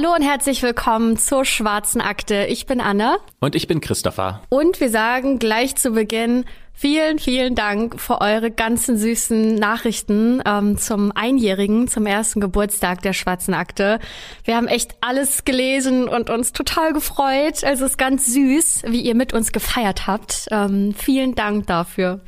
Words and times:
Hallo 0.00 0.14
und 0.14 0.22
herzlich 0.22 0.62
willkommen 0.62 1.18
zur 1.18 1.44
Schwarzen 1.44 2.00
Akte. 2.00 2.46
Ich 2.48 2.64
bin 2.64 2.80
Anne. 2.80 3.18
Und 3.38 3.54
ich 3.54 3.66
bin 3.66 3.82
Christopher. 3.82 4.40
Und 4.48 4.80
wir 4.80 4.88
sagen 4.88 5.38
gleich 5.38 5.76
zu 5.76 5.90
Beginn 5.90 6.46
vielen, 6.72 7.18
vielen 7.18 7.54
Dank 7.54 8.00
für 8.00 8.22
eure 8.22 8.50
ganzen 8.50 8.96
süßen 8.96 9.56
Nachrichten 9.56 10.42
ähm, 10.46 10.78
zum 10.78 11.12
Einjährigen, 11.14 11.86
zum 11.86 12.06
ersten 12.06 12.40
Geburtstag 12.40 13.02
der 13.02 13.12
Schwarzen 13.12 13.52
Akte. 13.52 13.98
Wir 14.44 14.56
haben 14.56 14.68
echt 14.68 14.94
alles 15.02 15.44
gelesen 15.44 16.08
und 16.08 16.30
uns 16.30 16.52
total 16.52 16.94
gefreut. 16.94 17.62
Also 17.62 17.84
es 17.84 17.90
ist 17.90 17.98
ganz 17.98 18.32
süß, 18.32 18.84
wie 18.86 19.02
ihr 19.02 19.14
mit 19.14 19.34
uns 19.34 19.52
gefeiert 19.52 20.06
habt. 20.06 20.46
Ähm, 20.50 20.94
vielen 20.96 21.34
Dank 21.34 21.66
dafür. 21.66 22.20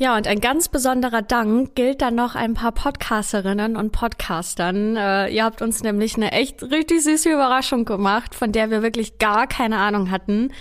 Ja, 0.00 0.16
und 0.16 0.28
ein 0.28 0.38
ganz 0.38 0.68
besonderer 0.68 1.22
Dank 1.22 1.74
gilt 1.74 2.02
dann 2.02 2.14
noch 2.14 2.36
ein 2.36 2.54
paar 2.54 2.70
Podcasterinnen 2.70 3.76
und 3.76 3.90
Podcastern. 3.90 4.96
Äh, 4.96 5.30
ihr 5.30 5.42
habt 5.42 5.60
uns 5.60 5.82
nämlich 5.82 6.14
eine 6.14 6.30
echt 6.30 6.62
richtig 6.62 7.02
süße 7.02 7.28
Überraschung 7.28 7.84
gemacht, 7.84 8.36
von 8.36 8.52
der 8.52 8.70
wir 8.70 8.84
wirklich 8.84 9.18
gar 9.18 9.48
keine 9.48 9.78
Ahnung 9.78 10.12
hatten. 10.12 10.52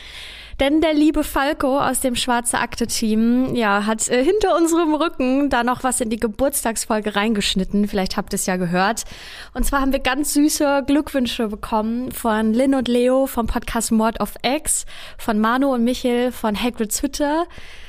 Denn 0.59 0.81
der 0.81 0.95
liebe 0.95 1.23
Falco 1.23 1.79
aus 1.79 1.99
dem 1.99 2.15
Schwarze 2.15 2.57
Akte 2.57 2.87
Team, 2.87 3.53
ja, 3.53 3.85
hat 3.85 4.09
äh, 4.09 4.23
hinter 4.23 4.55
unserem 4.55 4.95
Rücken 4.95 5.51
da 5.51 5.63
noch 5.63 5.83
was 5.83 6.01
in 6.01 6.09
die 6.09 6.19
Geburtstagsfolge 6.19 7.15
reingeschnitten. 7.15 7.87
Vielleicht 7.87 8.17
habt 8.17 8.33
ihr 8.33 8.37
es 8.37 8.47
ja 8.47 8.55
gehört. 8.55 9.03
Und 9.53 9.65
zwar 9.65 9.81
haben 9.81 9.91
wir 9.91 9.99
ganz 9.99 10.33
süße 10.33 10.83
Glückwünsche 10.87 11.49
bekommen 11.49 12.11
von 12.11 12.55
Lynn 12.55 12.73
und 12.73 12.87
Leo 12.87 13.27
vom 13.27 13.45
Podcast 13.45 13.91
Mord 13.91 14.19
of 14.19 14.33
X, 14.41 14.87
von 15.19 15.37
Manu 15.37 15.71
und 15.71 15.83
Michel 15.83 16.31
von 16.31 16.59
Hagrid's 16.59 17.03
Hütte, 17.03 17.43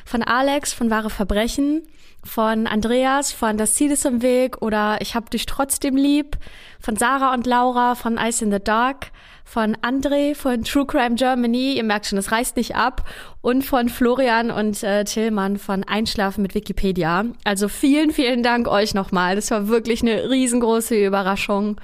von 0.04 0.22
Alex 0.22 0.74
von 0.74 0.90
Wahre 0.90 1.08
Verbrechen, 1.08 1.88
von 2.22 2.66
Andreas 2.66 3.32
von 3.32 3.56
Das 3.56 3.74
Ziel 3.74 3.92
ist 3.92 4.04
im 4.04 4.20
Weg 4.20 4.60
oder 4.60 5.00
Ich 5.00 5.14
hab 5.14 5.30
dich 5.30 5.46
trotzdem 5.46 5.96
lieb, 5.96 6.36
von 6.80 6.96
Sarah 6.96 7.32
und 7.32 7.46
Laura 7.46 7.94
von 7.94 8.18
Ice 8.18 8.44
in 8.44 8.52
the 8.52 8.60
Dark, 8.62 9.10
von 9.48 9.76
André 9.76 10.34
von 10.34 10.62
True 10.62 10.84
Crime 10.84 11.14
Germany, 11.14 11.72
ihr 11.78 11.82
merkt 11.82 12.04
schon, 12.04 12.18
es 12.18 12.30
reißt 12.30 12.58
nicht 12.58 12.76
ab, 12.76 13.08
und 13.40 13.64
von 13.64 13.88
Florian 13.88 14.50
und 14.50 14.82
äh, 14.82 15.04
Tillmann 15.04 15.56
von 15.56 15.84
Einschlafen 15.84 16.42
mit 16.42 16.54
Wikipedia. 16.54 17.24
Also 17.44 17.68
vielen, 17.68 18.10
vielen 18.10 18.42
Dank 18.42 18.68
euch 18.68 18.92
nochmal. 18.92 19.36
Das 19.36 19.50
war 19.50 19.68
wirklich 19.68 20.02
eine 20.02 20.28
riesengroße 20.28 21.02
Überraschung. 21.02 21.80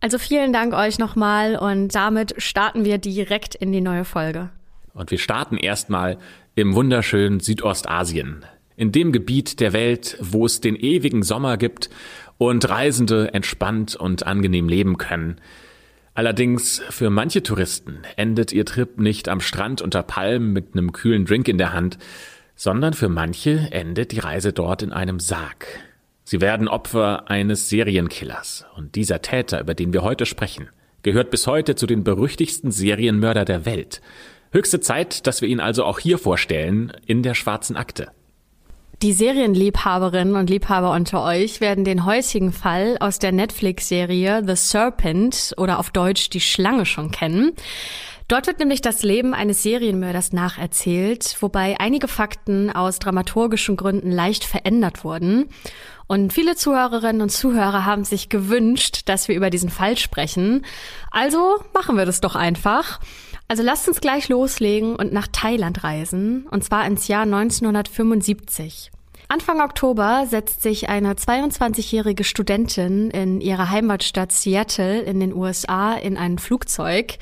Also 0.00 0.18
vielen 0.18 0.52
Dank 0.52 0.74
euch 0.74 0.98
nochmal 0.98 1.54
und 1.54 1.94
damit 1.94 2.34
starten 2.38 2.84
wir 2.84 2.98
direkt 2.98 3.54
in 3.54 3.70
die 3.70 3.80
neue 3.80 4.04
Folge. 4.04 4.50
Und 4.92 5.12
wir 5.12 5.18
starten 5.18 5.56
erstmal 5.56 6.18
im 6.56 6.74
wunderschönen 6.74 7.38
Südostasien. 7.38 8.44
In 8.76 8.90
dem 8.90 9.12
Gebiet 9.12 9.60
der 9.60 9.72
Welt, 9.72 10.18
wo 10.20 10.46
es 10.46 10.60
den 10.60 10.74
ewigen 10.74 11.22
Sommer 11.22 11.58
gibt 11.58 11.90
und 12.38 12.68
Reisende 12.68 13.32
entspannt 13.32 13.94
und 13.94 14.26
angenehm 14.26 14.68
leben 14.68 14.98
können. 14.98 15.40
Allerdings 16.14 16.80
für 16.90 17.10
manche 17.10 17.42
Touristen 17.42 18.02
endet 18.16 18.52
ihr 18.52 18.64
Trip 18.64 18.98
nicht 18.98 19.28
am 19.28 19.40
Strand 19.40 19.82
unter 19.82 20.04
Palmen 20.04 20.52
mit 20.52 20.68
einem 20.72 20.92
kühlen 20.92 21.24
Drink 21.24 21.48
in 21.48 21.58
der 21.58 21.72
Hand, 21.72 21.98
sondern 22.54 22.94
für 22.94 23.08
manche 23.08 23.68
endet 23.72 24.12
die 24.12 24.20
Reise 24.20 24.52
dort 24.52 24.82
in 24.82 24.92
einem 24.92 25.18
Sarg. 25.18 25.66
Sie 26.22 26.40
werden 26.40 26.68
Opfer 26.68 27.28
eines 27.28 27.68
Serienkillers 27.68 28.64
und 28.76 28.94
dieser 28.94 29.22
Täter, 29.22 29.60
über 29.60 29.74
den 29.74 29.92
wir 29.92 30.02
heute 30.02 30.24
sprechen, 30.24 30.68
gehört 31.02 31.30
bis 31.30 31.48
heute 31.48 31.74
zu 31.74 31.86
den 31.86 32.04
berüchtigsten 32.04 32.70
Serienmörder 32.70 33.44
der 33.44 33.66
Welt. 33.66 34.00
Höchste 34.52 34.78
Zeit, 34.78 35.26
dass 35.26 35.42
wir 35.42 35.48
ihn 35.48 35.58
also 35.58 35.84
auch 35.84 35.98
hier 35.98 36.18
vorstellen 36.18 36.92
in 37.06 37.24
der 37.24 37.34
schwarzen 37.34 37.76
Akte. 37.76 38.12
Die 39.04 39.12
Serienliebhaberinnen 39.12 40.34
und 40.34 40.48
Liebhaber 40.48 40.92
unter 40.92 41.22
euch 41.22 41.60
werden 41.60 41.84
den 41.84 42.06
heutigen 42.06 42.52
Fall 42.52 42.96
aus 43.00 43.18
der 43.18 43.32
Netflix-Serie 43.32 44.42
The 44.46 44.56
Serpent 44.56 45.52
oder 45.58 45.78
auf 45.78 45.90
Deutsch 45.90 46.30
Die 46.30 46.40
Schlange 46.40 46.86
schon 46.86 47.10
kennen. 47.10 47.52
Dort 48.28 48.46
wird 48.46 48.60
nämlich 48.60 48.80
das 48.80 49.02
Leben 49.02 49.34
eines 49.34 49.62
Serienmörders 49.62 50.32
nacherzählt, 50.32 51.36
wobei 51.40 51.78
einige 51.80 52.08
Fakten 52.08 52.70
aus 52.70 52.98
dramaturgischen 52.98 53.76
Gründen 53.76 54.10
leicht 54.10 54.42
verändert 54.42 55.04
wurden. 55.04 55.50
Und 56.06 56.32
viele 56.32 56.56
Zuhörerinnen 56.56 57.20
und 57.20 57.28
Zuhörer 57.28 57.84
haben 57.84 58.04
sich 58.04 58.30
gewünscht, 58.30 59.02
dass 59.04 59.28
wir 59.28 59.36
über 59.36 59.50
diesen 59.50 59.68
Fall 59.68 59.98
sprechen. 59.98 60.64
Also 61.10 61.56
machen 61.74 61.98
wir 61.98 62.06
das 62.06 62.22
doch 62.22 62.36
einfach. 62.36 63.00
Also 63.48 63.62
lasst 63.62 63.86
uns 63.88 64.00
gleich 64.00 64.28
loslegen 64.28 64.96
und 64.96 65.12
nach 65.12 65.28
Thailand 65.30 65.84
reisen, 65.84 66.46
und 66.50 66.64
zwar 66.64 66.86
ins 66.86 67.08
Jahr 67.08 67.22
1975. 67.22 68.90
Anfang 69.28 69.60
Oktober 69.60 70.26
setzt 70.28 70.62
sich 70.62 70.88
eine 70.88 71.14
22-jährige 71.14 72.24
Studentin 72.24 73.10
in 73.10 73.40
ihrer 73.40 73.70
Heimatstadt 73.70 74.32
Seattle 74.32 75.00
in 75.00 75.18
den 75.18 75.34
USA 75.34 75.94
in 75.94 76.16
ein 76.16 76.38
Flugzeug 76.38 77.14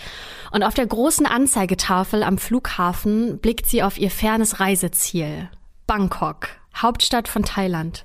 und 0.50 0.64
auf 0.64 0.74
der 0.74 0.86
großen 0.86 1.26
Anzeigetafel 1.26 2.22
am 2.22 2.38
Flughafen 2.38 3.38
blickt 3.38 3.66
sie 3.66 3.82
auf 3.82 3.98
ihr 3.98 4.10
fernes 4.10 4.58
Reiseziel, 4.58 5.48
Bangkok, 5.86 6.48
Hauptstadt 6.76 7.28
von 7.28 7.44
Thailand. 7.44 8.04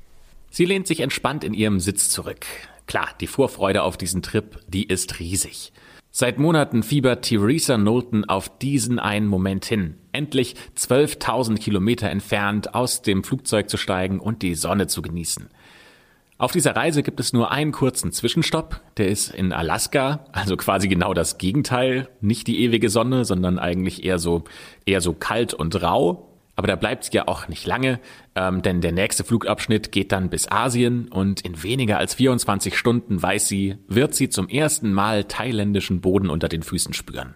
Sie 0.51 0.65
lehnt 0.65 0.87
sich 0.87 0.99
entspannt 0.99 1.43
in 1.43 1.53
ihrem 1.53 1.79
Sitz 1.79 2.09
zurück. 2.09 2.45
Klar, 2.85 3.09
die 3.19 3.27
Vorfreude 3.27 3.83
auf 3.83 3.97
diesen 3.97 4.21
Trip, 4.21 4.59
die 4.67 4.87
ist 4.87 5.19
riesig. 5.19 5.73
Seit 6.19 6.39
Monaten 6.39 6.81
fiebert 6.81 7.25
Theresa 7.25 7.77
Knowlton 7.77 8.25
auf 8.25 8.57
diesen 8.57 8.97
einen 8.97 9.27
Moment 9.27 9.65
hin, 9.65 9.97
endlich 10.13 10.55
12.000 10.75 11.59
Kilometer 11.59 12.09
entfernt 12.09 12.73
aus 12.73 13.03
dem 13.03 13.23
Flugzeug 13.23 13.69
zu 13.69 13.77
steigen 13.77 14.19
und 14.19 14.41
die 14.41 14.55
Sonne 14.55 14.87
zu 14.87 15.03
genießen. 15.03 15.47
Auf 16.39 16.51
dieser 16.51 16.75
Reise 16.75 17.03
gibt 17.03 17.19
es 17.19 17.33
nur 17.33 17.51
einen 17.51 17.71
kurzen 17.71 18.11
Zwischenstopp, 18.11 18.81
der 18.97 19.09
ist 19.09 19.29
in 19.29 19.53
Alaska, 19.53 20.25
also 20.31 20.57
quasi 20.57 20.87
genau 20.87 21.13
das 21.13 21.37
Gegenteil, 21.37 22.09
nicht 22.19 22.47
die 22.47 22.63
ewige 22.63 22.89
Sonne, 22.89 23.23
sondern 23.23 23.59
eigentlich 23.59 24.03
eher 24.03 24.17
so 24.17 24.43
eher 24.87 25.01
so 25.01 25.13
kalt 25.13 25.53
und 25.53 25.79
rau. 25.83 26.26
Aber 26.57 26.67
da 26.67 26.75
bleibt 26.75 27.05
sie 27.05 27.11
ja 27.13 27.27
auch 27.27 27.47
nicht 27.47 27.67
lange, 27.67 27.99
ähm, 28.35 28.63
denn 28.63 28.81
der 28.81 28.91
nächste 28.91 29.23
Flugabschnitt 29.23 29.91
geht 29.91 30.11
dann 30.11 30.29
bis 30.31 30.51
Asien 30.51 31.07
und 31.07 31.41
in 31.41 31.61
weniger 31.61 31.99
als 31.99 32.15
24 32.15 32.75
Stunden 32.75 33.21
weiß 33.21 33.47
sie, 33.47 33.77
wird 33.87 34.15
sie 34.15 34.27
zum 34.27 34.49
ersten 34.49 34.91
Mal 34.91 35.25
thailändischen 35.25 36.01
Boden 36.01 36.31
unter 36.31 36.49
den 36.49 36.63
Füßen 36.63 36.95
spüren. 36.95 37.35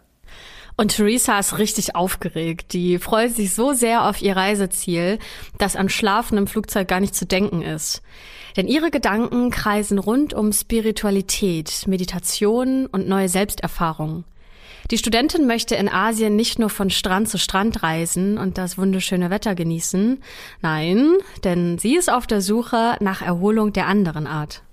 Und 0.76 0.96
Theresa 0.96 1.38
ist 1.38 1.60
richtig 1.60 1.96
aufgeregt. 1.96 2.74
Die 2.74 2.98
freut 2.98 3.36
sich 3.36 3.54
so 3.54 3.74
sehr 3.74 4.10
auf 4.10 4.24
ihr 4.24 4.36
Reiseziel, 4.36 5.20
dass 5.60 5.76
an 5.76 5.90
Schlafen 5.90 6.40
im 6.40 6.48
Flugzeug 6.48 6.88
gar 6.88 7.00
nicht 7.00 7.14
zu 7.14 7.28
denken 7.28 7.62
ist. 7.62 8.02
Denn 8.58 8.68
ihre 8.68 8.90
Gedanken 8.90 9.52
kreisen 9.52 10.00
rund 10.00 10.34
um 10.34 10.52
Spiritualität, 10.52 11.86
Meditation 11.88 12.88
und 12.88 13.08
neue 13.08 13.30
Selbsterfahrungen. 13.30 14.26
Die 14.90 14.98
Studentin 14.98 15.48
möchte 15.48 15.76
in 15.76 15.90
Asien 15.90 16.36
nicht 16.36 16.58
nur 16.58 16.70
von 16.70 16.90
Strand 16.90 17.30
zu 17.30 17.38
Strand 17.38 17.84
reisen 17.84 18.38
und 18.38 18.58
das 18.58 18.78
wunderschöne 18.78 19.30
Wetter 19.30 19.56
genießen. 19.56 20.22
Nein, 20.62 21.18
denn 21.44 21.78
sie 21.78 21.96
ist 21.96 22.12
auf 22.12 22.26
der 22.28 22.42
Suche 22.42 22.96
nach 23.00 23.22
Erholung 23.22 23.74
der 23.74 23.88
anderen 23.88 24.28
Art. 24.28 24.64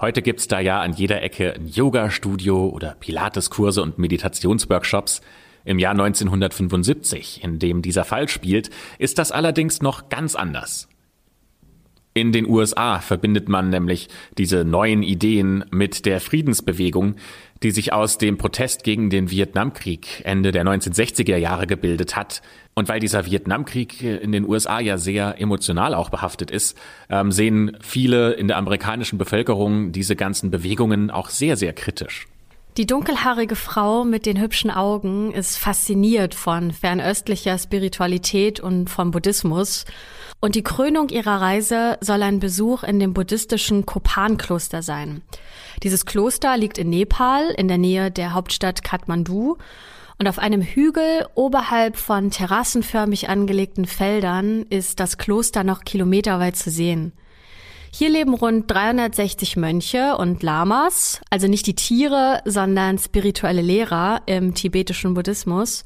Heute 0.00 0.22
gibt's 0.22 0.46
da 0.46 0.60
ja 0.60 0.80
an 0.80 0.92
jeder 0.92 1.22
Ecke 1.22 1.54
ein 1.54 1.66
Yoga-Studio 1.68 2.68
oder 2.68 2.96
Pilates-Kurse 3.00 3.82
und 3.82 3.98
Meditationsworkshops. 3.98 5.22
Im 5.64 5.78
Jahr 5.78 5.92
1975, 5.92 7.42
in 7.42 7.58
dem 7.58 7.82
dieser 7.82 8.04
Fall 8.04 8.28
spielt, 8.28 8.70
ist 8.98 9.18
das 9.18 9.32
allerdings 9.32 9.82
noch 9.82 10.08
ganz 10.10 10.36
anders. 10.36 10.88
In 12.16 12.32
den 12.32 12.48
USA 12.48 13.00
verbindet 13.00 13.50
man 13.50 13.68
nämlich 13.68 14.08
diese 14.38 14.64
neuen 14.64 15.02
Ideen 15.02 15.66
mit 15.70 16.06
der 16.06 16.20
Friedensbewegung, 16.20 17.16
die 17.62 17.70
sich 17.70 17.92
aus 17.92 18.18
dem 18.18 18.38
Protest 18.38 18.84
gegen 18.84 19.10
den 19.10 19.30
Vietnamkrieg 19.30 20.22
Ende 20.24 20.52
der 20.52 20.64
1960er 20.64 21.36
Jahre 21.36 21.66
gebildet 21.66 22.16
hat. 22.16 22.42
Und 22.74 22.88
weil 22.88 23.00
dieser 23.00 23.24
Vietnamkrieg 23.24 24.02
in 24.02 24.32
den 24.32 24.46
USA 24.46 24.80
ja 24.80 24.98
sehr 24.98 25.40
emotional 25.40 25.94
auch 25.94 26.10
behaftet 26.10 26.50
ist, 26.50 26.76
ähm, 27.08 27.32
sehen 27.32 27.76
viele 27.80 28.32
in 28.32 28.48
der 28.48 28.58
amerikanischen 28.58 29.18
Bevölkerung 29.18 29.92
diese 29.92 30.16
ganzen 30.16 30.50
Bewegungen 30.50 31.10
auch 31.10 31.30
sehr, 31.30 31.56
sehr 31.56 31.72
kritisch. 31.72 32.26
Die 32.76 32.84
dunkelhaarige 32.84 33.56
Frau 33.56 34.04
mit 34.04 34.26
den 34.26 34.38
hübschen 34.38 34.70
Augen 34.70 35.32
ist 35.32 35.56
fasziniert 35.56 36.34
von 36.34 36.72
fernöstlicher 36.72 37.56
Spiritualität 37.56 38.60
und 38.60 38.90
vom 38.90 39.12
Buddhismus. 39.12 39.86
Und 40.40 40.54
die 40.54 40.62
Krönung 40.62 41.08
ihrer 41.08 41.40
Reise 41.40 41.98
soll 42.00 42.22
ein 42.22 42.40
Besuch 42.40 42.82
in 42.82 43.00
dem 43.00 43.14
buddhistischen 43.14 43.86
Kopan-Kloster 43.86 44.82
sein. 44.82 45.22
Dieses 45.82 46.04
Kloster 46.06 46.56
liegt 46.56 46.78
in 46.78 46.90
Nepal 46.90 47.50
in 47.56 47.68
der 47.68 47.78
Nähe 47.78 48.10
der 48.10 48.34
Hauptstadt 48.34 48.84
Kathmandu 48.84 49.56
und 50.18 50.28
auf 50.28 50.38
einem 50.38 50.62
Hügel 50.62 51.26
oberhalb 51.34 51.96
von 51.96 52.30
terrassenförmig 52.30 53.28
angelegten 53.28 53.86
Feldern 53.86 54.62
ist 54.70 55.00
das 55.00 55.18
Kloster 55.18 55.64
noch 55.64 55.84
kilometerweit 55.84 56.56
zu 56.56 56.70
sehen. 56.70 57.12
Hier 57.92 58.10
leben 58.10 58.34
rund 58.34 58.70
360 58.70 59.56
Mönche 59.56 60.16
und 60.16 60.42
Lamas, 60.42 61.20
also 61.30 61.48
nicht 61.48 61.66
die 61.66 61.74
Tiere, 61.74 62.40
sondern 62.44 62.98
spirituelle 62.98 63.62
Lehrer 63.62 64.22
im 64.26 64.54
tibetischen 64.54 65.14
Buddhismus. 65.14 65.84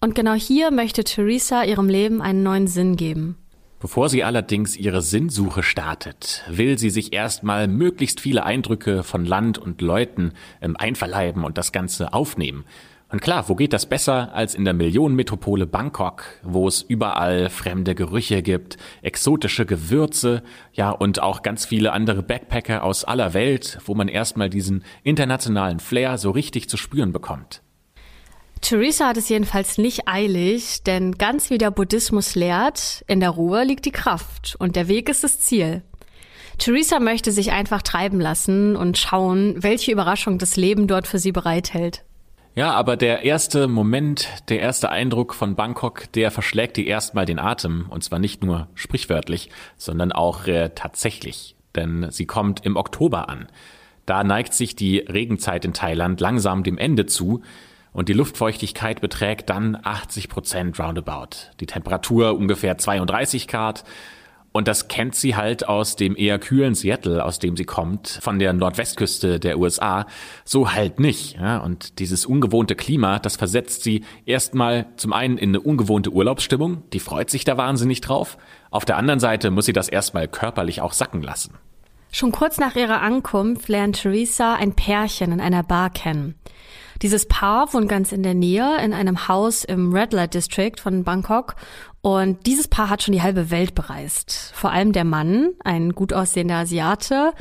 Und 0.00 0.14
genau 0.14 0.34
hier 0.34 0.70
möchte 0.70 1.04
Theresa 1.04 1.62
ihrem 1.62 1.88
Leben 1.88 2.20
einen 2.20 2.42
neuen 2.42 2.66
Sinn 2.66 2.96
geben. 2.96 3.36
Bevor 3.84 4.08
sie 4.08 4.24
allerdings 4.24 4.78
ihre 4.78 5.02
Sinnsuche 5.02 5.62
startet, 5.62 6.42
will 6.48 6.78
sie 6.78 6.88
sich 6.88 7.12
erstmal 7.12 7.68
möglichst 7.68 8.18
viele 8.18 8.42
Eindrücke 8.42 9.02
von 9.02 9.26
Land 9.26 9.58
und 9.58 9.82
Leuten 9.82 10.32
ähm, 10.62 10.74
einverleiben 10.78 11.44
und 11.44 11.58
das 11.58 11.70
Ganze 11.70 12.14
aufnehmen. 12.14 12.64
Und 13.10 13.20
klar, 13.20 13.46
wo 13.50 13.54
geht 13.54 13.74
das 13.74 13.84
besser 13.84 14.32
als 14.32 14.54
in 14.54 14.64
der 14.64 14.72
Millionenmetropole 14.72 15.66
Bangkok, 15.66 16.24
wo 16.42 16.66
es 16.66 16.80
überall 16.80 17.50
fremde 17.50 17.94
Gerüche 17.94 18.40
gibt, 18.40 18.78
exotische 19.02 19.66
Gewürze, 19.66 20.42
ja, 20.72 20.88
und 20.88 21.20
auch 21.20 21.42
ganz 21.42 21.66
viele 21.66 21.92
andere 21.92 22.22
Backpacker 22.22 22.84
aus 22.84 23.04
aller 23.04 23.34
Welt, 23.34 23.80
wo 23.84 23.94
man 23.94 24.08
erstmal 24.08 24.48
diesen 24.48 24.82
internationalen 25.02 25.78
Flair 25.78 26.16
so 26.16 26.30
richtig 26.30 26.70
zu 26.70 26.78
spüren 26.78 27.12
bekommt. 27.12 27.60
Theresa 28.64 29.08
hat 29.08 29.18
es 29.18 29.28
jedenfalls 29.28 29.76
nicht 29.76 30.08
eilig, 30.08 30.82
denn 30.84 31.18
ganz 31.18 31.50
wie 31.50 31.58
der 31.58 31.70
Buddhismus 31.70 32.34
lehrt, 32.34 33.04
in 33.06 33.20
der 33.20 33.28
Ruhe 33.28 33.62
liegt 33.62 33.84
die 33.84 33.90
Kraft 33.90 34.56
und 34.58 34.74
der 34.74 34.88
Weg 34.88 35.10
ist 35.10 35.22
das 35.22 35.38
Ziel. 35.38 35.82
Theresa 36.56 36.98
möchte 36.98 37.30
sich 37.30 37.52
einfach 37.52 37.82
treiben 37.82 38.20
lassen 38.20 38.74
und 38.74 38.96
schauen, 38.96 39.62
welche 39.62 39.92
Überraschung 39.92 40.38
das 40.38 40.56
Leben 40.56 40.86
dort 40.86 41.06
für 41.06 41.18
sie 41.18 41.30
bereithält. 41.30 42.04
Ja, 42.54 42.72
aber 42.72 42.96
der 42.96 43.22
erste 43.24 43.68
Moment, 43.68 44.28
der 44.48 44.60
erste 44.60 44.88
Eindruck 44.88 45.34
von 45.34 45.56
Bangkok, 45.56 46.10
der 46.12 46.30
verschlägt 46.30 46.78
dir 46.78 46.86
erstmal 46.86 47.26
den 47.26 47.38
Atem. 47.38 47.84
Und 47.90 48.02
zwar 48.02 48.18
nicht 48.18 48.42
nur 48.42 48.68
sprichwörtlich, 48.74 49.50
sondern 49.76 50.10
auch 50.10 50.46
äh, 50.46 50.70
tatsächlich. 50.74 51.54
Denn 51.76 52.06
sie 52.10 52.24
kommt 52.24 52.64
im 52.64 52.76
Oktober 52.76 53.28
an. 53.28 53.48
Da 54.06 54.24
neigt 54.24 54.54
sich 54.54 54.74
die 54.74 55.00
Regenzeit 55.00 55.66
in 55.66 55.74
Thailand 55.74 56.20
langsam 56.20 56.62
dem 56.62 56.78
Ende 56.78 57.04
zu 57.04 57.42
und 57.94 58.08
die 58.08 58.12
Luftfeuchtigkeit 58.12 59.00
beträgt 59.00 59.48
dann 59.48 59.78
80 59.82 60.28
Prozent 60.28 60.78
roundabout. 60.78 61.52
Die 61.60 61.66
Temperatur 61.66 62.36
ungefähr 62.36 62.76
32 62.76 63.48
Grad. 63.48 63.84
Und 64.50 64.68
das 64.68 64.88
kennt 64.88 65.14
sie 65.14 65.34
halt 65.34 65.66
aus 65.66 65.96
dem 65.96 66.16
eher 66.16 66.38
kühlen 66.38 66.74
Seattle, 66.74 67.24
aus 67.24 67.38
dem 67.38 67.56
sie 67.56 67.64
kommt, 67.64 68.20
von 68.20 68.38
der 68.38 68.52
Nordwestküste 68.52 69.40
der 69.40 69.58
USA, 69.58 70.06
so 70.44 70.72
halt 70.72 71.00
nicht. 71.00 71.36
Ja? 71.36 71.58
Und 71.58 71.98
dieses 71.98 72.26
ungewohnte 72.26 72.76
Klima, 72.76 73.18
das 73.18 73.36
versetzt 73.36 73.82
sie 73.82 74.04
erstmal 74.26 74.86
zum 74.96 75.12
einen 75.12 75.38
in 75.38 75.50
eine 75.50 75.60
ungewohnte 75.60 76.10
Urlaubsstimmung, 76.10 76.82
die 76.92 77.00
freut 77.00 77.30
sich 77.30 77.44
da 77.44 77.56
wahnsinnig 77.56 78.00
drauf. 78.00 78.38
Auf 78.70 78.84
der 78.84 78.96
anderen 78.96 79.20
Seite 79.20 79.50
muss 79.50 79.66
sie 79.66 79.72
das 79.72 79.88
erstmal 79.88 80.28
körperlich 80.28 80.80
auch 80.80 80.92
sacken 80.92 81.22
lassen. 81.22 81.54
Schon 82.12 82.30
kurz 82.30 82.58
nach 82.58 82.76
ihrer 82.76 83.02
Ankunft 83.02 83.68
lernt 83.68 84.02
Theresa 84.02 84.54
ein 84.54 84.74
Pärchen 84.74 85.32
in 85.32 85.40
einer 85.40 85.64
Bar 85.64 85.90
kennen. 85.90 86.36
Dieses 87.02 87.26
Paar 87.26 87.72
wohnt 87.74 87.88
ganz 87.88 88.12
in 88.12 88.22
der 88.22 88.34
Nähe 88.34 88.78
in 88.82 88.92
einem 88.92 89.28
Haus 89.28 89.64
im 89.64 89.92
Red 89.92 90.12
Light 90.12 90.34
District 90.34 90.76
von 90.80 91.04
Bangkok 91.04 91.56
und 92.02 92.46
dieses 92.46 92.68
Paar 92.68 92.90
hat 92.90 93.02
schon 93.02 93.12
die 93.12 93.22
halbe 93.22 93.50
Welt 93.50 93.74
bereist. 93.74 94.52
Vor 94.54 94.70
allem 94.70 94.92
der 94.92 95.04
Mann, 95.04 95.52
ein 95.64 95.92
gut 95.94 96.12
aussehender 96.12 96.56
Asiate, 96.56 97.32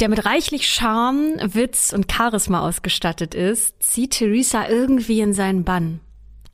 der 0.00 0.08
mit 0.08 0.24
reichlich 0.24 0.68
Charme, 0.68 1.36
Witz 1.42 1.92
und 1.92 2.10
Charisma 2.10 2.60
ausgestattet 2.60 3.34
ist, 3.34 3.82
zieht 3.82 4.12
Theresa 4.12 4.68
irgendwie 4.68 5.20
in 5.20 5.34
seinen 5.34 5.64
Bann. 5.64 6.00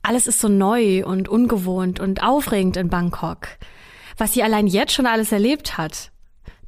Alles 0.03 0.27
ist 0.27 0.39
so 0.39 0.49
neu 0.49 1.05
und 1.05 1.29
ungewohnt 1.29 1.99
und 1.99 2.21
aufregend 2.21 2.77
in 2.77 2.89
Bangkok. 2.89 3.47
Was 4.17 4.33
sie 4.33 4.43
allein 4.43 4.67
jetzt 4.67 4.93
schon 4.93 5.05
alles 5.05 5.31
erlebt 5.31 5.77
hat. 5.77 6.11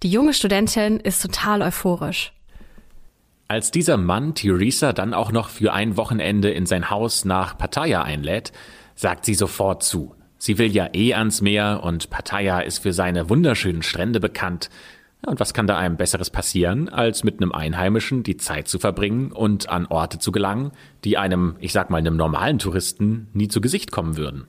Die 0.03 0.09
junge 0.09 0.33
Studentin 0.33 0.99
ist 0.99 1.21
total 1.21 1.61
euphorisch. 1.61 2.31
Als 3.51 3.71
dieser 3.71 3.97
Mann 3.97 4.35
Theresa 4.35 4.93
dann 4.93 5.15
auch 5.15 5.31
noch 5.31 5.49
für 5.49 5.73
ein 5.73 5.97
Wochenende 5.97 6.51
in 6.51 6.67
sein 6.67 6.91
Haus 6.91 7.25
nach 7.25 7.57
Pattaya 7.57 8.03
einlädt, 8.03 8.51
sagt 8.93 9.25
sie 9.25 9.33
sofort 9.33 9.81
zu. 9.81 10.13
Sie 10.37 10.59
will 10.59 10.71
ja 10.71 10.89
eh 10.93 11.15
ans 11.15 11.41
Meer 11.41 11.81
und 11.81 12.11
Pattaya 12.11 12.59
ist 12.59 12.77
für 12.77 12.93
seine 12.93 13.27
wunderschönen 13.27 13.81
Strände 13.81 14.19
bekannt. 14.19 14.69
Und 15.25 15.39
was 15.39 15.55
kann 15.55 15.65
da 15.65 15.79
einem 15.79 15.97
Besseres 15.97 16.29
passieren, 16.29 16.89
als 16.89 17.23
mit 17.23 17.41
einem 17.41 17.51
Einheimischen 17.51 18.21
die 18.21 18.37
Zeit 18.37 18.67
zu 18.67 18.77
verbringen 18.77 19.31
und 19.31 19.67
an 19.67 19.87
Orte 19.87 20.19
zu 20.19 20.31
gelangen, 20.31 20.71
die 21.03 21.17
einem, 21.17 21.55
ich 21.59 21.73
sag 21.73 21.89
mal, 21.89 21.97
einem 21.97 22.17
normalen 22.17 22.59
Touristen 22.59 23.29
nie 23.33 23.47
zu 23.47 23.61
Gesicht 23.61 23.91
kommen 23.91 24.15
würden? 24.15 24.47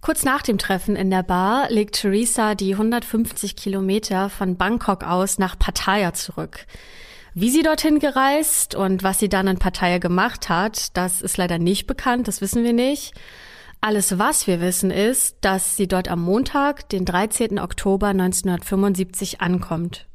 Kurz 0.00 0.22
nach 0.24 0.42
dem 0.42 0.58
Treffen 0.58 0.94
in 0.94 1.10
der 1.10 1.24
Bar 1.24 1.66
legt 1.70 1.96
Theresa 1.96 2.54
die 2.54 2.74
150 2.74 3.56
Kilometer 3.56 4.30
von 4.30 4.56
Bangkok 4.56 5.02
aus 5.02 5.40
nach 5.40 5.58
Pattaya 5.58 6.14
zurück. 6.14 6.66
Wie 7.34 7.48
sie 7.48 7.62
dorthin 7.62 7.98
gereist 7.98 8.74
und 8.74 9.02
was 9.02 9.18
sie 9.18 9.30
dann 9.30 9.46
in 9.46 9.58
Partei 9.58 9.98
gemacht 9.98 10.50
hat, 10.50 10.94
das 10.98 11.22
ist 11.22 11.38
leider 11.38 11.58
nicht 11.58 11.86
bekannt, 11.86 12.28
das 12.28 12.42
wissen 12.42 12.62
wir 12.62 12.74
nicht. 12.74 13.14
Alles, 13.80 14.18
was 14.18 14.46
wir 14.46 14.60
wissen, 14.60 14.90
ist, 14.90 15.38
dass 15.40 15.76
sie 15.76 15.88
dort 15.88 16.08
am 16.08 16.20
Montag, 16.20 16.90
den 16.90 17.06
13. 17.06 17.58
Oktober 17.58 18.08
1975 18.08 19.40
ankommt. 19.40 20.06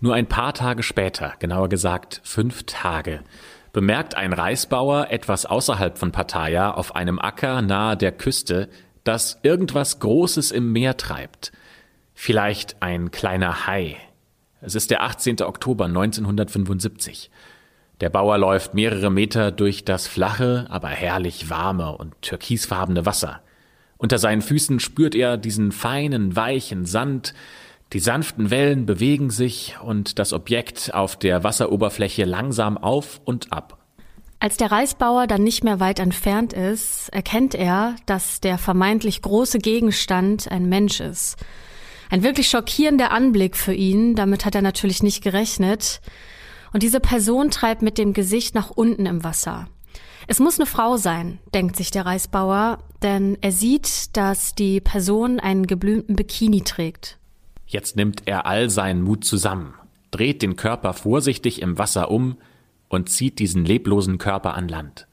Nur 0.00 0.14
ein 0.14 0.26
paar 0.26 0.54
Tage 0.54 0.82
später, 0.82 1.34
genauer 1.38 1.68
gesagt 1.68 2.22
fünf 2.24 2.62
Tage, 2.64 3.20
bemerkt 3.74 4.16
ein 4.16 4.32
Reisbauer 4.32 5.10
etwas 5.10 5.44
außerhalb 5.44 5.98
von 5.98 6.12
Pattaya 6.12 6.72
auf 6.72 6.96
einem 6.96 7.18
Acker 7.18 7.60
nahe 7.60 7.96
der 7.96 8.10
Küste, 8.10 8.70
dass 9.04 9.38
irgendwas 9.42 10.00
Großes 10.00 10.50
im 10.50 10.72
Meer 10.72 10.96
treibt. 10.96 11.52
Vielleicht 12.14 12.82
ein 12.82 13.10
kleiner 13.10 13.66
Hai, 13.66 13.96
es 14.62 14.76
ist 14.76 14.90
der 14.90 15.02
18. 15.02 15.42
Oktober 15.42 15.86
1975. 15.86 17.30
Der 18.00 18.10
Bauer 18.10 18.38
läuft 18.38 18.74
mehrere 18.74 19.10
Meter 19.10 19.50
durch 19.50 19.84
das 19.84 20.06
flache, 20.06 20.66
aber 20.70 20.88
herrlich 20.88 21.50
warme 21.50 21.96
und 21.96 22.14
türkisfarbene 22.22 23.04
Wasser. 23.04 23.42
Unter 23.98 24.18
seinen 24.18 24.40
Füßen 24.40 24.80
spürt 24.80 25.14
er 25.14 25.36
diesen 25.36 25.72
feinen, 25.72 26.34
weichen 26.34 26.86
Sand, 26.86 27.34
die 27.92 27.98
sanften 27.98 28.50
Wellen 28.50 28.86
bewegen 28.86 29.30
sich 29.30 29.76
und 29.82 30.18
das 30.18 30.32
Objekt 30.32 30.94
auf 30.94 31.16
der 31.16 31.44
Wasseroberfläche 31.44 32.24
langsam 32.24 32.78
auf 32.78 33.20
und 33.24 33.52
ab. 33.52 33.78
Als 34.40 34.56
der 34.56 34.72
Reisbauer 34.72 35.26
dann 35.26 35.42
nicht 35.42 35.62
mehr 35.62 35.78
weit 35.78 35.98
entfernt 35.98 36.52
ist, 36.52 37.10
erkennt 37.10 37.54
er, 37.54 37.94
dass 38.06 38.40
der 38.40 38.58
vermeintlich 38.58 39.22
große 39.22 39.58
Gegenstand 39.58 40.50
ein 40.50 40.68
Mensch 40.68 41.00
ist. 41.00 41.36
Ein 42.12 42.22
wirklich 42.22 42.50
schockierender 42.50 43.10
Anblick 43.10 43.56
für 43.56 43.72
ihn, 43.72 44.14
damit 44.14 44.44
hat 44.44 44.54
er 44.54 44.60
natürlich 44.60 45.02
nicht 45.02 45.24
gerechnet. 45.24 46.02
Und 46.74 46.82
diese 46.82 47.00
Person 47.00 47.50
treibt 47.50 47.80
mit 47.80 47.96
dem 47.96 48.12
Gesicht 48.12 48.54
nach 48.54 48.68
unten 48.68 49.06
im 49.06 49.24
Wasser. 49.24 49.66
Es 50.26 50.38
muss 50.38 50.58
eine 50.58 50.66
Frau 50.66 50.98
sein, 50.98 51.38
denkt 51.54 51.76
sich 51.76 51.90
der 51.90 52.04
Reisbauer, 52.04 52.80
denn 53.02 53.38
er 53.40 53.50
sieht, 53.50 54.14
dass 54.14 54.54
die 54.54 54.82
Person 54.82 55.40
einen 55.40 55.66
geblümten 55.66 56.14
Bikini 56.14 56.60
trägt. 56.60 57.16
Jetzt 57.66 57.96
nimmt 57.96 58.24
er 58.26 58.44
all 58.44 58.68
seinen 58.68 59.00
Mut 59.00 59.24
zusammen, 59.24 59.72
dreht 60.10 60.42
den 60.42 60.56
Körper 60.56 60.92
vorsichtig 60.92 61.62
im 61.62 61.78
Wasser 61.78 62.10
um 62.10 62.36
und 62.90 63.08
zieht 63.08 63.38
diesen 63.38 63.64
leblosen 63.64 64.18
Körper 64.18 64.52
an 64.52 64.68
Land. 64.68 65.06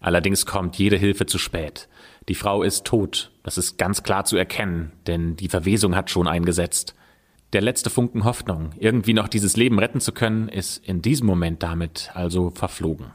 Allerdings 0.00 0.44
kommt 0.44 0.76
jede 0.76 0.98
Hilfe 0.98 1.24
zu 1.24 1.38
spät. 1.38 1.88
Die 2.28 2.34
Frau 2.34 2.62
ist 2.62 2.84
tot, 2.84 3.32
das 3.42 3.58
ist 3.58 3.78
ganz 3.78 4.02
klar 4.02 4.24
zu 4.24 4.36
erkennen, 4.36 4.92
denn 5.06 5.36
die 5.36 5.48
Verwesung 5.48 5.96
hat 5.96 6.10
schon 6.10 6.28
eingesetzt. 6.28 6.94
Der 7.52 7.62
letzte 7.62 7.90
Funken 7.90 8.24
Hoffnung, 8.24 8.70
irgendwie 8.78 9.12
noch 9.12 9.26
dieses 9.26 9.56
Leben 9.56 9.78
retten 9.80 10.00
zu 10.00 10.12
können, 10.12 10.48
ist 10.48 10.86
in 10.86 11.02
diesem 11.02 11.26
Moment 11.26 11.62
damit 11.62 12.10
also 12.14 12.50
verflogen. 12.50 13.06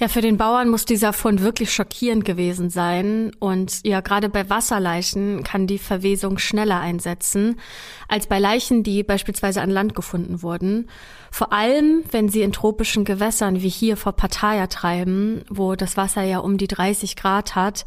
Ja, 0.00 0.08
für 0.08 0.22
den 0.22 0.38
Bauern 0.38 0.70
muss 0.70 0.86
dieser 0.86 1.12
Fund 1.12 1.42
wirklich 1.42 1.74
schockierend 1.74 2.24
gewesen 2.24 2.70
sein. 2.70 3.32
Und 3.38 3.86
ja, 3.86 4.00
gerade 4.00 4.30
bei 4.30 4.48
Wasserleichen 4.48 5.42
kann 5.42 5.66
die 5.66 5.76
Verwesung 5.76 6.38
schneller 6.38 6.80
einsetzen 6.80 7.60
als 8.08 8.26
bei 8.26 8.38
Leichen, 8.38 8.82
die 8.82 9.02
beispielsweise 9.02 9.60
an 9.60 9.68
Land 9.68 9.94
gefunden 9.94 10.42
wurden. 10.42 10.88
Vor 11.30 11.52
allem, 11.52 12.02
wenn 12.10 12.30
sie 12.30 12.40
in 12.40 12.52
tropischen 12.52 13.04
Gewässern 13.04 13.60
wie 13.60 13.68
hier 13.68 13.98
vor 13.98 14.12
Pattaya 14.12 14.68
treiben, 14.68 15.42
wo 15.50 15.74
das 15.74 15.98
Wasser 15.98 16.22
ja 16.22 16.38
um 16.38 16.56
die 16.56 16.66
30 16.66 17.14
Grad 17.14 17.54
hat, 17.54 17.84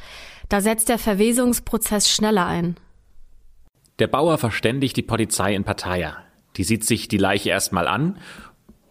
da 0.50 0.62
setzt 0.62 0.90
der 0.90 1.00
Verwesungsprozess 1.00 2.12
schneller 2.12 2.46
ein. 2.46 2.78
Der 3.98 4.08
Bauer 4.08 4.38
verständigt 4.38 4.98
die 4.98 5.02
Polizei 5.02 5.56
in 5.56 5.64
Pattaya. 5.64 6.18
Die 6.58 6.64
sieht 6.64 6.86
sich 6.86 7.08
die 7.08 7.18
Leiche 7.18 7.50
erstmal 7.50 7.88
an 7.88 8.20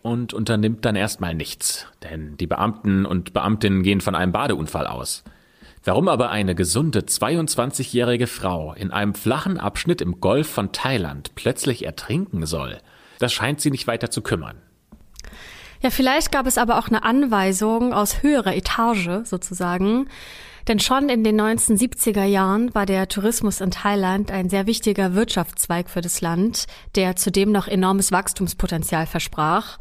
und 0.02 0.34
unternimmt 0.34 0.84
dann 0.84 0.96
erstmal 0.96 1.34
nichts, 1.34 1.86
denn 2.02 2.36
die 2.36 2.46
Beamten 2.46 3.06
und 3.06 3.32
Beamtinnen 3.32 3.82
gehen 3.82 4.00
von 4.00 4.14
einem 4.14 4.32
Badeunfall 4.32 4.86
aus. 4.86 5.24
Warum 5.84 6.08
aber 6.08 6.30
eine 6.30 6.54
gesunde 6.54 7.00
22-jährige 7.00 8.26
Frau 8.26 8.72
in 8.74 8.92
einem 8.92 9.14
flachen 9.14 9.58
Abschnitt 9.58 10.00
im 10.00 10.20
Golf 10.20 10.48
von 10.48 10.72
Thailand 10.72 11.34
plötzlich 11.34 11.84
ertrinken 11.84 12.46
soll, 12.46 12.78
das 13.18 13.32
scheint 13.32 13.60
sie 13.60 13.70
nicht 13.70 13.86
weiter 13.86 14.10
zu 14.10 14.22
kümmern. 14.22 14.56
Ja, 15.80 15.90
vielleicht 15.90 16.30
gab 16.30 16.46
es 16.46 16.58
aber 16.58 16.78
auch 16.78 16.86
eine 16.86 17.02
Anweisung 17.02 17.92
aus 17.92 18.22
höherer 18.22 18.54
Etage 18.54 19.24
sozusagen, 19.24 20.08
denn 20.68 20.78
schon 20.78 21.08
in 21.08 21.24
den 21.24 21.40
1970er 21.40 22.24
Jahren 22.24 22.74
war 22.74 22.86
der 22.86 23.08
Tourismus 23.08 23.60
in 23.60 23.70
Thailand 23.70 24.30
ein 24.30 24.48
sehr 24.48 24.66
wichtiger 24.66 25.14
Wirtschaftszweig 25.14 25.90
für 25.90 26.00
das 26.00 26.20
Land, 26.20 26.66
der 26.94 27.16
zudem 27.16 27.52
noch 27.52 27.68
enormes 27.68 28.12
Wachstumspotenzial 28.12 29.06
versprach. 29.06 29.78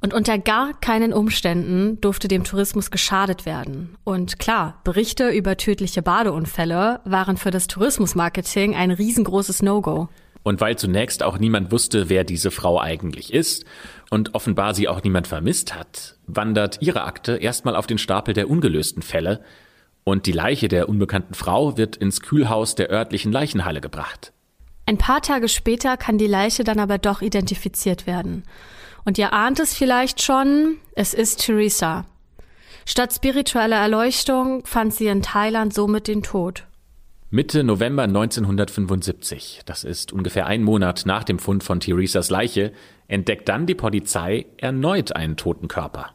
Und 0.00 0.14
unter 0.14 0.36
gar 0.36 0.74
keinen 0.80 1.12
Umständen 1.12 2.00
durfte 2.00 2.26
dem 2.26 2.42
Tourismus 2.42 2.90
geschadet 2.90 3.46
werden. 3.46 3.96
Und 4.02 4.40
klar, 4.40 4.80
Berichte 4.82 5.28
über 5.28 5.56
tödliche 5.56 6.02
Badeunfälle 6.02 7.00
waren 7.04 7.36
für 7.36 7.52
das 7.52 7.68
Tourismusmarketing 7.68 8.74
ein 8.74 8.90
riesengroßes 8.90 9.62
No-Go. 9.62 10.08
Und 10.42 10.60
weil 10.60 10.76
zunächst 10.76 11.22
auch 11.22 11.38
niemand 11.38 11.70
wusste, 11.70 12.08
wer 12.08 12.24
diese 12.24 12.50
Frau 12.50 12.80
eigentlich 12.80 13.32
ist 13.32 13.64
und 14.10 14.34
offenbar 14.34 14.74
sie 14.74 14.88
auch 14.88 15.04
niemand 15.04 15.28
vermisst 15.28 15.74
hat, 15.74 16.16
wandert 16.26 16.78
ihre 16.80 17.04
Akte 17.04 17.36
erstmal 17.36 17.76
auf 17.76 17.86
den 17.86 17.98
Stapel 17.98 18.34
der 18.34 18.50
ungelösten 18.50 19.02
Fälle 19.02 19.44
und 20.04 20.26
die 20.26 20.32
Leiche 20.32 20.68
der 20.68 20.88
unbekannten 20.88 21.34
Frau 21.34 21.76
wird 21.76 21.96
ins 21.96 22.20
Kühlhaus 22.20 22.74
der 22.74 22.90
örtlichen 22.90 23.32
Leichenhalle 23.32 23.80
gebracht. 23.80 24.32
Ein 24.86 24.98
paar 24.98 25.22
Tage 25.22 25.48
später 25.48 25.96
kann 25.96 26.18
die 26.18 26.26
Leiche 26.26 26.64
dann 26.64 26.80
aber 26.80 26.98
doch 26.98 27.22
identifiziert 27.22 28.06
werden. 28.06 28.42
Und 29.04 29.18
ihr 29.18 29.32
ahnt 29.32 29.60
es 29.60 29.74
vielleicht 29.74 30.22
schon, 30.22 30.76
es 30.94 31.14
ist 31.14 31.44
Theresa. 31.44 32.04
Statt 32.84 33.12
spiritueller 33.12 33.76
Erleuchtung 33.76 34.64
fand 34.66 34.92
sie 34.92 35.06
in 35.06 35.22
Thailand 35.22 35.72
somit 35.72 36.08
den 36.08 36.22
Tod. 36.22 36.66
Mitte 37.30 37.64
November 37.64 38.02
1975, 38.02 39.62
das 39.64 39.84
ist 39.84 40.12
ungefähr 40.12 40.46
ein 40.46 40.62
Monat 40.62 41.04
nach 41.06 41.24
dem 41.24 41.38
Fund 41.38 41.64
von 41.64 41.80
Theresas 41.80 42.28
Leiche, 42.28 42.72
entdeckt 43.08 43.48
dann 43.48 43.66
die 43.66 43.74
Polizei 43.74 44.46
erneut 44.58 45.16
einen 45.16 45.36
toten 45.36 45.68
Körper. 45.68 46.10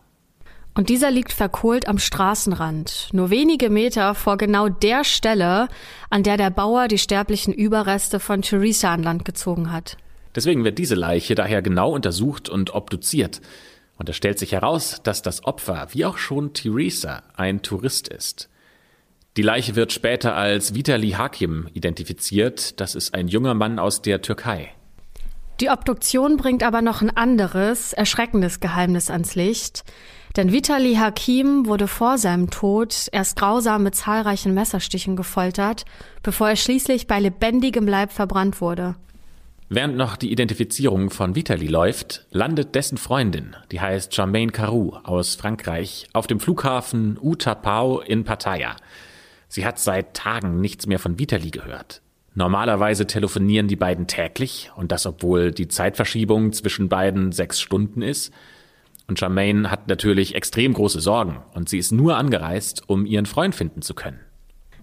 Und 0.77 0.89
dieser 0.89 1.09
liegt 1.09 1.33
verkohlt 1.33 1.87
am 1.87 1.97
Straßenrand, 1.97 3.09
nur 3.11 3.31
wenige 3.31 3.71
Meter 3.71 4.13
vor 4.13 4.37
genau 4.37 4.69
der 4.69 5.03
Stelle, 5.03 5.69
an 6.11 6.21
der 6.21 6.37
der 6.37 6.51
Bauer 6.51 6.87
die 6.87 6.99
sterblichen 6.99 7.51
Überreste 7.51 8.19
von 8.19 8.43
Theresa 8.43 8.93
an 8.93 9.01
Land 9.01 9.25
gezogen 9.25 9.71
hat. 9.71 9.97
Deswegen 10.35 10.63
wird 10.63 10.77
diese 10.77 10.93
Leiche 10.93 11.33
daher 11.33 11.63
genau 11.63 11.95
untersucht 11.95 12.47
und 12.47 12.75
obduziert. 12.75 13.41
Und 13.97 14.07
es 14.07 14.17
stellt 14.17 14.37
sich 14.37 14.51
heraus, 14.51 15.01
dass 15.01 15.23
das 15.23 15.43
Opfer, 15.45 15.87
wie 15.93 16.05
auch 16.05 16.19
schon 16.19 16.53
Theresa, 16.53 17.23
ein 17.35 17.63
Tourist 17.63 18.07
ist. 18.07 18.47
Die 19.35 19.41
Leiche 19.41 19.75
wird 19.75 19.91
später 19.91 20.35
als 20.35 20.75
Vitali 20.75 21.09
Hakim 21.13 21.69
identifiziert. 21.73 22.79
Das 22.79 22.93
ist 22.93 23.15
ein 23.15 23.27
junger 23.27 23.55
Mann 23.55 23.79
aus 23.79 24.03
der 24.03 24.21
Türkei. 24.21 24.69
Die 25.59 25.71
Obduktion 25.71 26.37
bringt 26.37 26.61
aber 26.61 26.83
noch 26.83 27.01
ein 27.01 27.17
anderes, 27.17 27.93
erschreckendes 27.93 28.59
Geheimnis 28.59 29.09
ans 29.09 29.33
Licht. 29.33 29.83
Denn 30.35 30.51
Vitali 30.51 30.95
Hakim 30.95 31.65
wurde 31.65 31.87
vor 31.87 32.17
seinem 32.17 32.49
Tod 32.49 33.07
erst 33.11 33.37
grausam 33.37 33.83
mit 33.83 33.95
zahlreichen 33.95 34.53
Messerstichen 34.53 35.15
gefoltert, 35.15 35.85
bevor 36.21 36.49
er 36.49 36.55
schließlich 36.55 37.07
bei 37.07 37.19
lebendigem 37.19 37.87
Leib 37.87 38.11
verbrannt 38.11 38.61
wurde. 38.61 38.95
Während 39.69 39.97
noch 39.97 40.15
die 40.15 40.31
Identifizierung 40.31 41.09
von 41.09 41.35
Vitali 41.35 41.67
läuft, 41.67 42.25
landet 42.31 42.73
dessen 42.73 42.97
Freundin, 42.97 43.55
die 43.71 43.81
heißt 43.81 44.15
Jermaine 44.15 44.51
Caroux 44.51 44.93
aus 45.03 45.35
Frankreich, 45.35 46.07
auf 46.13 46.25
dem 46.25 46.39
Flughafen 46.39 47.17
Utapao 47.21 47.99
in 47.99 48.23
Pattaya. 48.23 48.77
Sie 49.49 49.65
hat 49.65 49.77
seit 49.77 50.13
Tagen 50.13 50.61
nichts 50.61 50.87
mehr 50.87 50.99
von 50.99 51.19
Vitali 51.19 51.51
gehört. 51.51 52.01
Normalerweise 52.33 53.07
telefonieren 53.07 53.67
die 53.67 53.75
beiden 53.75 54.07
täglich, 54.07 54.71
und 54.75 54.91
das 54.91 55.05
obwohl 55.05 55.51
die 55.51 55.67
Zeitverschiebung 55.67 56.53
zwischen 56.53 56.87
beiden 56.87 57.31
sechs 57.31 57.59
Stunden 57.59 58.01
ist. 58.01 58.31
Und 59.07 59.21
Jermaine 59.21 59.71
hat 59.71 59.87
natürlich 59.87 60.35
extrem 60.35 60.73
große 60.73 60.99
Sorgen, 60.99 61.39
und 61.53 61.69
sie 61.69 61.77
ist 61.77 61.91
nur 61.91 62.17
angereist, 62.17 62.83
um 62.87 63.05
ihren 63.05 63.25
Freund 63.25 63.55
finden 63.55 63.81
zu 63.81 63.93
können. 63.93 64.19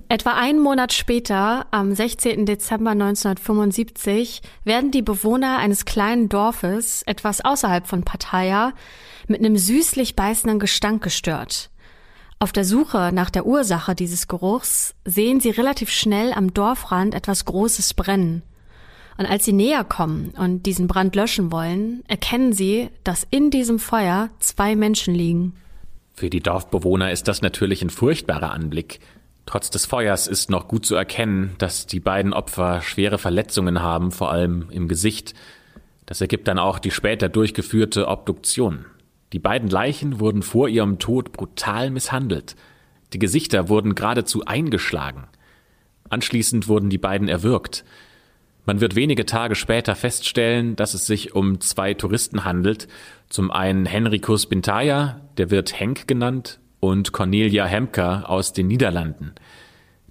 Etwa 0.09 0.33
einen 0.33 0.61
Monat 0.61 0.93
später, 0.93 1.67
am 1.71 1.95
16. 1.95 2.47
Dezember 2.47 2.91
1975, 2.91 4.43
werden 4.63 4.91
die 4.91 5.03
Bewohner 5.03 5.59
eines 5.59 5.87
kleinen 5.87 6.29
Dorfes 6.29 7.03
etwas 7.03 7.45
außerhalb 7.45 7.87
von 7.87 8.03
Pattaya 8.03 8.73
mit 9.29 9.41
einem 9.41 9.57
süßlich 9.57 10.15
beißenden 10.15 10.59
Gestank 10.59 11.03
gestört. 11.03 11.71
Auf 12.39 12.53
der 12.53 12.65
Suche 12.65 13.11
nach 13.13 13.31
der 13.31 13.47
Ursache 13.47 13.95
dieses 13.95 14.29
Geruchs 14.29 14.95
sehen 15.05 15.41
sie 15.41 15.51
relativ 15.51 15.91
schnell 15.91 16.33
am 16.33 16.53
Dorfrand 16.53 17.15
etwas 17.15 17.47
Großes 17.47 17.95
brennen. 17.95 18.43
Und 19.17 19.27
als 19.27 19.45
sie 19.45 19.53
näher 19.53 19.85
kommen 19.85 20.33
und 20.37 20.67
diesen 20.67 20.89
Brand 20.89 21.15
löschen 21.15 21.53
wollen, 21.53 22.03
erkennen 22.09 22.53
sie, 22.53 22.91
dass 23.05 23.27
in 23.31 23.51
diesem 23.51 23.79
Feuer 23.79 24.31
zwei 24.41 24.75
Menschen 24.75 25.15
liegen. 25.15 25.55
Für 26.15 26.31
die 26.31 26.41
Dorfbewohner 26.41 27.13
ist 27.13 27.29
das 27.29 27.43
natürlich 27.43 27.83
ein 27.83 27.91
furchtbarer 27.91 28.53
Anblick. 28.53 29.01
Trotz 29.47 29.71
des 29.71 29.87
Feuers 29.87 30.27
ist 30.27 30.51
noch 30.51 30.69
gut 30.69 30.87
zu 30.87 30.95
erkennen, 30.95 31.55
dass 31.59 31.87
die 31.87 32.01
beiden 32.01 32.33
Opfer 32.33 32.83
schwere 32.83 33.19
Verletzungen 33.19 33.83
haben, 33.83 34.11
vor 34.11 34.31
allem 34.31 34.69
im 34.71 34.89
Gesicht. 34.89 35.35
Das 36.07 36.21
ergibt 36.21 36.49
dann 36.49 36.59
auch 36.59 36.79
die 36.79 36.91
später 36.91 37.29
durchgeführte 37.29 38.09
Obduktion. 38.09 38.87
Die 39.33 39.39
beiden 39.39 39.69
Leichen 39.69 40.21
wurden 40.21 40.43
vor 40.43 40.69
ihrem 40.69 40.99
Tod 40.99 41.33
brutal 41.33 41.91
misshandelt. 41.91 42.57
Die 43.13 43.19
Gesichter 43.19 43.69
wurden 43.69 43.95
geradezu 43.95 44.45
eingeschlagen. 44.45 45.25
Anschließend 46.09 46.69
wurden 46.69 46.91
die 46.91 46.99
beiden 46.99 47.29
erwürgt. 47.29 47.85
Man 48.67 48.81
wird 48.81 48.95
wenige 48.95 49.27
Tage 49.27 49.55
später 49.55 49.95
feststellen, 49.95 50.75
dass 50.75 50.95
es 50.95 51.07
sich 51.07 51.35
um 51.35 51.61
zwei 51.61 51.93
Touristen 51.93 52.45
handelt. 52.45 52.89
Zum 53.29 53.51
einen 53.51 53.85
Henrikus 53.85 54.47
Bintaya, 54.47 55.21
der 55.37 55.51
wird 55.51 55.79
Henk 55.79 56.07
genannt, 56.09 56.61
und 56.81 57.13
Cornelia 57.13 57.65
Hemker 57.65 58.29
aus 58.29 58.53
den 58.53 58.67
Niederlanden. 58.67 59.35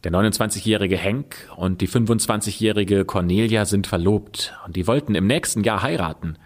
Der 0.04 0.12
29-jährige 0.12 0.98
Henk 0.98 1.36
und 1.56 1.82
die 1.82 1.88
25-jährige 1.88 3.06
Cornelia 3.06 3.66
sind 3.66 3.88
verlobt 3.88 4.54
und 4.66 4.76
die 4.76 4.88
wollten 4.88 5.16
im 5.16 5.28
nächsten 5.28 5.64
Jahr 5.64 5.82
heiraten. 5.82 6.38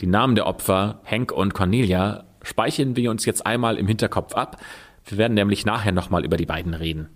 Die 0.00 0.06
Namen 0.06 0.36
der 0.36 0.46
Opfer, 0.46 1.00
Henk 1.04 1.32
und 1.32 1.54
Cornelia, 1.54 2.24
speichern 2.42 2.96
wir 2.96 3.10
uns 3.10 3.26
jetzt 3.26 3.44
einmal 3.44 3.76
im 3.76 3.88
Hinterkopf 3.88 4.34
ab. 4.34 4.60
Wir 5.06 5.18
werden 5.18 5.34
nämlich 5.34 5.66
nachher 5.66 5.92
nochmal 5.92 6.24
über 6.24 6.36
die 6.36 6.46
beiden 6.46 6.74
reden. 6.74 7.08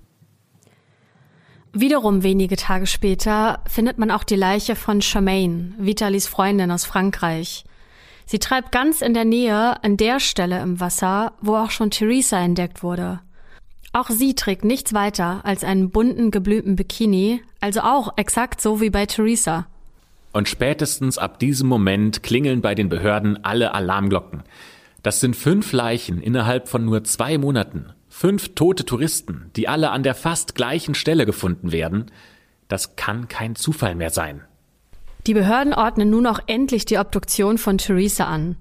Wiederum 1.72 2.22
wenige 2.22 2.56
Tage 2.56 2.86
später 2.86 3.60
findet 3.66 3.98
man 3.98 4.10
auch 4.10 4.24
die 4.24 4.36
Leiche 4.36 4.74
von 4.74 5.02
Charmaine, 5.02 5.74
Vitalis 5.78 6.26
Freundin 6.26 6.70
aus 6.70 6.84
Frankreich. 6.84 7.64
Sie 8.26 8.38
treibt 8.38 8.72
ganz 8.72 9.00
in 9.00 9.14
der 9.14 9.24
Nähe 9.24 9.82
an 9.82 9.96
der 9.96 10.20
Stelle 10.20 10.60
im 10.60 10.80
Wasser, 10.80 11.32
wo 11.40 11.56
auch 11.56 11.70
schon 11.70 11.90
Theresa 11.90 12.38
entdeckt 12.40 12.82
wurde. 12.82 13.20
Auch 13.92 14.10
sie 14.10 14.34
trägt 14.34 14.64
nichts 14.64 14.92
weiter 14.92 15.40
als 15.44 15.64
einen 15.64 15.90
bunten 15.90 16.30
geblümten 16.30 16.76
Bikini, 16.76 17.42
also 17.60 17.80
auch 17.80 18.12
exakt 18.16 18.60
so 18.60 18.80
wie 18.80 18.90
bei 18.90 19.06
Theresa. 19.06 19.66
Und 20.32 20.48
spätestens 20.48 21.16
ab 21.16 21.38
diesem 21.38 21.68
Moment 21.68 22.22
klingeln 22.22 22.60
bei 22.60 22.74
den 22.74 22.88
Behörden 22.88 23.44
alle 23.44 23.74
Alarmglocken. 23.74 24.42
Das 25.02 25.20
sind 25.20 25.36
fünf 25.36 25.72
Leichen 25.72 26.20
innerhalb 26.20 26.68
von 26.68 26.84
nur 26.84 27.04
zwei 27.04 27.38
Monaten. 27.38 27.92
Fünf 28.20 28.56
tote 28.56 28.84
Touristen, 28.84 29.52
die 29.54 29.68
alle 29.68 29.90
an 29.90 30.02
der 30.02 30.16
fast 30.16 30.56
gleichen 30.56 30.96
Stelle 30.96 31.24
gefunden 31.24 31.70
werden. 31.70 32.10
Das 32.66 32.96
kann 32.96 33.28
kein 33.28 33.54
Zufall 33.54 33.94
mehr 33.94 34.10
sein. 34.10 34.42
Die 35.28 35.34
Behörden 35.34 35.72
ordnen 35.72 36.10
nun 36.10 36.26
auch 36.26 36.40
endlich 36.48 36.84
die 36.84 36.98
Obduktion 36.98 37.58
von 37.58 37.78
Theresa 37.78 38.24
an. 38.24 38.56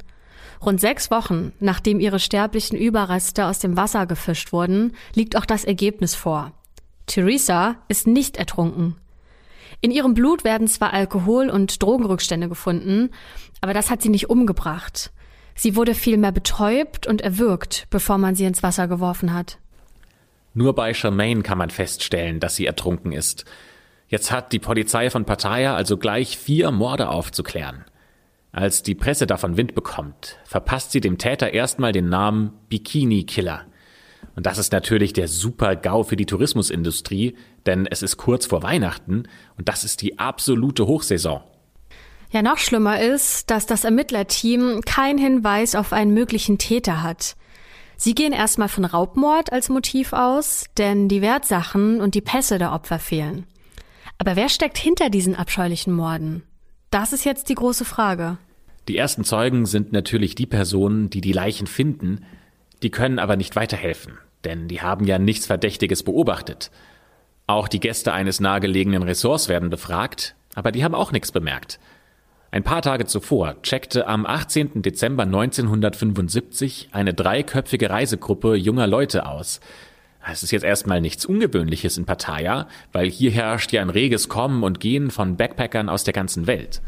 Rund 0.63 0.79
sechs 0.79 1.09
Wochen, 1.09 1.53
nachdem 1.59 1.99
ihre 1.99 2.19
sterblichen 2.19 2.77
Überreste 2.77 3.47
aus 3.47 3.57
dem 3.57 3.75
Wasser 3.75 4.05
gefischt 4.05 4.53
wurden, 4.53 4.93
liegt 5.15 5.35
auch 5.35 5.45
das 5.45 5.65
Ergebnis 5.65 6.13
vor. 6.13 6.51
Theresa 7.07 7.77
ist 7.87 8.05
nicht 8.05 8.37
ertrunken. 8.37 8.95
In 9.81 9.89
ihrem 9.89 10.13
Blut 10.13 10.43
werden 10.43 10.67
zwar 10.67 10.93
Alkohol- 10.93 11.49
und 11.49 11.81
Drogenrückstände 11.81 12.47
gefunden, 12.47 13.09
aber 13.61 13.73
das 13.73 13.89
hat 13.89 14.03
sie 14.03 14.09
nicht 14.09 14.29
umgebracht. 14.29 15.11
Sie 15.57 15.75
wurde 15.75 15.95
vielmehr 15.95 16.31
betäubt 16.31 17.07
und 17.07 17.21
erwürgt, 17.21 17.87
bevor 17.89 18.19
man 18.19 18.35
sie 18.35 18.45
ins 18.45 18.63
Wasser 18.63 18.87
geworfen 18.87 19.33
hat. 19.33 19.57
Nur 20.53 20.73
bei 20.73 20.93
Charmaine 20.93 21.41
kann 21.41 21.57
man 21.57 21.71
feststellen, 21.71 22.39
dass 22.39 22.55
sie 22.55 22.67
ertrunken 22.67 23.11
ist. 23.11 23.45
Jetzt 24.07 24.31
hat 24.31 24.53
die 24.53 24.59
Polizei 24.59 25.09
von 25.09 25.25
Pattaya 25.25 25.75
also 25.75 25.97
gleich 25.97 26.37
vier 26.37 26.71
Morde 26.71 27.09
aufzuklären. 27.09 27.85
Als 28.51 28.81
die 28.81 28.95
Presse 28.95 29.27
davon 29.27 29.57
Wind 29.57 29.75
bekommt, 29.75 30.37
verpasst 30.45 30.91
sie 30.91 31.01
dem 31.01 31.17
Täter 31.17 31.53
erstmal 31.53 31.91
den 31.91 32.07
Namen 32.07 32.53
Bikini 32.69 33.25
Killer. 33.25 33.65
Und 34.35 34.45
das 34.45 34.59
ist 34.59 34.71
natürlich 34.71 35.13
der 35.13 35.27
super 35.27 35.75
GAU 35.75 36.03
für 36.03 36.15
die 36.15 36.25
Tourismusindustrie, 36.25 37.35
denn 37.65 37.87
es 37.87 38.03
ist 38.03 38.17
kurz 38.17 38.45
vor 38.45 38.63
Weihnachten 38.63 39.23
und 39.57 39.67
das 39.67 39.83
ist 39.83 40.01
die 40.01 40.19
absolute 40.19 40.85
Hochsaison. 40.87 41.41
Ja, 42.29 42.41
noch 42.41 42.57
schlimmer 42.57 42.99
ist, 42.99 43.49
dass 43.49 43.65
das 43.65 43.83
Ermittlerteam 43.83 44.81
keinen 44.81 45.17
Hinweis 45.17 45.75
auf 45.75 45.93
einen 45.93 46.13
möglichen 46.13 46.57
Täter 46.57 47.01
hat. 47.01 47.35
Sie 47.95 48.13
gehen 48.13 48.33
erstmal 48.33 48.67
von 48.67 48.85
Raubmord 48.85 49.51
als 49.51 49.69
Motiv 49.69 50.13
aus, 50.13 50.65
denn 50.77 51.07
die 51.07 51.21
Wertsachen 51.21 52.01
und 52.01 52.15
die 52.15 52.21
Pässe 52.21 52.57
der 52.57 52.73
Opfer 52.73 52.99
fehlen. 52.99 53.45
Aber 54.17 54.35
wer 54.35 54.49
steckt 54.49 54.77
hinter 54.77 55.09
diesen 55.09 55.35
abscheulichen 55.35 55.93
Morden? 55.93 56.43
Das 56.91 57.13
ist 57.13 57.25
jetzt 57.25 57.49
die 57.49 57.55
große 57.55 57.85
Frage. 57.85 58.37
Die 58.87 58.97
ersten 58.97 59.23
Zeugen 59.23 59.65
sind 59.65 59.91
natürlich 59.91 60.35
die 60.35 60.45
Personen, 60.45 61.09
die 61.09 61.21
die 61.21 61.33
Leichen 61.33 61.67
finden, 61.67 62.23
die 62.83 62.91
können 62.91 63.19
aber 63.19 63.35
nicht 63.35 63.55
weiterhelfen, 63.55 64.17
denn 64.43 64.67
die 64.67 64.81
haben 64.81 65.05
ja 65.05 65.17
nichts 65.17 65.45
Verdächtiges 65.47 66.03
beobachtet. 66.03 66.71
Auch 67.47 67.67
die 67.67 67.79
Gäste 67.79 68.13
eines 68.13 68.39
nahegelegenen 68.39 69.03
Ressorts 69.03 69.49
werden 69.49 69.69
befragt, 69.69 70.35
aber 70.53 70.71
die 70.71 70.83
haben 70.83 70.95
auch 70.95 71.11
nichts 71.11 71.31
bemerkt. 71.31 71.79
Ein 72.49 72.63
paar 72.63 72.81
Tage 72.81 73.05
zuvor 73.05 73.61
checkte 73.61 74.07
am 74.07 74.25
18. 74.25 74.81
Dezember 74.81 75.23
1975 75.23 76.89
eine 76.93 77.13
dreiköpfige 77.13 77.89
Reisegruppe 77.89 78.55
junger 78.55 78.87
Leute 78.87 79.25
aus. 79.25 79.59
Es 80.29 80.43
ist 80.43 80.51
jetzt 80.51 80.63
erstmal 80.63 81.01
nichts 81.01 81.25
Ungewöhnliches 81.25 81.97
in 81.97 82.05
Pattaya, 82.05 82.67
weil 82.91 83.09
hier 83.09 83.31
herrscht 83.31 83.71
ja 83.71 83.81
ein 83.81 83.89
reges 83.89 84.29
Kommen 84.29 84.63
und 84.63 84.79
Gehen 84.79 85.11
von 85.11 85.37
Backpackern 85.37 85.89
aus 85.89 86.03
der 86.03 86.13
ganzen 86.13 86.47
Welt. 86.47 86.81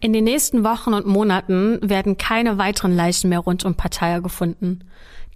In 0.00 0.12
den 0.14 0.24
nächsten 0.24 0.64
Wochen 0.64 0.94
und 0.94 1.06
Monaten 1.06 1.78
werden 1.82 2.16
keine 2.16 2.56
weiteren 2.56 2.96
Leichen 2.96 3.28
mehr 3.28 3.40
rund 3.40 3.64
um 3.64 3.74
Pattaya 3.74 4.20
gefunden. 4.20 4.80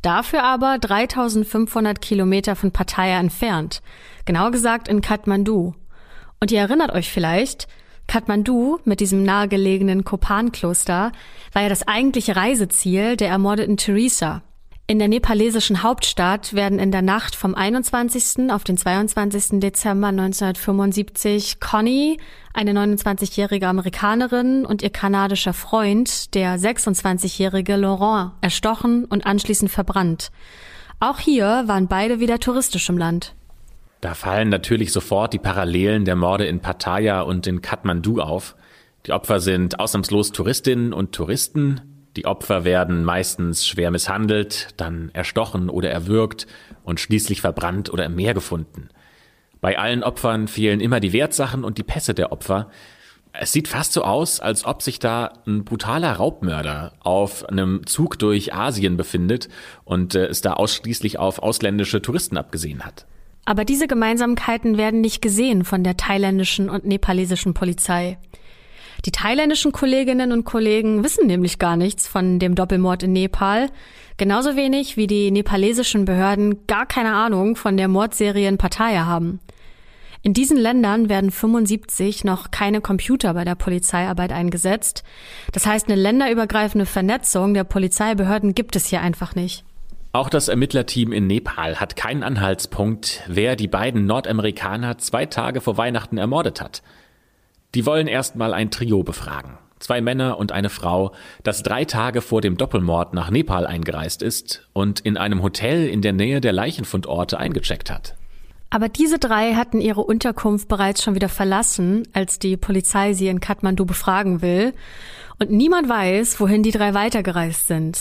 Dafür 0.00 0.42
aber 0.42 0.78
3500 0.78 2.00
Kilometer 2.00 2.56
von 2.56 2.70
Pattaya 2.70 3.18
entfernt. 3.18 3.82
Genauer 4.24 4.50
gesagt 4.50 4.88
in 4.88 5.00
Kathmandu. 5.00 5.74
Und 6.40 6.50
ihr 6.50 6.60
erinnert 6.60 6.92
euch 6.92 7.10
vielleicht, 7.10 7.68
Kathmandu 8.06 8.78
mit 8.84 9.00
diesem 9.00 9.22
nahegelegenen 9.22 10.04
Kopan-Kloster 10.04 11.12
war 11.52 11.62
ja 11.62 11.68
das 11.68 11.86
eigentliche 11.88 12.36
Reiseziel 12.36 13.16
der 13.16 13.28
ermordeten 13.28 13.76
Theresa. 13.76 14.42
In 14.86 14.98
der 14.98 15.08
nepalesischen 15.08 15.82
Hauptstadt 15.82 16.52
werden 16.52 16.78
in 16.78 16.90
der 16.90 17.00
Nacht 17.00 17.36
vom 17.36 17.54
21. 17.54 18.50
auf 18.50 18.64
den 18.64 18.76
22. 18.76 19.58
Dezember 19.58 20.08
1975 20.08 21.58
Connie, 21.58 22.18
eine 22.52 22.72
29-jährige 22.72 23.66
Amerikanerin 23.66 24.66
und 24.66 24.82
ihr 24.82 24.90
kanadischer 24.90 25.54
Freund, 25.54 26.34
der 26.34 26.58
26-jährige 26.58 27.76
Laurent, 27.76 28.32
erstochen 28.42 29.06
und 29.06 29.24
anschließend 29.24 29.70
verbrannt. 29.70 30.30
Auch 31.00 31.18
hier 31.18 31.64
waren 31.66 31.88
beide 31.88 32.20
wieder 32.20 32.38
touristisch 32.38 32.90
im 32.90 32.98
Land. 32.98 33.34
Da 34.04 34.12
fallen 34.12 34.50
natürlich 34.50 34.92
sofort 34.92 35.32
die 35.32 35.38
Parallelen 35.38 36.04
der 36.04 36.14
Morde 36.14 36.44
in 36.44 36.60
Pattaya 36.60 37.22
und 37.22 37.46
in 37.46 37.62
Kathmandu 37.62 38.20
auf. 38.20 38.54
Die 39.06 39.12
Opfer 39.12 39.40
sind 39.40 39.80
ausnahmslos 39.80 40.30
Touristinnen 40.30 40.92
und 40.92 41.12
Touristen. 41.12 42.10
Die 42.14 42.26
Opfer 42.26 42.64
werden 42.64 43.02
meistens 43.02 43.66
schwer 43.66 43.90
misshandelt, 43.90 44.74
dann 44.76 45.08
erstochen 45.14 45.70
oder 45.70 45.90
erwürgt 45.90 46.46
und 46.82 47.00
schließlich 47.00 47.40
verbrannt 47.40 47.90
oder 47.90 48.04
im 48.04 48.14
Meer 48.14 48.34
gefunden. 48.34 48.90
Bei 49.62 49.78
allen 49.78 50.02
Opfern 50.02 50.48
fehlen 50.48 50.80
immer 50.80 51.00
die 51.00 51.14
Wertsachen 51.14 51.64
und 51.64 51.78
die 51.78 51.82
Pässe 51.82 52.12
der 52.12 52.30
Opfer. 52.30 52.68
Es 53.32 53.52
sieht 53.52 53.68
fast 53.68 53.94
so 53.94 54.04
aus, 54.04 54.38
als 54.38 54.66
ob 54.66 54.82
sich 54.82 54.98
da 54.98 55.32
ein 55.46 55.64
brutaler 55.64 56.12
Raubmörder 56.12 56.92
auf 57.00 57.48
einem 57.48 57.86
Zug 57.86 58.18
durch 58.18 58.52
Asien 58.52 58.98
befindet 58.98 59.48
und 59.84 60.14
äh, 60.14 60.26
es 60.26 60.42
da 60.42 60.52
ausschließlich 60.52 61.18
auf 61.18 61.38
ausländische 61.38 62.02
Touristen 62.02 62.36
abgesehen 62.36 62.84
hat. 62.84 63.06
Aber 63.44 63.64
diese 63.64 63.86
Gemeinsamkeiten 63.86 64.78
werden 64.78 65.00
nicht 65.00 65.20
gesehen 65.20 65.64
von 65.64 65.84
der 65.84 65.96
thailändischen 65.96 66.70
und 66.70 66.84
nepalesischen 66.84 67.54
Polizei. 67.54 68.18
Die 69.04 69.12
thailändischen 69.12 69.72
Kolleginnen 69.72 70.32
und 70.32 70.44
Kollegen 70.44 71.04
wissen 71.04 71.26
nämlich 71.26 71.58
gar 71.58 71.76
nichts 71.76 72.08
von 72.08 72.38
dem 72.38 72.54
Doppelmord 72.54 73.02
in 73.02 73.12
Nepal, 73.12 73.68
genauso 74.16 74.56
wenig 74.56 74.96
wie 74.96 75.06
die 75.06 75.30
nepalesischen 75.30 76.06
Behörden 76.06 76.66
gar 76.66 76.86
keine 76.86 77.12
Ahnung 77.12 77.56
von 77.56 77.76
der 77.76 77.88
Mordserie 77.88 78.48
in 78.48 78.56
Pattaya 78.56 79.04
haben. 79.04 79.40
In 80.22 80.32
diesen 80.32 80.56
Ländern 80.56 81.10
werden 81.10 81.30
75 81.30 82.24
noch 82.24 82.50
keine 82.50 82.80
Computer 82.80 83.34
bei 83.34 83.44
der 83.44 83.56
Polizeiarbeit 83.56 84.32
eingesetzt. 84.32 85.04
Das 85.52 85.66
heißt, 85.66 85.86
eine 85.86 86.00
länderübergreifende 86.00 86.86
Vernetzung 86.86 87.52
der 87.52 87.64
Polizeibehörden 87.64 88.54
gibt 88.54 88.74
es 88.74 88.86
hier 88.86 89.02
einfach 89.02 89.34
nicht. 89.34 89.66
Auch 90.14 90.28
das 90.28 90.46
Ermittlerteam 90.46 91.10
in 91.10 91.26
Nepal 91.26 91.80
hat 91.80 91.96
keinen 91.96 92.22
Anhaltspunkt, 92.22 93.24
wer 93.26 93.56
die 93.56 93.66
beiden 93.66 94.06
Nordamerikaner 94.06 94.96
zwei 94.98 95.26
Tage 95.26 95.60
vor 95.60 95.76
Weihnachten 95.76 96.18
ermordet 96.18 96.60
hat. 96.60 96.84
Die 97.74 97.84
wollen 97.84 98.06
erstmal 98.06 98.54
ein 98.54 98.70
Trio 98.70 99.02
befragen. 99.02 99.58
Zwei 99.80 100.00
Männer 100.00 100.38
und 100.38 100.52
eine 100.52 100.70
Frau, 100.70 101.10
das 101.42 101.64
drei 101.64 101.84
Tage 101.84 102.20
vor 102.20 102.40
dem 102.40 102.56
Doppelmord 102.56 103.12
nach 103.12 103.32
Nepal 103.32 103.66
eingereist 103.66 104.22
ist 104.22 104.68
und 104.72 105.00
in 105.00 105.16
einem 105.16 105.42
Hotel 105.42 105.88
in 105.88 106.00
der 106.00 106.12
Nähe 106.12 106.40
der 106.40 106.52
Leichenfundorte 106.52 107.36
eingecheckt 107.36 107.90
hat. 107.90 108.14
Aber 108.70 108.88
diese 108.88 109.18
drei 109.18 109.54
hatten 109.54 109.80
ihre 109.80 110.02
Unterkunft 110.02 110.68
bereits 110.68 111.02
schon 111.02 111.16
wieder 111.16 111.28
verlassen, 111.28 112.06
als 112.12 112.38
die 112.38 112.56
Polizei 112.56 113.14
sie 113.14 113.26
in 113.26 113.40
Kathmandu 113.40 113.84
befragen 113.84 114.42
will. 114.42 114.74
Und 115.40 115.50
niemand 115.50 115.88
weiß, 115.88 116.38
wohin 116.38 116.62
die 116.62 116.70
drei 116.70 116.94
weitergereist 116.94 117.66
sind. 117.66 117.98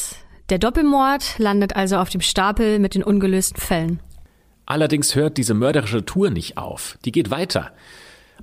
Der 0.50 0.60
Doppelmord 0.60 1.40
landet 1.40 1.76
also 1.76 1.98
auf 1.98 2.10
dem 2.10 2.22
Stapel 2.22 2.80
mit 2.80 2.96
den 2.96 3.04
ungelösten 3.04 3.62
Fällen. 3.62 4.00
Allerdings 4.66 5.16
hört 5.16 5.38
diese 5.38 5.54
mörderische 5.54 6.06
Tour 6.06 6.30
nicht 6.30 6.58
auf. 6.58 6.98
Die 7.06 7.12
geht 7.12 7.32
weiter. 7.32 7.72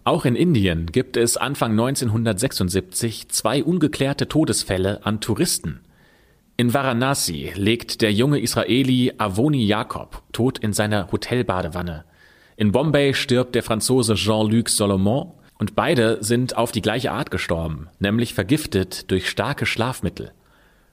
Auch 0.04 0.24
in 0.24 0.34
Indien 0.34 0.86
gibt 0.86 1.16
es 1.16 1.36
Anfang 1.36 1.72
1976 1.72 3.28
zwei 3.28 3.62
ungeklärte 3.62 4.28
Todesfälle 4.28 5.04
an 5.04 5.20
Touristen. 5.20 5.80
In 6.56 6.72
Varanasi 6.72 7.52
legt 7.54 8.00
der 8.00 8.12
junge 8.12 8.40
Israeli 8.40 9.12
Avoni 9.18 9.64
Jakob 9.64 10.22
tot 10.32 10.58
in 10.58 10.72
seiner 10.72 11.10
Hotelbadewanne. 11.12 12.04
In 12.56 12.72
Bombay 12.72 13.14
stirbt 13.14 13.54
der 13.54 13.62
Franzose 13.62 14.14
Jean-Luc 14.14 14.68
Solomon 14.68 15.32
und 15.58 15.74
beide 15.74 16.18
sind 16.22 16.56
auf 16.56 16.72
die 16.72 16.82
gleiche 16.82 17.12
Art 17.12 17.30
gestorben, 17.30 17.88
nämlich 17.98 18.34
vergiftet 18.34 19.10
durch 19.10 19.28
starke 19.28 19.66
Schlafmittel. 19.66 20.32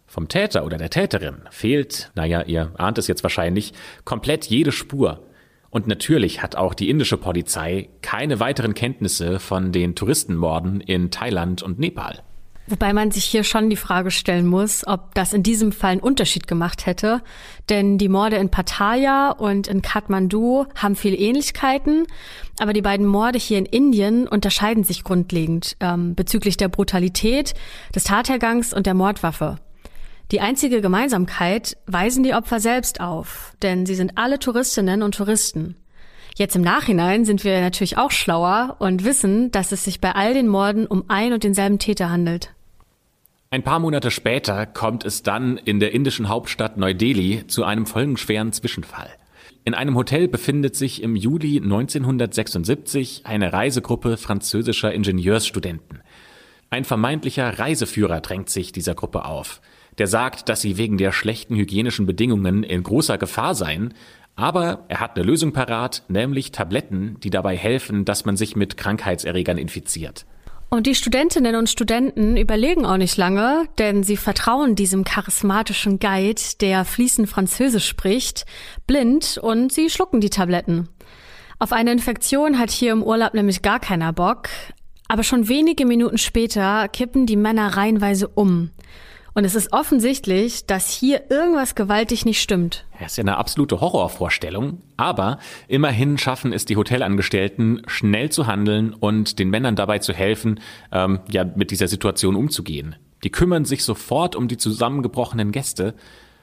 Vom 0.08 0.30
Täter 0.30 0.65
oder 0.65 0.78
der 0.78 0.89
Täterin 0.89 1.41
fehlt, 1.52 2.12
naja, 2.15 2.41
ihr 2.43 2.72
ahnt 2.78 2.98
es 2.98 3.08
jetzt 3.08 3.24
wahrscheinlich, 3.24 3.74
komplett 4.06 4.46
jede 4.46 4.72
Spur. 4.72 5.28
Und 5.70 5.86
natürlich 5.86 6.41
hat 6.41 6.56
auch 6.56 6.74
die 6.74 6.89
indische 6.89 7.17
Polizei 7.17 7.89
keine 8.02 8.39
weiteren 8.39 8.74
Kenntnisse 8.74 9.39
von 9.39 9.74
den 9.74 9.96
Touristenmorden 9.96 10.80
in 10.80 11.12
Thailand 11.12 11.62
und 11.62 11.78
Nepal. 11.78 12.24
Wobei 12.70 12.91
man 12.91 13.12
sich 13.12 13.24
hier 13.24 13.46
schon 13.46 13.70
die 13.70 13.78
Frage 13.78 14.12
stellen 14.12 14.46
muss, 14.46 14.86
ob 14.86 15.15
das 15.15 15.32
in 15.32 15.41
diesem 15.41 15.72
Fall 15.72 15.91
einen 15.91 16.02
Unterschied 16.02 16.48
gemacht 16.48 16.86
hätte. 16.86 17.22
Denn 17.70 17.98
die 17.98 18.10
Morde 18.10 18.36
in 18.36 18.50
Pattaya 18.50 19.32
und 19.32 19.67
in 19.67 19.82
Kathmandu 19.82 20.65
haben 20.76 20.98
viele 20.98 21.15
Ähnlichkeiten, 21.15 22.08
aber 22.60 22.74
die 22.74 22.82
beiden 22.82 23.06
Morde 23.06 23.39
hier 23.39 23.58
in 23.58 23.65
Indien 23.65 24.28
unterscheiden 24.28 24.84
sich 24.84 25.06
grundlegend 25.06 25.78
ähm, 25.80 26.13
bezüglich 26.13 26.58
der 26.58 26.67
Brutalität, 26.67 27.54
des 27.96 28.04
Tathergangs 28.04 28.74
und 28.74 28.86
der 28.86 28.93
Mordwaffe. 28.93 29.60
Die 30.32 30.42
einzige 30.42 30.82
Gemeinsamkeit 30.82 31.78
weisen 31.86 32.22
die 32.22 32.34
Opfer 32.34 32.60
selbst 32.60 33.00
auf, 33.00 33.54
denn 33.62 33.86
sie 33.86 33.96
sind 33.96 34.18
alle 34.18 34.40
Touristinnen 34.40 35.02
und 35.02 35.16
Touristen. 35.16 35.78
Jetzt 36.36 36.58
im 36.58 36.62
Nachhinein 36.62 37.24
sind 37.24 37.46
wir 37.46 37.62
natürlich 37.62 37.98
auch 37.98 38.12
schlauer 38.12 38.76
und 38.80 39.06
wissen, 39.06 39.52
dass 39.52 39.72
es 39.72 39.86
sich 39.86 40.02
bei 40.02 40.12
all 40.12 40.34
den 40.34 40.50
Morden 40.50 40.86
um 40.86 41.06
ein 41.08 41.32
und 41.32 41.46
denselben 41.46 41.80
Täter 41.80 42.10
handelt. 42.10 42.54
Ein 43.52 43.63
paar 43.63 43.80
Monate 43.80 44.12
später 44.12 44.66
kommt 44.66 45.06
es 45.06 45.24
dann 45.24 45.56
in 45.56 45.80
der 45.80 45.94
indischen 45.94 46.28
Hauptstadt 46.28 46.76
Neu-Delhi 46.76 47.48
zu 47.48 47.63
einem 47.63 47.86
folgenschweren 47.86 48.52
Zwischenfall. 48.52 49.10
In 49.63 49.74
einem 49.74 49.96
Hotel 49.96 50.28
befindet 50.28 50.76
sich 50.76 51.02
im 51.02 51.16
Juli 51.16 51.62
1976 51.62 53.22
eine 53.24 53.54
Reisegruppe 53.54 54.18
französischer 54.18 54.92
Ingenieursstudenten. 54.92 56.02
Ein 56.70 56.84
vermeintlicher 56.84 57.58
Reiseführer 57.58 58.20
drängt 58.20 58.50
sich 58.50 58.74
dieser 58.74 58.94
Gruppe 58.94 59.24
auf 59.24 59.62
der 59.97 60.07
sagt, 60.07 60.49
dass 60.49 60.62
sie 60.62 60.77
wegen 60.77 60.97
der 60.97 61.12
schlechten 61.12 61.55
hygienischen 61.55 62.05
Bedingungen 62.05 62.63
in 62.63 62.83
großer 62.83 63.17
Gefahr 63.17 63.55
seien, 63.55 63.93
aber 64.36 64.86
er 64.88 64.99
hat 64.99 65.15
eine 65.15 65.25
Lösung 65.25 65.51
parat, 65.51 66.03
nämlich 66.10 66.51
Tabletten, 66.51 67.19
die 67.21 67.31
dabei 67.31 67.57
helfen, 67.57 68.05
dass 68.05 68.23
man 68.23 68.38
sich 68.38 68.55
mit 68.55 68.77
Krankheitserregern 68.77 69.57
infiziert. 69.57 70.25
Und 70.69 70.86
die 70.86 70.95
Studentinnen 70.95 71.55
und 71.55 71.69
Studenten 71.69 72.36
überlegen 72.36 72.86
auch 72.86 72.97
nicht 72.97 73.15
lange, 73.15 73.65
denn 73.77 74.03
sie 74.03 74.17
vertrauen 74.17 74.75
diesem 74.75 75.05
charismatischen 75.05 75.97
Guide, 75.97 76.41
der 76.60 76.83
fließend 76.83 77.29
Französisch 77.29 77.88
spricht, 77.88 78.45
blind 78.86 79.39
und 79.41 79.71
sie 79.71 79.89
schlucken 79.89 80.19
die 80.19 80.29
Tabletten. 80.29 80.89
Auf 81.57 81.71
eine 81.71 81.91
Infektion 81.91 82.60
hat 82.60 82.69
hier 82.69 82.91
im 82.91 83.01
Urlaub 83.01 83.33
nämlich 83.33 83.62
gar 83.62 83.79
keiner 83.79 84.12
Bock, 84.13 84.49
aber 85.07 85.23
schon 85.23 85.47
wenige 85.47 85.86
Minuten 85.86 86.17
später 86.17 86.88
kippen 86.89 87.25
die 87.25 87.38
Männer 87.38 87.77
reihenweise 87.77 88.27
um. 88.27 88.71
Und 89.38 89.45
es 89.45 89.54
ist 89.54 89.71
offensichtlich, 89.71 90.65
dass 90.65 90.89
hier 90.89 91.30
irgendwas 91.30 91.76
gewaltig 91.76 92.26
nicht 92.26 92.41
stimmt. 92.41 92.88
Das 93.00 93.12
ist 93.12 93.17
ja 93.17 93.23
eine 93.23 93.38
absolute 93.38 93.80
Horrorvorstellung. 93.82 94.82
Aber 94.97 95.38
immerhin 95.67 96.17
schaffen 96.17 96.54
es 96.54 96.65
die 96.65 96.76
Hotelangestellten, 96.76 97.84
schnell 97.86 98.32
zu 98.32 98.47
handeln 98.47 98.95
und 98.95 99.38
den 99.38 99.52
Männern 99.52 99.76
dabei 99.76 100.00
zu 100.00 100.12
helfen, 100.12 100.60
ähm, 100.91 101.19
ja, 101.30 101.43
mit 101.43 101.69
dieser 101.69 101.88
Situation 101.88 102.36
umzugehen. 102.36 102.95
Die 103.23 103.30
kümmern 103.30 103.63
sich 103.63 103.84
sofort 103.84 104.36
um 104.36 104.47
die 104.47 104.58
zusammengebrochenen 104.58 105.52
Gäste. 105.52 105.93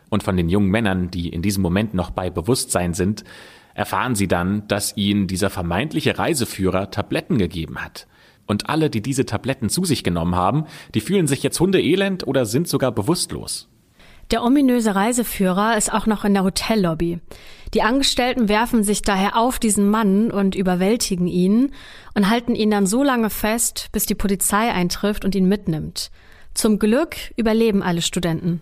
Und 0.08 0.22
von 0.22 0.36
den 0.36 0.48
jungen 0.48 0.70
Männern, 0.70 1.10
die 1.10 1.30
in 1.30 1.42
diesem 1.42 1.64
Moment 1.64 1.94
noch 1.94 2.10
bei 2.10 2.30
Bewusstsein 2.30 2.94
sind, 2.94 3.24
erfahren 3.74 4.14
sie 4.14 4.28
dann, 4.28 4.68
dass 4.68 4.96
ihnen 4.96 5.26
dieser 5.26 5.50
vermeintliche 5.50 6.16
Reiseführer 6.16 6.92
Tabletten 6.92 7.38
gegeben 7.38 7.84
hat. 7.84 8.06
Und 8.46 8.68
alle, 8.68 8.90
die 8.90 9.02
diese 9.02 9.26
Tabletten 9.26 9.68
zu 9.68 9.84
sich 9.84 10.04
genommen 10.04 10.34
haben, 10.34 10.64
die 10.94 11.00
fühlen 11.00 11.26
sich 11.26 11.42
jetzt 11.42 11.58
hundeelend 11.60 12.26
oder 12.26 12.46
sind 12.46 12.68
sogar 12.68 12.92
bewusstlos. 12.92 13.68
Der 14.30 14.42
ominöse 14.42 14.94
Reiseführer 14.94 15.76
ist 15.76 15.92
auch 15.92 16.06
noch 16.06 16.24
in 16.24 16.34
der 16.34 16.44
Hotellobby. 16.44 17.20
Die 17.74 17.82
Angestellten 17.82 18.48
werfen 18.48 18.82
sich 18.82 19.02
daher 19.02 19.36
auf 19.36 19.58
diesen 19.58 19.90
Mann 19.90 20.30
und 20.30 20.54
überwältigen 20.54 21.26
ihn 21.26 21.72
und 22.14 22.30
halten 22.30 22.54
ihn 22.54 22.70
dann 22.70 22.86
so 22.86 23.02
lange 23.02 23.30
fest, 23.30 23.88
bis 23.92 24.06
die 24.06 24.14
Polizei 24.14 24.72
eintrifft 24.72 25.24
und 25.24 25.34
ihn 25.34 25.48
mitnimmt. 25.48 26.10
Zum 26.54 26.78
Glück 26.78 27.16
überleben 27.36 27.82
alle 27.82 28.00
Studenten. 28.00 28.60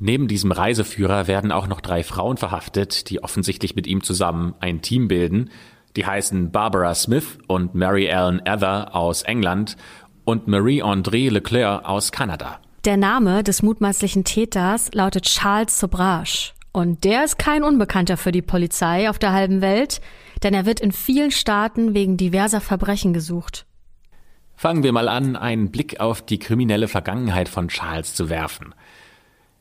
Neben 0.00 0.28
diesem 0.28 0.52
Reiseführer 0.52 1.26
werden 1.26 1.50
auch 1.52 1.66
noch 1.66 1.80
drei 1.80 2.04
Frauen 2.04 2.36
verhaftet, 2.36 3.10
die 3.10 3.22
offensichtlich 3.22 3.74
mit 3.74 3.86
ihm 3.86 4.02
zusammen 4.02 4.54
ein 4.60 4.82
Team 4.82 5.08
bilden. 5.08 5.50
Die 5.98 6.06
heißen 6.06 6.52
Barbara 6.52 6.94
Smith 6.94 7.38
und 7.48 7.74
Mary 7.74 8.06
Ellen 8.06 8.40
Ether 8.46 8.94
aus 8.94 9.22
England 9.22 9.76
und 10.24 10.46
Marie-André 10.46 11.28
Leclerc 11.28 11.84
aus 11.84 12.12
Kanada. 12.12 12.60
Der 12.84 12.96
Name 12.96 13.42
des 13.42 13.64
mutmaßlichen 13.64 14.22
Täters 14.22 14.94
lautet 14.94 15.24
Charles 15.24 15.76
Sobrage. 15.76 16.52
Und 16.70 17.02
der 17.02 17.24
ist 17.24 17.36
kein 17.40 17.64
Unbekannter 17.64 18.16
für 18.16 18.30
die 18.30 18.42
Polizei 18.42 19.10
auf 19.10 19.18
der 19.18 19.32
halben 19.32 19.60
Welt, 19.60 20.00
denn 20.44 20.54
er 20.54 20.66
wird 20.66 20.78
in 20.78 20.92
vielen 20.92 21.32
Staaten 21.32 21.94
wegen 21.94 22.16
diverser 22.16 22.60
Verbrechen 22.60 23.12
gesucht. 23.12 23.66
Fangen 24.54 24.84
wir 24.84 24.92
mal 24.92 25.08
an, 25.08 25.34
einen 25.34 25.72
Blick 25.72 25.98
auf 25.98 26.22
die 26.24 26.38
kriminelle 26.38 26.86
Vergangenheit 26.86 27.48
von 27.48 27.66
Charles 27.66 28.14
zu 28.14 28.30
werfen. 28.30 28.72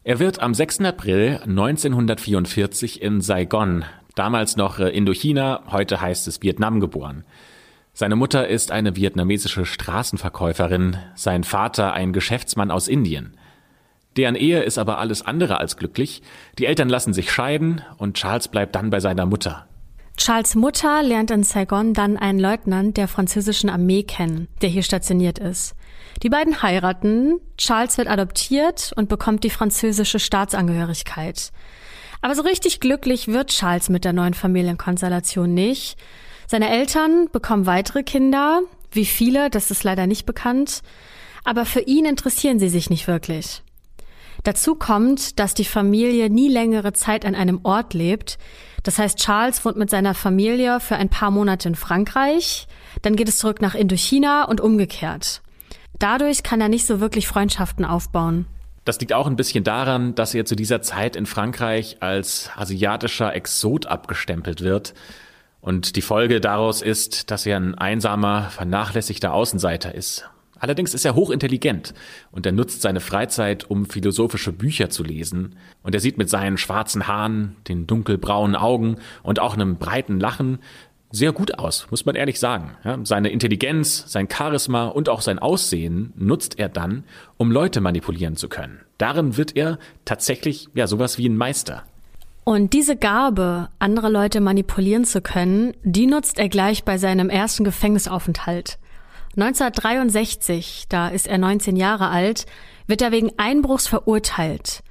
Er 0.03 0.19
wird 0.19 0.39
am 0.39 0.53
6. 0.53 0.81
April 0.81 1.39
1944 1.43 3.01
in 3.01 3.21
Saigon, 3.21 3.85
damals 4.17 4.57
noch 4.57 4.79
äh, 4.79 4.89
Indochina, 4.89 5.63
heute 5.71 6.01
heißt 6.01 6.27
es 6.27 6.41
Vietnam, 6.41 6.79
geboren. 6.79 7.23
Seine 7.93 8.15
Mutter 8.15 8.47
ist 8.47 8.71
eine 8.71 8.95
vietnamesische 8.95 9.65
Straßenverkäuferin, 9.65 10.97
sein 11.15 11.43
Vater 11.43 11.93
ein 11.93 12.13
Geschäftsmann 12.13 12.69
aus 12.69 12.87
Indien. 12.87 13.35
Deren 14.17 14.35
Ehe 14.35 14.63
ist 14.63 14.77
aber 14.77 14.97
alles 14.97 15.21
andere 15.25 15.59
als 15.59 15.77
glücklich. 15.77 16.21
Die 16.57 16.65
Eltern 16.65 16.89
lassen 16.89 17.13
sich 17.13 17.31
scheiden 17.31 17.81
und 17.97 18.15
Charles 18.15 18.47
bleibt 18.47 18.75
dann 18.75 18.89
bei 18.89 18.99
seiner 18.99 19.25
Mutter. 19.25 19.67
Charles 20.17 20.55
Mutter 20.55 21.03
lernt 21.03 21.29
in 21.29 21.43
Saigon 21.43 21.93
dann 21.93 22.17
einen 22.17 22.39
Leutnant 22.39 22.97
der 22.97 23.07
französischen 23.07 23.69
Armee 23.69 24.01
kennen, 24.01 24.47
der 24.61 24.69
hier 24.69 24.81
stationiert 24.81 25.37
ist. 25.37 25.75
Die 26.23 26.29
beiden 26.29 26.63
heiraten, 26.63 27.39
Charles 27.57 27.99
wird 27.99 28.07
adoptiert 28.07 28.91
und 28.95 29.09
bekommt 29.09 29.43
die 29.43 29.51
französische 29.51 30.17
Staatsangehörigkeit. 30.17 31.51
Aber 32.21 32.35
so 32.35 32.41
richtig 32.41 32.79
glücklich 32.79 33.27
wird 33.27 33.49
Charles 33.49 33.89
mit 33.89 34.05
der 34.05 34.13
neuen 34.13 34.33
Familienkonstellation 34.33 35.53
nicht. 35.53 35.97
Seine 36.47 36.69
Eltern 36.69 37.29
bekommen 37.31 37.65
weitere 37.65 38.03
Kinder, 38.03 38.61
wie 38.91 39.05
viele, 39.05 39.49
das 39.49 39.71
ist 39.71 39.83
leider 39.83 40.07
nicht 40.07 40.25
bekannt, 40.25 40.81
aber 41.43 41.65
für 41.65 41.81
ihn 41.81 42.05
interessieren 42.05 42.59
sie 42.59 42.69
sich 42.69 42.89
nicht 42.89 43.07
wirklich. 43.07 43.63
Dazu 44.43 44.75
kommt, 44.75 45.39
dass 45.39 45.53
die 45.53 45.65
Familie 45.65 46.29
nie 46.29 46.49
längere 46.49 46.93
Zeit 46.93 47.25
an 47.25 47.35
einem 47.35 47.59
Ort 47.63 47.93
lebt. 47.93 48.37
Das 48.83 48.97
heißt, 48.97 49.17
Charles 49.17 49.65
wohnt 49.65 49.77
mit 49.77 49.89
seiner 49.89 50.13
Familie 50.13 50.79
für 50.79 50.95
ein 50.95 51.09
paar 51.09 51.31
Monate 51.31 51.67
in 51.69 51.75
Frankreich, 51.75 52.67
dann 53.01 53.15
geht 53.15 53.27
es 53.27 53.39
zurück 53.39 53.61
nach 53.61 53.75
Indochina 53.75 54.45
und 54.45 54.61
umgekehrt. 54.61 55.41
Dadurch 55.99 56.43
kann 56.43 56.61
er 56.61 56.69
nicht 56.69 56.85
so 56.85 56.99
wirklich 56.99 57.27
Freundschaften 57.27 57.83
aufbauen. 57.83 58.45
Das 58.87 59.01
liegt 59.01 59.11
auch 59.11 59.27
ein 59.27 59.35
bisschen 59.35 59.65
daran, 59.65 60.15
dass 60.15 60.33
er 60.33 60.45
zu 60.45 60.55
dieser 60.55 60.81
Zeit 60.81 61.17
in 61.17 61.25
Frankreich 61.25 61.97
als 61.99 62.49
asiatischer 62.55 63.35
Exot 63.35 63.85
abgestempelt 63.85 64.61
wird. 64.61 64.93
Und 65.59 65.97
die 65.97 66.01
Folge 66.01 66.39
daraus 66.39 66.81
ist, 66.81 67.29
dass 67.29 67.45
er 67.45 67.57
ein 67.57 67.75
einsamer, 67.75 68.43
vernachlässigter 68.43 69.33
Außenseiter 69.33 69.93
ist. 69.93 70.29
Allerdings 70.57 70.93
ist 70.93 71.03
er 71.03 71.15
hochintelligent 71.15 71.93
und 72.31 72.45
er 72.45 72.53
nutzt 72.53 72.81
seine 72.81 73.01
Freizeit, 73.01 73.69
um 73.69 73.85
philosophische 73.85 74.53
Bücher 74.53 74.89
zu 74.89 75.03
lesen. 75.03 75.57
Und 75.83 75.93
er 75.93 75.99
sieht 75.99 76.17
mit 76.17 76.29
seinen 76.29 76.57
schwarzen 76.57 77.07
Haaren, 77.07 77.57
den 77.67 77.87
dunkelbraunen 77.87 78.55
Augen 78.55 78.99
und 79.21 79.41
auch 79.41 79.53
einem 79.53 79.75
breiten 79.75 80.17
Lachen 80.17 80.59
sehr 81.11 81.31
gut 81.31 81.57
aus, 81.57 81.87
muss 81.89 82.05
man 82.05 82.15
ehrlich 82.15 82.39
sagen. 82.39 82.75
Ja, 82.83 82.99
seine 83.03 83.29
Intelligenz, 83.29 84.03
sein 84.07 84.27
Charisma 84.29 84.87
und 84.87 85.09
auch 85.09 85.21
sein 85.21 85.39
Aussehen 85.39 86.13
nutzt 86.17 86.59
er 86.59 86.69
dann, 86.69 87.05
um 87.37 87.51
Leute 87.51 87.79
manipulieren 87.79 88.35
zu 88.35 88.49
können. 88.49 88.81
Darin 88.97 89.37
wird 89.37 89.55
er 89.55 89.79
tatsächlich 90.05 90.67
ja 90.73 90.87
sowas 90.87 91.17
wie 91.17 91.29
ein 91.29 91.37
Meister. 91.37 91.83
Und 92.43 92.73
diese 92.73 92.95
Gabe, 92.95 93.69
andere 93.79 94.09
Leute 94.09 94.39
manipulieren 94.41 95.05
zu 95.05 95.21
können, 95.21 95.73
die 95.83 96.07
nutzt 96.07 96.39
er 96.39 96.49
gleich 96.49 96.83
bei 96.83 96.97
seinem 96.97 97.29
ersten 97.29 97.63
Gefängnisaufenthalt. 97.63 98.77
1963, 99.35 100.85
da 100.89 101.09
ist 101.09 101.27
er 101.27 101.37
19 101.37 101.75
Jahre 101.75 102.09
alt, 102.09 102.45
wird 102.87 103.01
er 103.01 103.11
wegen 103.11 103.31
Einbruchs 103.37 103.87
verurteilt. 103.87 104.81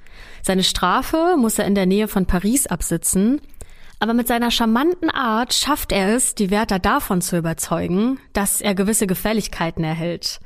Seine 0.41 0.63
Strafe 0.63 1.35
muss 1.37 1.59
er 1.59 1.65
in 1.65 1.75
der 1.75 1.85
Nähe 1.85 2.07
von 2.07 2.25
Paris 2.25 2.67
absitzen 2.67 3.41
aber 3.99 4.13
mit 4.13 4.27
seiner 4.27 4.51
charmanten 4.51 5.09
Art 5.09 5.53
schafft 5.53 5.91
er 5.91 6.15
es, 6.15 6.35
die 6.35 6.51
Wärter 6.51 6.79
davon 6.79 7.21
zu 7.21 7.37
überzeugen, 7.37 8.19
dass 8.33 8.61
er 8.61 8.75
gewisse 8.75 9.07
Gefälligkeiten 9.07 9.83
erhält. 9.83 10.39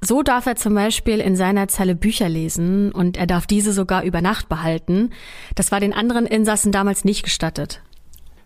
So 0.00 0.22
darf 0.22 0.46
er 0.46 0.56
zum 0.56 0.74
Beispiel 0.74 1.20
in 1.20 1.36
seiner 1.36 1.68
Zelle 1.68 1.94
Bücher 1.94 2.28
lesen 2.28 2.92
und 2.92 3.16
er 3.16 3.26
darf 3.26 3.46
diese 3.46 3.72
sogar 3.72 4.04
über 4.04 4.20
Nacht 4.20 4.48
behalten. 4.48 5.10
Das 5.54 5.72
war 5.72 5.80
den 5.80 5.94
anderen 5.94 6.26
Insassen 6.26 6.72
damals 6.72 7.04
nicht 7.04 7.22
gestattet. 7.22 7.82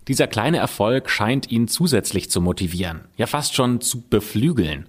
Dieser 0.06 0.26
kleine 0.26 0.58
Erfolg 0.58 1.10
scheint 1.10 1.50
ihn 1.50 1.68
zusätzlich 1.68 2.30
zu 2.30 2.40
motivieren, 2.40 3.02
ja 3.16 3.26
fast 3.26 3.54
schon 3.54 3.80
zu 3.80 4.00
beflügeln. 4.00 4.86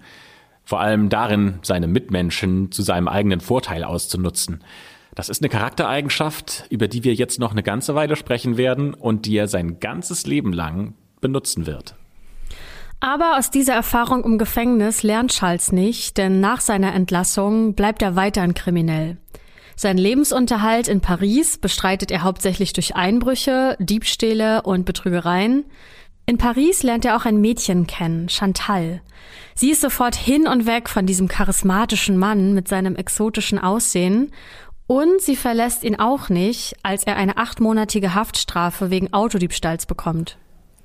Vor 0.64 0.80
allem 0.80 1.08
darin, 1.08 1.58
seine 1.62 1.88
Mitmenschen 1.88 2.70
zu 2.70 2.82
seinem 2.82 3.08
eigenen 3.08 3.40
Vorteil 3.40 3.82
auszunutzen. 3.82 4.62
Das 5.14 5.28
ist 5.28 5.42
eine 5.42 5.48
Charaktereigenschaft, 5.48 6.64
über 6.70 6.88
die 6.88 7.04
wir 7.04 7.14
jetzt 7.14 7.40
noch 7.40 7.52
eine 7.52 7.62
ganze 7.62 7.94
Weile 7.94 8.16
sprechen 8.16 8.56
werden 8.56 8.94
und 8.94 9.26
die 9.26 9.36
er 9.36 9.48
sein 9.48 9.80
ganzes 9.80 10.26
Leben 10.26 10.52
lang 10.52 10.94
benutzen 11.20 11.66
wird. 11.66 11.96
Aber 13.00 13.38
aus 13.38 13.50
dieser 13.50 13.74
Erfahrung 13.74 14.24
im 14.24 14.38
Gefängnis 14.38 15.02
lernt 15.02 15.32
Charles 15.32 15.72
nicht, 15.72 16.18
denn 16.18 16.40
nach 16.40 16.60
seiner 16.60 16.94
Entlassung 16.94 17.74
bleibt 17.74 18.02
er 18.02 18.14
weiterhin 18.14 18.54
kriminell. 18.54 19.16
Sein 19.74 19.96
Lebensunterhalt 19.96 20.88
in 20.88 21.00
Paris 21.00 21.56
bestreitet 21.56 22.10
er 22.10 22.22
hauptsächlich 22.22 22.74
durch 22.74 22.96
Einbrüche, 22.96 23.76
Diebstähle 23.80 24.62
und 24.62 24.84
Betrügereien. 24.84 25.64
In 26.26 26.36
Paris 26.36 26.82
lernt 26.82 27.06
er 27.06 27.16
auch 27.16 27.24
ein 27.24 27.40
Mädchen 27.40 27.86
kennen, 27.86 28.28
Chantal. 28.28 29.00
Sie 29.54 29.70
ist 29.70 29.80
sofort 29.80 30.14
hin 30.14 30.46
und 30.46 30.66
weg 30.66 30.90
von 30.90 31.06
diesem 31.06 31.28
charismatischen 31.28 32.18
Mann 32.18 32.52
mit 32.52 32.68
seinem 32.68 32.94
exotischen 32.94 33.58
Aussehen 33.58 34.30
und 34.90 35.20
sie 35.20 35.36
verlässt 35.36 35.84
ihn 35.84 36.00
auch 36.00 36.30
nicht, 36.30 36.74
als 36.82 37.04
er 37.04 37.14
eine 37.14 37.36
achtmonatige 37.36 38.12
Haftstrafe 38.12 38.90
wegen 38.90 39.12
Autodiebstahls 39.12 39.86
bekommt. 39.86 40.36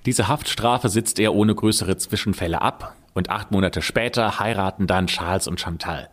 Diese 0.05 0.27
Haftstrafe 0.27 0.89
sitzt 0.89 1.17
er 1.17 1.33
ohne 1.33 1.55
größere 1.55 1.97
Zwischenfälle 1.97 2.61
ab 2.61 2.95
und 3.15 3.31
acht 3.31 3.49
Monate 3.49 3.81
später 3.81 4.39
heiraten 4.39 4.85
dann 4.85 5.07
Charles 5.07 5.47
und 5.47 5.59
Chantal. 5.59 6.07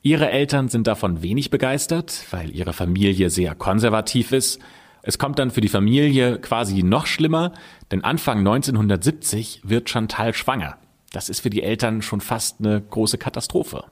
Ihre 0.00 0.30
Eltern 0.30 0.70
sind 0.70 0.86
davon 0.86 1.20
wenig 1.20 1.50
begeistert, 1.50 2.24
weil 2.30 2.56
ihre 2.56 2.72
Familie 2.72 3.28
sehr 3.28 3.54
konservativ 3.54 4.32
ist. 4.32 4.58
Es 5.02 5.18
kommt 5.18 5.38
dann 5.38 5.50
für 5.50 5.60
die 5.60 5.68
Familie 5.68 6.38
quasi 6.38 6.82
noch 6.82 7.04
schlimmer, 7.04 7.52
denn 7.92 8.02
Anfang 8.02 8.38
1970 8.38 9.60
wird 9.62 9.90
Chantal 9.90 10.32
schwanger. 10.32 10.78
Das 11.12 11.28
ist 11.28 11.40
für 11.40 11.50
die 11.50 11.62
Eltern 11.62 12.00
schon 12.00 12.22
fast 12.22 12.60
eine 12.60 12.80
große 12.80 13.18
Katastrophe. 13.18 13.84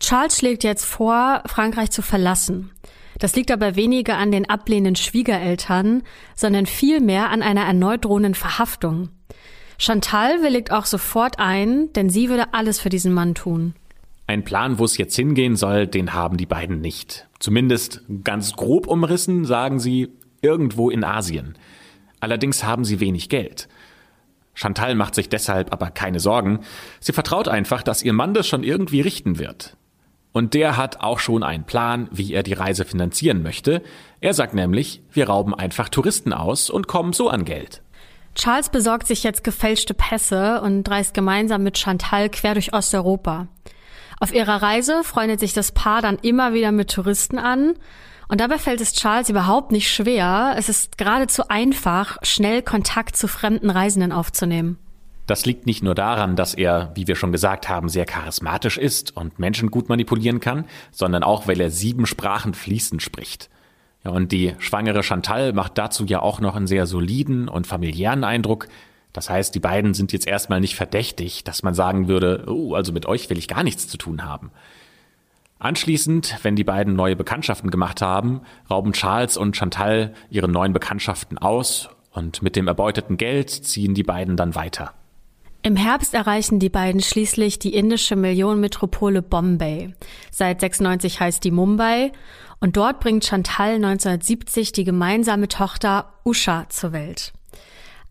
Charles 0.00 0.36
schlägt 0.36 0.64
jetzt 0.64 0.84
vor, 0.84 1.42
Frankreich 1.46 1.90
zu 1.90 2.02
verlassen. 2.02 2.72
Das 3.18 3.36
liegt 3.36 3.50
aber 3.50 3.76
weniger 3.76 4.16
an 4.16 4.32
den 4.32 4.48
ablehnenden 4.48 4.96
Schwiegereltern, 4.96 6.02
sondern 6.34 6.64
vielmehr 6.66 7.28
an 7.28 7.42
einer 7.42 7.64
erneut 7.64 8.06
drohenden 8.06 8.34
Verhaftung. 8.34 9.10
Chantal 9.76 10.42
willigt 10.42 10.72
auch 10.72 10.86
sofort 10.86 11.38
ein, 11.38 11.92
denn 11.92 12.10
sie 12.10 12.28
würde 12.28 12.52
alles 12.54 12.80
für 12.80 12.88
diesen 12.88 13.12
Mann 13.12 13.34
tun. 13.34 13.74
Ein 14.26 14.44
Plan, 14.44 14.78
wo 14.78 14.84
es 14.84 14.96
jetzt 14.96 15.16
hingehen 15.16 15.56
soll, 15.56 15.86
den 15.86 16.14
haben 16.14 16.36
die 16.36 16.46
beiden 16.46 16.80
nicht. 16.80 17.28
Zumindest 17.38 18.02
ganz 18.24 18.54
grob 18.54 18.86
umrissen 18.86 19.44
sagen 19.44 19.80
sie 19.80 20.08
irgendwo 20.40 20.88
in 20.88 21.04
Asien. 21.04 21.58
Allerdings 22.20 22.64
haben 22.64 22.84
sie 22.84 23.00
wenig 23.00 23.28
Geld. 23.28 23.68
Chantal 24.54 24.94
macht 24.94 25.14
sich 25.14 25.28
deshalb 25.28 25.72
aber 25.72 25.90
keine 25.90 26.20
Sorgen. 26.20 26.60
Sie 27.00 27.12
vertraut 27.12 27.48
einfach, 27.48 27.82
dass 27.82 28.02
ihr 28.02 28.12
Mann 28.12 28.34
das 28.34 28.46
schon 28.46 28.62
irgendwie 28.62 29.00
richten 29.00 29.38
wird. 29.38 29.76
Und 30.32 30.54
der 30.54 30.76
hat 30.76 31.00
auch 31.00 31.18
schon 31.18 31.42
einen 31.42 31.64
Plan, 31.64 32.08
wie 32.12 32.32
er 32.32 32.42
die 32.42 32.52
Reise 32.52 32.84
finanzieren 32.84 33.42
möchte. 33.42 33.82
Er 34.20 34.34
sagt 34.34 34.54
nämlich, 34.54 35.02
wir 35.12 35.28
rauben 35.28 35.54
einfach 35.54 35.88
Touristen 35.88 36.32
aus 36.32 36.70
und 36.70 36.86
kommen 36.86 37.12
so 37.12 37.28
an 37.28 37.44
Geld. 37.44 37.82
Charles 38.36 38.68
besorgt 38.68 39.08
sich 39.08 39.24
jetzt 39.24 39.42
gefälschte 39.42 39.92
Pässe 39.92 40.60
und 40.60 40.88
reist 40.88 41.14
gemeinsam 41.14 41.64
mit 41.64 41.78
Chantal 41.78 42.30
quer 42.30 42.54
durch 42.54 42.72
Osteuropa. 42.72 43.48
Auf 44.20 44.32
ihrer 44.32 44.62
Reise 44.62 45.02
freundet 45.02 45.40
sich 45.40 45.52
das 45.52 45.72
Paar 45.72 46.02
dann 46.02 46.18
immer 46.18 46.52
wieder 46.52 46.72
mit 46.72 46.90
Touristen 46.90 47.38
an. 47.38 47.74
Und 48.28 48.40
dabei 48.40 48.58
fällt 48.58 48.80
es 48.80 48.92
Charles 48.92 49.28
überhaupt 49.28 49.72
nicht 49.72 49.90
schwer. 49.90 50.54
Es 50.56 50.68
ist 50.68 50.98
geradezu 50.98 51.48
einfach, 51.48 52.18
schnell 52.22 52.62
Kontakt 52.62 53.16
zu 53.16 53.26
fremden 53.26 53.70
Reisenden 53.70 54.12
aufzunehmen. 54.12 54.78
Das 55.30 55.46
liegt 55.46 55.64
nicht 55.64 55.84
nur 55.84 55.94
daran, 55.94 56.34
dass 56.34 56.54
er, 56.54 56.90
wie 56.96 57.06
wir 57.06 57.14
schon 57.14 57.30
gesagt 57.30 57.68
haben, 57.68 57.88
sehr 57.88 58.04
charismatisch 58.04 58.76
ist 58.76 59.16
und 59.16 59.38
Menschen 59.38 59.70
gut 59.70 59.88
manipulieren 59.88 60.40
kann, 60.40 60.64
sondern 60.90 61.22
auch, 61.22 61.46
weil 61.46 61.60
er 61.60 61.70
sieben 61.70 62.06
Sprachen 62.06 62.52
fließend 62.52 63.00
spricht. 63.00 63.48
Ja, 64.04 64.10
und 64.10 64.32
die 64.32 64.56
schwangere 64.58 65.04
Chantal 65.04 65.52
macht 65.52 65.78
dazu 65.78 66.04
ja 66.04 66.20
auch 66.20 66.40
noch 66.40 66.56
einen 66.56 66.66
sehr 66.66 66.84
soliden 66.84 67.48
und 67.48 67.68
familiären 67.68 68.24
Eindruck. 68.24 68.66
Das 69.12 69.30
heißt, 69.30 69.54
die 69.54 69.60
beiden 69.60 69.94
sind 69.94 70.12
jetzt 70.12 70.26
erstmal 70.26 70.58
nicht 70.58 70.74
verdächtig, 70.74 71.44
dass 71.44 71.62
man 71.62 71.74
sagen 71.74 72.08
würde, 72.08 72.46
oh, 72.48 72.74
also 72.74 72.92
mit 72.92 73.06
euch 73.06 73.30
will 73.30 73.38
ich 73.38 73.46
gar 73.46 73.62
nichts 73.62 73.86
zu 73.86 73.98
tun 73.98 74.24
haben. 74.24 74.50
Anschließend, 75.60 76.38
wenn 76.42 76.56
die 76.56 76.64
beiden 76.64 76.96
neue 76.96 77.14
Bekanntschaften 77.14 77.70
gemacht 77.70 78.02
haben, 78.02 78.40
rauben 78.68 78.94
Charles 78.94 79.36
und 79.36 79.56
Chantal 79.56 80.12
ihre 80.28 80.48
neuen 80.48 80.72
Bekanntschaften 80.72 81.38
aus 81.38 81.88
und 82.10 82.42
mit 82.42 82.56
dem 82.56 82.66
erbeuteten 82.66 83.16
Geld 83.16 83.50
ziehen 83.50 83.94
die 83.94 84.02
beiden 84.02 84.36
dann 84.36 84.56
weiter. 84.56 84.92
Im 85.62 85.76
Herbst 85.76 86.14
erreichen 86.14 86.58
die 86.58 86.70
beiden 86.70 87.02
schließlich 87.02 87.58
die 87.58 87.74
indische 87.74 88.16
Millionenmetropole 88.16 89.20
Bombay. 89.20 89.92
Seit 90.30 90.60
96 90.60 91.20
heißt 91.20 91.44
die 91.44 91.50
Mumbai 91.50 92.12
und 92.60 92.78
dort 92.78 93.00
bringt 93.00 93.26
Chantal 93.26 93.74
1970 93.74 94.72
die 94.72 94.84
gemeinsame 94.84 95.48
Tochter 95.48 96.14
Usha 96.24 96.66
zur 96.70 96.92
Welt. 96.92 97.32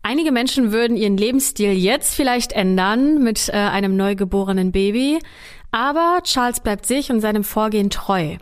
Einige 0.02 0.30
Menschen 0.30 0.70
würden 0.70 0.96
ihren 0.96 1.16
Lebensstil 1.16 1.72
jetzt 1.72 2.14
vielleicht 2.14 2.52
ändern 2.52 3.22
mit 3.22 3.48
äh, 3.48 3.52
einem 3.52 3.96
neugeborenen 3.96 4.70
Baby, 4.70 5.18
aber 5.72 6.20
Charles 6.22 6.60
bleibt 6.60 6.86
sich 6.86 7.10
und 7.10 7.20
seinem 7.20 7.42
Vorgehen 7.42 7.90
treu. 7.90 8.36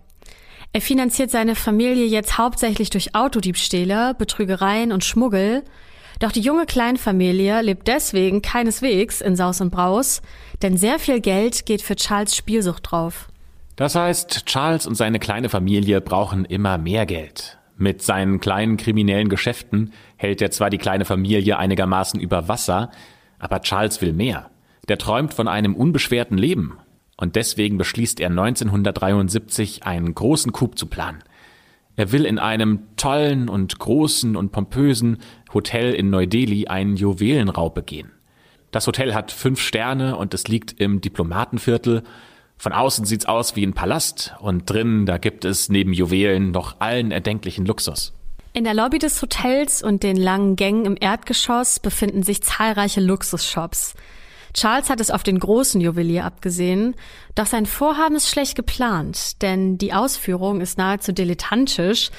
Er 0.74 0.80
finanziert 0.82 1.30
seine 1.30 1.54
Familie 1.54 2.04
jetzt 2.04 2.36
hauptsächlich 2.36 2.90
durch 2.90 3.14
Autodiebstähle, 3.14 4.14
Betrügereien 4.18 4.92
und 4.92 5.02
Schmuggel. 5.02 5.64
Doch 6.18 6.32
die 6.32 6.40
junge 6.40 6.66
Kleinfamilie 6.66 7.62
lebt 7.62 7.86
deswegen 7.86 8.42
keineswegs 8.42 9.20
in 9.20 9.36
Saus 9.36 9.60
und 9.60 9.70
Braus, 9.70 10.20
denn 10.62 10.76
sehr 10.76 10.98
viel 10.98 11.20
Geld 11.20 11.64
geht 11.64 11.82
für 11.82 11.94
Charles 11.94 12.34
Spielsucht 12.34 12.90
drauf. 12.90 13.28
Das 13.76 13.94
heißt, 13.94 14.46
Charles 14.46 14.86
und 14.86 14.96
seine 14.96 15.20
kleine 15.20 15.48
Familie 15.48 16.00
brauchen 16.00 16.44
immer 16.44 16.78
mehr 16.78 17.06
Geld. 17.06 17.58
Mit 17.76 18.02
seinen 18.02 18.40
kleinen 18.40 18.76
kriminellen 18.76 19.28
Geschäften 19.28 19.92
hält 20.16 20.42
er 20.42 20.50
zwar 20.50 20.68
die 20.68 20.78
kleine 20.78 21.04
Familie 21.04 21.58
einigermaßen 21.58 22.18
über 22.18 22.48
Wasser, 22.48 22.90
aber 23.38 23.60
Charles 23.60 24.02
will 24.02 24.12
mehr. 24.12 24.50
Der 24.88 24.98
träumt 24.98 25.32
von 25.32 25.46
einem 25.46 25.76
unbeschwerten 25.76 26.36
Leben. 26.36 26.78
Und 27.16 27.36
deswegen 27.36 27.78
beschließt 27.78 28.18
er 28.18 28.30
1973 28.30 29.84
einen 29.84 30.12
großen 30.12 30.50
Coup 30.50 30.76
zu 30.76 30.86
planen. 30.86 31.22
Er 31.98 32.12
will 32.12 32.24
in 32.24 32.38
einem 32.38 32.84
tollen 32.96 33.48
und 33.48 33.80
großen 33.80 34.36
und 34.36 34.52
pompösen 34.52 35.18
Hotel 35.52 35.92
in 35.92 36.10
Neu-Delhi 36.10 36.68
einen 36.68 36.96
Juwelenraub 36.96 37.74
begehen. 37.74 38.12
Das 38.70 38.86
Hotel 38.86 39.14
hat 39.14 39.32
fünf 39.32 39.60
Sterne 39.60 40.16
und 40.16 40.32
es 40.32 40.46
liegt 40.46 40.80
im 40.80 41.00
Diplomatenviertel 41.00 42.04
von 42.56 42.72
außen 42.72 43.04
sieht's 43.04 43.26
aus 43.26 43.56
wie 43.56 43.64
ein 43.64 43.72
Palast 43.72 44.34
und 44.40 44.70
drin, 44.70 45.06
da 45.06 45.18
gibt 45.18 45.44
es 45.44 45.68
neben 45.68 45.92
Juwelen 45.92 46.52
noch 46.52 46.80
allen 46.80 47.10
erdenklichen 47.10 47.66
Luxus. 47.66 48.12
In 48.52 48.62
der 48.64 48.74
Lobby 48.74 48.98
des 48.98 49.20
Hotels 49.20 49.82
und 49.82 50.04
den 50.04 50.16
langen 50.16 50.54
Gängen 50.54 50.84
im 50.84 50.96
Erdgeschoss 50.98 51.80
befinden 51.80 52.22
sich 52.22 52.42
zahlreiche 52.42 53.00
Luxusshops. 53.00 53.94
Charles 54.58 54.90
hat 54.90 55.00
es 55.00 55.10
auf 55.10 55.22
den 55.22 55.38
großen 55.38 55.80
Juwelier 55.80 56.24
abgesehen, 56.24 56.96
doch 57.34 57.46
sein 57.46 57.64
Vorhaben 57.64 58.16
ist 58.16 58.28
schlecht 58.28 58.56
geplant, 58.56 59.40
denn 59.42 59.78
die 59.78 59.92
Ausführung 59.92 60.60
ist 60.60 60.78
nahezu 60.78 61.12
dilettantisch 61.12 62.10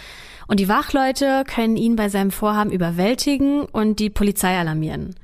und 0.47 0.59
die 0.59 0.69
Wachleute 0.69 1.43
können 1.45 1.75
ihn 1.75 1.95
bei 1.95 2.07
seinem 2.07 2.31
Vorhaben 2.31 2.71
überwältigen 2.71 3.65
und 3.65 3.99
die 3.99 4.09
Polizei 4.09 4.57
alarmieren. 4.57 5.15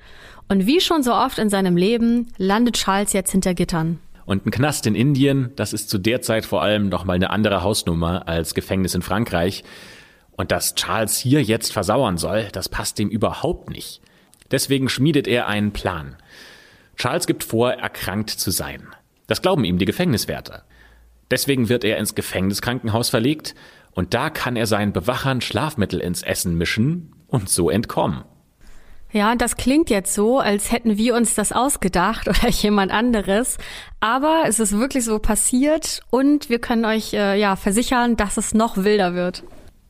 Und 0.50 0.68
wie 0.68 0.82
schon 0.82 1.04
so 1.04 1.14
oft 1.14 1.40
in 1.40 1.50
seinem 1.50 1.78
Leben 1.78 2.28
landet 2.38 2.76
Charles 2.76 3.14
jetzt 3.14 3.32
hinter 3.32 3.54
Gittern. 3.54 4.00
Und 4.26 4.46
ein 4.46 4.52
Knast 4.52 4.86
in 4.86 4.94
Indien, 4.94 5.52
das 5.56 5.74
ist 5.74 5.90
zu 5.90 5.98
der 5.98 6.22
Zeit 6.22 6.46
vor 6.46 6.62
allem 6.62 6.90
noch 6.90 7.06
mal 7.06 7.14
eine 7.14 7.30
andere 7.30 7.64
Hausnummer 7.64 8.28
als 8.28 8.54
Gefängnis 8.54 8.94
in 8.94 9.02
Frankreich. 9.02 9.64
Und 10.32 10.52
dass 10.52 10.76
Charles 10.76 11.18
hier 11.18 11.42
jetzt 11.42 11.72
versauern 11.72 12.18
soll, 12.18 12.50
das 12.52 12.68
passt 12.68 13.00
ihm 13.00 13.10
überhaupt 13.10 13.70
nicht. 13.70 14.02
Deswegen 14.52 14.90
schmiedet 14.90 15.28
er 15.28 15.48
einen 15.48 15.72
Plan. 15.72 16.18
Charles 16.96 17.28
gibt 17.28 17.44
vor, 17.44 17.72
erkrankt 17.74 18.30
zu 18.30 18.52
sein. 18.52 18.88
Das 19.28 19.42
glauben 19.42 19.64
ihm 19.64 19.78
die 19.78 19.86
Gefängniswärter. 19.86 20.64
Deswegen 21.32 21.70
wird 21.70 21.84
er 21.84 21.98
ins 21.98 22.16
Gefängniskrankenhaus 22.16 23.10
verlegt 23.10 23.56
und 23.92 24.14
da 24.14 24.30
kann 24.30 24.56
er 24.56 24.68
seinen 24.68 24.94
Bewachern 24.94 25.42
Schlafmittel 25.42 26.00
ins 26.00 26.22
Essen 26.22 26.58
mischen 26.58 27.14
und 27.28 27.50
so 27.50 27.70
entkommen. 27.70 28.24
Ja, 29.12 29.34
das 29.36 29.56
klingt 29.56 29.90
jetzt 29.90 30.14
so, 30.14 30.40
als 30.40 30.74
hätten 30.74 30.98
wir 30.98 31.16
uns 31.16 31.36
das 31.36 31.54
ausgedacht 31.54 32.28
oder 32.28 32.50
jemand 32.50 32.92
anderes. 32.92 33.58
Aber 34.02 34.44
es 34.46 34.60
ist 34.60 34.78
wirklich 34.78 35.06
so 35.06 35.20
passiert 35.20 36.02
und 36.10 36.50
wir 36.50 36.60
können 36.60 36.86
euch 36.86 37.14
äh, 37.14 37.40
ja 37.40 37.56
versichern, 37.56 38.18
dass 38.18 38.38
es 38.38 38.54
noch 38.54 38.78
wilder 38.78 39.16
wird. 39.16 39.44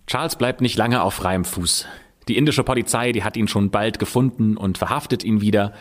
Charles 0.07 0.35
bleibt 0.35 0.61
nicht 0.61 0.77
lange 0.77 1.01
auf 1.01 1.15
freiem 1.15 1.43
Fuß. 1.43 1.87
Die 2.27 2.37
indische 2.37 2.63
Polizei, 2.63 3.11
die 3.11 3.23
hat 3.23 3.35
ihn 3.37 3.47
schon 3.47 3.71
bald 3.71 3.97
gefunden 3.97 4.57
und 4.57 4.77
verhaftet 4.77 5.23
ihn 5.23 5.41
wieder. 5.41 5.73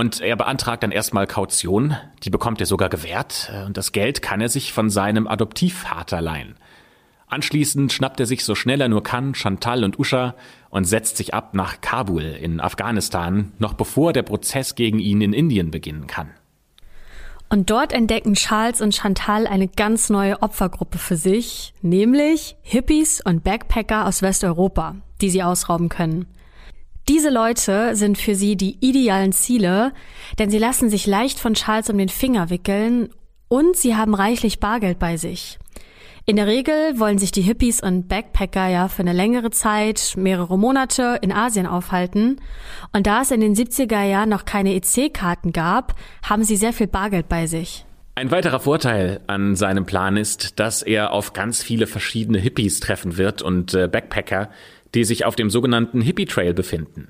Und 0.00 0.22
er 0.22 0.34
beantragt 0.34 0.82
dann 0.82 0.92
erstmal 0.92 1.26
Kaution. 1.26 1.94
Die 2.22 2.30
bekommt 2.30 2.58
er 2.60 2.66
sogar 2.66 2.88
gewährt. 2.88 3.52
Und 3.66 3.76
das 3.76 3.92
Geld 3.92 4.22
kann 4.22 4.40
er 4.40 4.48
sich 4.48 4.72
von 4.72 4.88
seinem 4.88 5.28
Adoptivvater 5.28 6.22
leihen. 6.22 6.54
Anschließend 7.26 7.92
schnappt 7.92 8.18
er 8.18 8.24
sich 8.24 8.42
so 8.42 8.54
schnell 8.54 8.80
er 8.80 8.88
nur 8.88 9.02
kann 9.02 9.34
Chantal 9.34 9.84
und 9.84 9.98
Usha 9.98 10.36
und 10.70 10.84
setzt 10.84 11.18
sich 11.18 11.34
ab 11.34 11.52
nach 11.52 11.82
Kabul 11.82 12.22
in 12.22 12.62
Afghanistan, 12.62 13.52
noch 13.58 13.74
bevor 13.74 14.14
der 14.14 14.22
Prozess 14.22 14.74
gegen 14.74 15.00
ihn 15.00 15.20
in 15.20 15.34
Indien 15.34 15.70
beginnen 15.70 16.06
kann. 16.06 16.30
Und 17.50 17.68
dort 17.68 17.92
entdecken 17.92 18.32
Charles 18.32 18.80
und 18.80 18.94
Chantal 18.94 19.46
eine 19.46 19.68
ganz 19.68 20.08
neue 20.08 20.40
Opfergruppe 20.40 20.96
für 20.96 21.16
sich, 21.16 21.74
nämlich 21.82 22.56
Hippies 22.62 23.20
und 23.22 23.44
Backpacker 23.44 24.06
aus 24.06 24.22
Westeuropa, 24.22 24.96
die 25.20 25.28
sie 25.28 25.42
ausrauben 25.42 25.90
können. 25.90 26.24
Diese 27.10 27.28
Leute 27.28 27.96
sind 27.96 28.18
für 28.18 28.36
sie 28.36 28.56
die 28.56 28.76
idealen 28.78 29.32
Ziele, 29.32 29.92
denn 30.38 30.48
sie 30.48 30.58
lassen 30.58 30.88
sich 30.88 31.08
leicht 31.08 31.40
von 31.40 31.54
Charles 31.54 31.90
um 31.90 31.98
den 31.98 32.08
Finger 32.08 32.50
wickeln 32.50 33.08
und 33.48 33.76
sie 33.76 33.96
haben 33.96 34.14
reichlich 34.14 34.60
Bargeld 34.60 35.00
bei 35.00 35.16
sich. 35.16 35.58
In 36.24 36.36
der 36.36 36.46
Regel 36.46 37.00
wollen 37.00 37.18
sich 37.18 37.32
die 37.32 37.42
Hippies 37.42 37.82
und 37.82 38.06
Backpacker 38.06 38.68
ja 38.68 38.86
für 38.86 39.02
eine 39.02 39.12
längere 39.12 39.50
Zeit, 39.50 40.14
mehrere 40.16 40.56
Monate 40.56 41.18
in 41.20 41.32
Asien 41.32 41.66
aufhalten. 41.66 42.40
Und 42.92 43.08
da 43.08 43.22
es 43.22 43.32
in 43.32 43.40
den 43.40 43.56
70er 43.56 44.04
Jahren 44.04 44.28
noch 44.28 44.44
keine 44.44 44.72
EC-Karten 44.76 45.50
gab, 45.50 45.96
haben 46.22 46.44
sie 46.44 46.54
sehr 46.54 46.72
viel 46.72 46.86
Bargeld 46.86 47.28
bei 47.28 47.48
sich. 47.48 47.84
Ein 48.14 48.30
weiterer 48.30 48.60
Vorteil 48.60 49.20
an 49.26 49.56
seinem 49.56 49.86
Plan 49.86 50.16
ist, 50.16 50.60
dass 50.60 50.82
er 50.82 51.12
auf 51.12 51.32
ganz 51.32 51.62
viele 51.62 51.86
verschiedene 51.86 52.38
Hippies 52.38 52.78
treffen 52.78 53.16
wird 53.16 53.40
und 53.40 53.74
äh, 53.74 53.88
Backpacker, 53.88 54.50
die 54.94 55.04
sich 55.04 55.24
auf 55.24 55.36
dem 55.36 55.50
sogenannten 55.50 56.00
Hippie 56.00 56.26
Trail 56.26 56.54
befinden. 56.54 57.08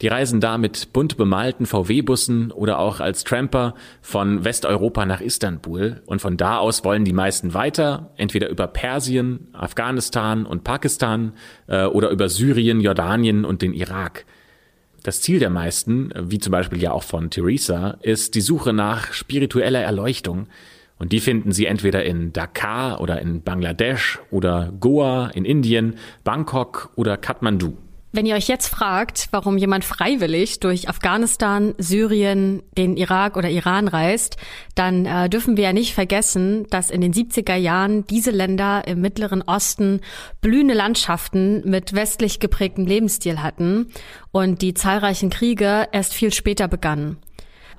Die 0.00 0.08
reisen 0.08 0.40
da 0.40 0.58
mit 0.58 0.92
bunt 0.92 1.16
bemalten 1.16 1.66
VW-Bussen 1.66 2.52
oder 2.52 2.78
auch 2.78 3.00
als 3.00 3.24
Tramper 3.24 3.74
von 4.00 4.44
Westeuropa 4.44 5.04
nach 5.06 5.20
Istanbul 5.20 6.02
und 6.06 6.20
von 6.20 6.36
da 6.36 6.58
aus 6.58 6.84
wollen 6.84 7.04
die 7.04 7.12
meisten 7.12 7.52
weiter, 7.52 8.12
entweder 8.16 8.48
über 8.48 8.68
Persien, 8.68 9.48
Afghanistan 9.52 10.46
und 10.46 10.62
Pakistan 10.62 11.32
äh, 11.66 11.84
oder 11.86 12.10
über 12.10 12.28
Syrien, 12.28 12.80
Jordanien 12.80 13.44
und 13.44 13.60
den 13.60 13.74
Irak. 13.74 14.24
Das 15.02 15.20
Ziel 15.20 15.40
der 15.40 15.50
meisten, 15.50 16.12
wie 16.16 16.38
zum 16.38 16.52
Beispiel 16.52 16.80
ja 16.80 16.92
auch 16.92 17.02
von 17.02 17.30
Theresa, 17.30 17.98
ist 18.02 18.34
die 18.34 18.40
Suche 18.40 18.72
nach 18.72 19.12
spiritueller 19.12 19.80
Erleuchtung. 19.80 20.46
Und 20.98 21.12
die 21.12 21.20
finden 21.20 21.52
sie 21.52 21.66
entweder 21.66 22.04
in 22.04 22.32
Dakar 22.32 23.00
oder 23.00 23.20
in 23.20 23.42
Bangladesch 23.42 24.18
oder 24.30 24.72
Goa 24.80 25.28
in 25.28 25.44
Indien, 25.44 25.94
Bangkok 26.24 26.92
oder 26.96 27.16
Kathmandu. 27.16 27.76
Wenn 28.10 28.24
ihr 28.24 28.36
euch 28.36 28.48
jetzt 28.48 28.68
fragt, 28.68 29.28
warum 29.32 29.58
jemand 29.58 29.84
freiwillig 29.84 30.60
durch 30.60 30.88
Afghanistan, 30.88 31.74
Syrien, 31.76 32.62
den 32.76 32.96
Irak 32.96 33.36
oder 33.36 33.50
Iran 33.50 33.86
reist, 33.86 34.38
dann 34.74 35.04
äh, 35.04 35.28
dürfen 35.28 35.58
wir 35.58 35.64
ja 35.64 35.72
nicht 35.74 35.92
vergessen, 35.92 36.66
dass 36.70 36.90
in 36.90 37.02
den 37.02 37.12
70er 37.12 37.56
Jahren 37.56 38.06
diese 38.06 38.30
Länder 38.30 38.88
im 38.88 39.02
Mittleren 39.02 39.42
Osten 39.42 40.00
blühende 40.40 40.72
Landschaften 40.72 41.68
mit 41.68 41.92
westlich 41.92 42.40
geprägtem 42.40 42.86
Lebensstil 42.86 43.42
hatten 43.42 43.90
und 44.32 44.62
die 44.62 44.72
zahlreichen 44.72 45.28
Kriege 45.28 45.86
erst 45.92 46.14
viel 46.14 46.32
später 46.32 46.66
begannen. 46.66 47.18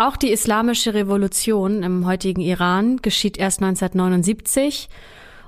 Auch 0.01 0.15
die 0.15 0.31
islamische 0.31 0.93
Revolution 0.93 1.83
im 1.83 2.05
heutigen 2.05 2.39
Iran 2.39 3.01
geschieht 3.01 3.37
erst 3.37 3.61
1979 3.61 4.87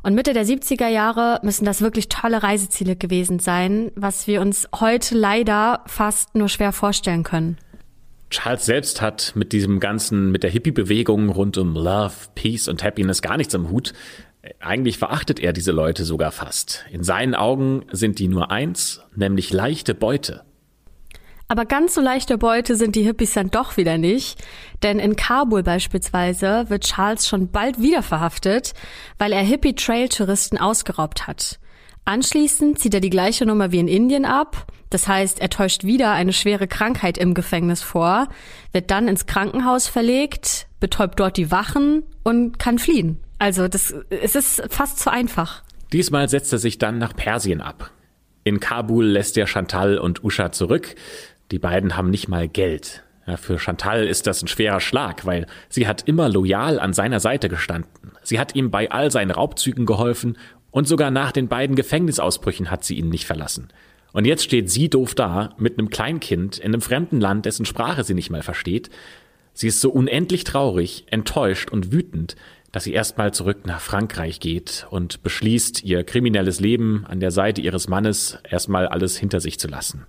und 0.03 0.13
Mitte 0.13 0.33
der 0.33 0.45
70er 0.45 0.89
Jahre 0.89 1.39
müssen 1.41 1.63
das 1.63 1.79
wirklich 1.79 2.09
tolle 2.09 2.43
Reiseziele 2.43 2.97
gewesen 2.97 3.39
sein, 3.39 3.93
was 3.95 4.27
wir 4.27 4.41
uns 4.41 4.67
heute 4.77 5.15
leider 5.15 5.85
fast 5.87 6.35
nur 6.35 6.49
schwer 6.49 6.73
vorstellen 6.73 7.23
können. 7.23 7.59
Charles 8.29 8.65
selbst 8.65 9.01
hat 9.01 9.31
mit 9.35 9.53
diesem 9.53 9.79
ganzen, 9.79 10.31
mit 10.31 10.43
der 10.43 10.49
Hippie-Bewegung 10.49 11.29
rund 11.29 11.57
um 11.57 11.73
Love, 11.73 12.13
Peace 12.35 12.67
und 12.67 12.83
Happiness 12.83 13.21
gar 13.21 13.37
nichts 13.37 13.55
am 13.55 13.69
Hut. 13.69 13.93
Eigentlich 14.59 14.97
verachtet 14.97 15.39
er 15.39 15.53
diese 15.53 15.71
Leute 15.71 16.03
sogar 16.03 16.33
fast. 16.33 16.83
In 16.91 17.05
seinen 17.05 17.35
Augen 17.35 17.85
sind 17.93 18.19
die 18.19 18.27
nur 18.27 18.51
eins, 18.51 18.99
nämlich 19.15 19.53
leichte 19.53 19.95
Beute. 19.95 20.43
Aber 21.51 21.65
ganz 21.65 21.95
so 21.95 21.99
leichte 21.99 22.37
Beute 22.37 22.77
sind 22.77 22.95
die 22.95 23.03
Hippies 23.03 23.33
dann 23.33 23.51
doch 23.51 23.75
wieder 23.75 23.97
nicht, 23.97 24.41
denn 24.83 24.99
in 24.99 25.17
Kabul 25.17 25.63
beispielsweise 25.63 26.69
wird 26.69 26.85
Charles 26.85 27.27
schon 27.27 27.51
bald 27.51 27.81
wieder 27.81 28.03
verhaftet, 28.03 28.71
weil 29.17 29.33
er 29.33 29.41
Hippie-Trail-Touristen 29.41 30.57
ausgeraubt 30.57 31.27
hat. 31.27 31.59
Anschließend 32.05 32.79
zieht 32.79 32.93
er 32.93 33.01
die 33.01 33.09
gleiche 33.09 33.45
Nummer 33.45 33.73
wie 33.73 33.79
in 33.79 33.89
Indien 33.89 34.23
ab. 34.23 34.65
Das 34.91 35.09
heißt, 35.09 35.41
er 35.41 35.49
täuscht 35.49 35.83
wieder 35.83 36.13
eine 36.13 36.31
schwere 36.31 36.69
Krankheit 36.69 37.17
im 37.17 37.33
Gefängnis 37.33 37.81
vor, 37.81 38.29
wird 38.71 38.89
dann 38.89 39.09
ins 39.09 39.25
Krankenhaus 39.25 39.89
verlegt, 39.89 40.67
betäubt 40.79 41.19
dort 41.19 41.35
die 41.35 41.51
Wachen 41.51 42.03
und 42.23 42.59
kann 42.59 42.79
fliehen. 42.79 43.17
Also 43.39 43.67
das, 43.67 43.93
es 44.09 44.35
ist 44.35 44.63
fast 44.69 44.99
zu 44.99 45.11
einfach. 45.11 45.63
Diesmal 45.91 46.29
setzt 46.29 46.53
er 46.53 46.59
sich 46.59 46.77
dann 46.77 46.97
nach 46.97 47.13
Persien 47.13 47.59
ab. 47.59 47.91
In 48.43 48.59
Kabul 48.59 49.05
lässt 49.05 49.37
er 49.37 49.47
Chantal 49.47 49.97
und 49.97 50.23
Usha 50.23 50.51
zurück. 50.53 50.95
Die 51.51 51.59
beiden 51.59 51.97
haben 51.97 52.09
nicht 52.09 52.29
mal 52.29 52.47
Geld. 52.47 53.03
Ja, 53.27 53.37
für 53.37 53.59
Chantal 53.59 54.07
ist 54.07 54.25
das 54.25 54.41
ein 54.41 54.47
schwerer 54.47 54.79
Schlag, 54.79 55.25
weil 55.25 55.45
sie 55.69 55.87
hat 55.87 56.07
immer 56.07 56.29
loyal 56.29 56.79
an 56.79 56.93
seiner 56.93 57.19
Seite 57.19 57.49
gestanden. 57.49 58.13
Sie 58.23 58.39
hat 58.39 58.55
ihm 58.55 58.71
bei 58.71 58.89
all 58.89 59.11
seinen 59.11 59.31
Raubzügen 59.31 59.85
geholfen 59.85 60.37
und 60.71 60.87
sogar 60.87 61.11
nach 61.11 61.31
den 61.31 61.49
beiden 61.49 61.75
Gefängnisausbrüchen 61.75 62.71
hat 62.71 62.83
sie 62.83 62.95
ihn 62.95 63.09
nicht 63.09 63.25
verlassen. 63.25 63.67
Und 64.13 64.25
jetzt 64.25 64.43
steht 64.43 64.69
sie 64.69 64.89
doof 64.89 65.13
da 65.13 65.53
mit 65.57 65.77
einem 65.77 65.89
Kleinkind 65.89 66.57
in 66.57 66.73
einem 66.73 66.81
fremden 66.81 67.19
Land, 67.19 67.45
dessen 67.45 67.65
Sprache 67.65 68.03
sie 68.03 68.13
nicht 68.13 68.29
mal 68.29 68.43
versteht. 68.43 68.89
Sie 69.53 69.67
ist 69.67 69.81
so 69.81 69.91
unendlich 69.91 70.45
traurig, 70.45 71.05
enttäuscht 71.11 71.69
und 71.69 71.91
wütend, 71.91 72.35
dass 72.71 72.85
sie 72.85 72.93
erstmal 72.93 73.33
zurück 73.33 73.65
nach 73.65 73.81
Frankreich 73.81 74.39
geht 74.39 74.87
und 74.89 75.23
beschließt, 75.23 75.83
ihr 75.83 76.05
kriminelles 76.05 76.61
Leben 76.61 77.05
an 77.05 77.19
der 77.19 77.31
Seite 77.31 77.61
ihres 77.61 77.89
Mannes 77.89 78.39
erstmal 78.49 78.87
alles 78.87 79.17
hinter 79.17 79.41
sich 79.41 79.59
zu 79.59 79.67
lassen. 79.67 80.05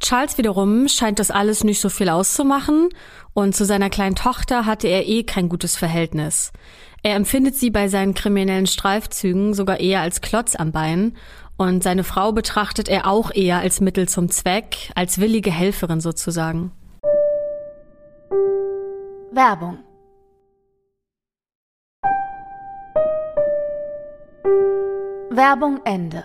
Charles 0.00 0.38
wiederum 0.38 0.88
scheint 0.88 1.18
das 1.18 1.30
alles 1.30 1.64
nicht 1.64 1.80
so 1.80 1.88
viel 1.88 2.08
auszumachen 2.08 2.88
und 3.32 3.54
zu 3.54 3.64
seiner 3.64 3.90
kleinen 3.90 4.14
Tochter 4.14 4.66
hatte 4.66 4.88
er 4.88 5.06
eh 5.06 5.22
kein 5.22 5.48
gutes 5.48 5.76
Verhältnis. 5.76 6.52
Er 7.02 7.16
empfindet 7.16 7.54
sie 7.56 7.70
bei 7.70 7.88
seinen 7.88 8.14
kriminellen 8.14 8.66
Streifzügen 8.66 9.54
sogar 9.54 9.80
eher 9.80 10.00
als 10.00 10.20
Klotz 10.20 10.56
am 10.56 10.72
Bein 10.72 11.16
und 11.56 11.82
seine 11.82 12.04
Frau 12.04 12.32
betrachtet 12.32 12.88
er 12.88 13.06
auch 13.06 13.30
eher 13.32 13.58
als 13.58 13.80
Mittel 13.80 14.08
zum 14.08 14.30
Zweck, 14.30 14.90
als 14.94 15.18
willige 15.18 15.50
Helferin 15.50 16.00
sozusagen. 16.00 16.72
Werbung 19.32 19.78
Werbung 25.30 25.80
Ende. 25.84 26.22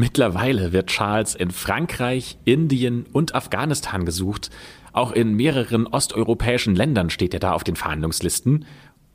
Mittlerweile 0.00 0.72
wird 0.72 0.90
Charles 0.90 1.34
in 1.34 1.50
Frankreich, 1.50 2.38
Indien 2.44 3.04
und 3.12 3.34
Afghanistan 3.34 4.04
gesucht. 4.04 4.48
Auch 4.92 5.10
in 5.10 5.34
mehreren 5.34 5.88
osteuropäischen 5.88 6.76
Ländern 6.76 7.10
steht 7.10 7.34
er 7.34 7.40
da 7.40 7.52
auf 7.52 7.64
den 7.64 7.74
Verhandlungslisten 7.74 8.64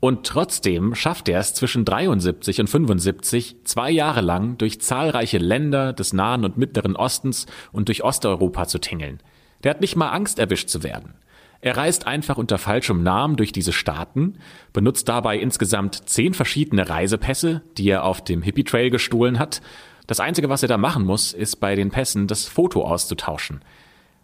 und 0.00 0.26
trotzdem 0.26 0.94
schafft 0.94 1.30
er 1.30 1.40
es 1.40 1.54
zwischen 1.54 1.86
73 1.86 2.60
und 2.60 2.68
75 2.68 3.64
zwei 3.64 3.90
Jahre 3.90 4.20
lang 4.20 4.58
durch 4.58 4.78
zahlreiche 4.78 5.38
Länder 5.38 5.94
des 5.94 6.12
Nahen 6.12 6.44
und 6.44 6.58
Mittleren 6.58 6.96
Ostens 6.96 7.46
und 7.72 7.88
durch 7.88 8.04
Osteuropa 8.04 8.66
zu 8.66 8.78
tingeln. 8.78 9.20
Der 9.62 9.70
hat 9.70 9.80
nicht 9.80 9.96
mal 9.96 10.10
Angst, 10.10 10.38
erwischt 10.38 10.68
zu 10.68 10.82
werden. 10.82 11.14
Er 11.62 11.78
reist 11.78 12.06
einfach 12.06 12.36
unter 12.36 12.58
falschem 12.58 13.02
Namen 13.02 13.36
durch 13.36 13.52
diese 13.52 13.72
Staaten, 13.72 14.34
benutzt 14.74 15.08
dabei 15.08 15.38
insgesamt 15.38 16.10
zehn 16.10 16.34
verschiedene 16.34 16.90
Reisepässe, 16.90 17.62
die 17.78 17.88
er 17.88 18.04
auf 18.04 18.22
dem 18.22 18.42
Hippie 18.42 18.64
Trail 18.64 18.90
gestohlen 18.90 19.38
hat. 19.38 19.62
Das 20.06 20.20
Einzige, 20.20 20.48
was 20.48 20.62
er 20.62 20.68
da 20.68 20.76
machen 20.76 21.04
muss, 21.04 21.32
ist 21.32 21.56
bei 21.56 21.74
den 21.76 21.90
Pässen 21.90 22.26
das 22.26 22.46
Foto 22.46 22.84
auszutauschen. 22.84 23.62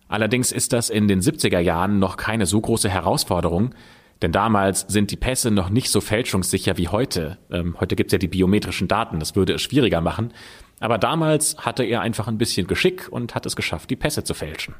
Allerdings 0.09 0.53
ist 0.53 0.73
das 0.73 0.91
in 0.91 1.09
den 1.09 1.21
70er 1.21 1.61
Jahren 1.61 1.99
noch 1.99 2.17
keine 2.17 2.45
so 2.45 2.61
große 2.61 2.91
Herausforderung, 2.91 3.75
denn 4.23 4.33
damals 4.33 4.81
sind 4.89 5.11
die 5.11 5.17
Pässe 5.17 5.51
noch 5.51 5.71
nicht 5.71 5.91
so 5.91 6.01
fälschungssicher 6.01 6.77
wie 6.77 6.89
heute. 6.89 7.39
Ähm, 7.51 7.77
heute 7.81 7.97
gibt's 7.97 8.13
ja 8.13 8.19
die 8.19 8.29
biometrischen 8.29 8.89
Daten, 8.89 9.19
das 9.21 9.37
würde 9.37 9.55
es 9.55 9.63
schwieriger 9.63 10.01
machen. 10.01 10.33
Aber 10.81 10.99
damals 10.99 11.57
hatte 11.59 11.85
er 11.85 12.03
einfach 12.03 12.29
ein 12.29 12.39
bisschen 12.39 12.67
Geschick 12.67 13.09
und 13.11 13.35
hat 13.35 13.47
es 13.47 13.57
geschafft, 13.57 13.89
die 13.89 13.97
Pässe 13.97 14.25
zu 14.25 14.35
fälschen. 14.35 14.75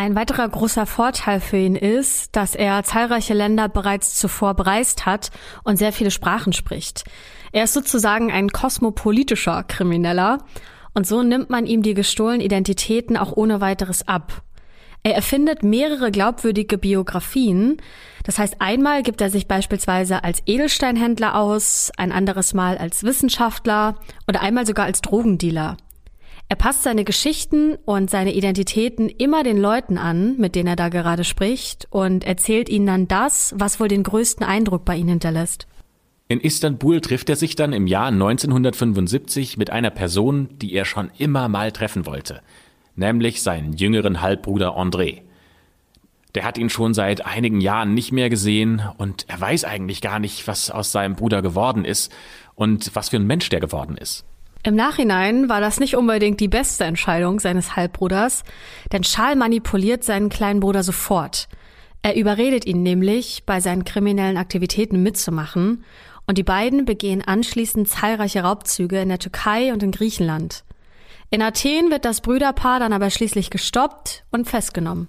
Ein 0.00 0.16
weiterer 0.16 0.48
großer 0.48 0.86
Vorteil 0.86 1.40
für 1.40 1.58
ihn 1.58 1.76
ist, 1.76 2.34
dass 2.34 2.54
er 2.54 2.82
zahlreiche 2.84 3.34
Länder 3.34 3.68
bereits 3.68 4.14
zuvor 4.14 4.54
bereist 4.54 5.04
hat 5.04 5.30
und 5.62 5.76
sehr 5.76 5.92
viele 5.92 6.10
Sprachen 6.10 6.54
spricht. 6.54 7.04
Er 7.52 7.64
ist 7.64 7.74
sozusagen 7.74 8.32
ein 8.32 8.48
kosmopolitischer 8.48 9.62
Krimineller 9.62 10.38
und 10.94 11.06
so 11.06 11.22
nimmt 11.22 11.50
man 11.50 11.66
ihm 11.66 11.82
die 11.82 11.92
gestohlenen 11.92 12.40
Identitäten 12.40 13.18
auch 13.18 13.36
ohne 13.36 13.60
weiteres 13.60 14.08
ab. 14.08 14.40
Er 15.02 15.16
erfindet 15.16 15.62
mehrere 15.62 16.10
glaubwürdige 16.10 16.78
Biografien. 16.78 17.76
Das 18.24 18.38
heißt, 18.38 18.56
einmal 18.58 19.02
gibt 19.02 19.20
er 19.20 19.28
sich 19.28 19.48
beispielsweise 19.48 20.24
als 20.24 20.42
Edelsteinhändler 20.46 21.34
aus, 21.34 21.92
ein 21.98 22.10
anderes 22.10 22.54
Mal 22.54 22.78
als 22.78 23.04
Wissenschaftler 23.04 23.96
oder 24.26 24.40
einmal 24.40 24.64
sogar 24.64 24.86
als 24.86 25.02
Drogendealer. 25.02 25.76
Er 26.50 26.56
passt 26.56 26.82
seine 26.82 27.04
Geschichten 27.04 27.78
und 27.86 28.10
seine 28.10 28.34
Identitäten 28.34 29.08
immer 29.08 29.42
den 29.42 29.56
Leuten 29.56 29.96
an, 29.96 30.36
mit 30.36 30.54
denen 30.54 30.66
er 30.66 30.76
da 30.76 30.90
gerade 30.90 31.24
spricht, 31.24 31.88
und 31.88 32.24
erzählt 32.24 32.68
ihnen 32.68 32.86
dann 32.86 33.08
das, 33.08 33.54
was 33.56 33.80
wohl 33.80 33.88
den 33.88 34.02
größten 34.02 34.44
Eindruck 34.44 34.84
bei 34.84 34.96
ihnen 34.96 35.08
hinterlässt. 35.08 35.66
In 36.28 36.40
Istanbul 36.40 37.00
trifft 37.00 37.30
er 37.30 37.36
sich 37.36 37.56
dann 37.56 37.72
im 37.72 37.86
Jahr 37.86 38.08
1975 38.08 39.56
mit 39.56 39.70
einer 39.70 39.90
Person, 39.90 40.50
die 40.60 40.74
er 40.74 40.84
schon 40.84 41.10
immer 41.16 41.48
mal 41.48 41.72
treffen 41.72 42.04
wollte 42.04 42.42
nämlich 43.00 43.42
seinen 43.42 43.72
jüngeren 43.72 44.20
Halbbruder 44.20 44.76
André. 44.76 45.22
Der 46.36 46.44
hat 46.44 46.58
ihn 46.58 46.70
schon 46.70 46.94
seit 46.94 47.26
einigen 47.26 47.60
Jahren 47.60 47.92
nicht 47.92 48.12
mehr 48.12 48.30
gesehen 48.30 48.82
und 48.98 49.24
er 49.28 49.40
weiß 49.40 49.64
eigentlich 49.64 50.00
gar 50.00 50.20
nicht, 50.20 50.46
was 50.46 50.70
aus 50.70 50.92
seinem 50.92 51.16
Bruder 51.16 51.42
geworden 51.42 51.84
ist 51.84 52.12
und 52.54 52.94
was 52.94 53.08
für 53.08 53.16
ein 53.16 53.26
Mensch 53.26 53.48
der 53.48 53.58
geworden 53.58 53.96
ist. 53.96 54.24
Im 54.62 54.74
Nachhinein 54.74 55.48
war 55.48 55.60
das 55.62 55.80
nicht 55.80 55.96
unbedingt 55.96 56.38
die 56.38 56.48
beste 56.48 56.84
Entscheidung 56.84 57.40
seines 57.40 57.76
Halbbruders, 57.76 58.44
denn 58.92 59.02
Charles 59.02 59.38
manipuliert 59.38 60.04
seinen 60.04 60.28
kleinen 60.28 60.60
Bruder 60.60 60.82
sofort. 60.82 61.48
Er 62.02 62.16
überredet 62.16 62.66
ihn 62.66 62.82
nämlich, 62.82 63.44
bei 63.46 63.60
seinen 63.60 63.84
kriminellen 63.84 64.36
Aktivitäten 64.36 65.02
mitzumachen, 65.02 65.84
und 66.26 66.38
die 66.38 66.44
beiden 66.44 66.84
begehen 66.84 67.22
anschließend 67.22 67.88
zahlreiche 67.88 68.42
Raubzüge 68.42 69.00
in 69.00 69.08
der 69.08 69.18
Türkei 69.18 69.72
und 69.72 69.82
in 69.82 69.90
Griechenland. 69.90 70.62
In 71.30 71.42
Athen 71.42 71.90
wird 71.90 72.04
das 72.04 72.20
Brüderpaar 72.20 72.80
dann 72.80 72.92
aber 72.92 73.10
schließlich 73.10 73.50
gestoppt 73.50 74.24
und 74.30 74.48
festgenommen. 74.48 75.08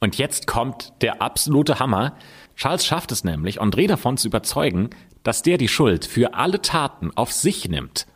Und 0.00 0.18
jetzt 0.18 0.46
kommt 0.46 0.92
der 1.00 1.22
absolute 1.22 1.78
Hammer. 1.78 2.14
Charles 2.54 2.84
schafft 2.84 3.10
es 3.10 3.24
nämlich, 3.24 3.60
André 3.60 3.88
davon 3.88 4.18
zu 4.18 4.28
überzeugen, 4.28 4.90
dass 5.22 5.42
der 5.42 5.56
die 5.56 5.68
Schuld 5.68 6.04
für 6.04 6.34
alle 6.34 6.60
Taten 6.62 7.10
auf 7.16 7.32
sich 7.32 7.68
nimmt. 7.68 8.06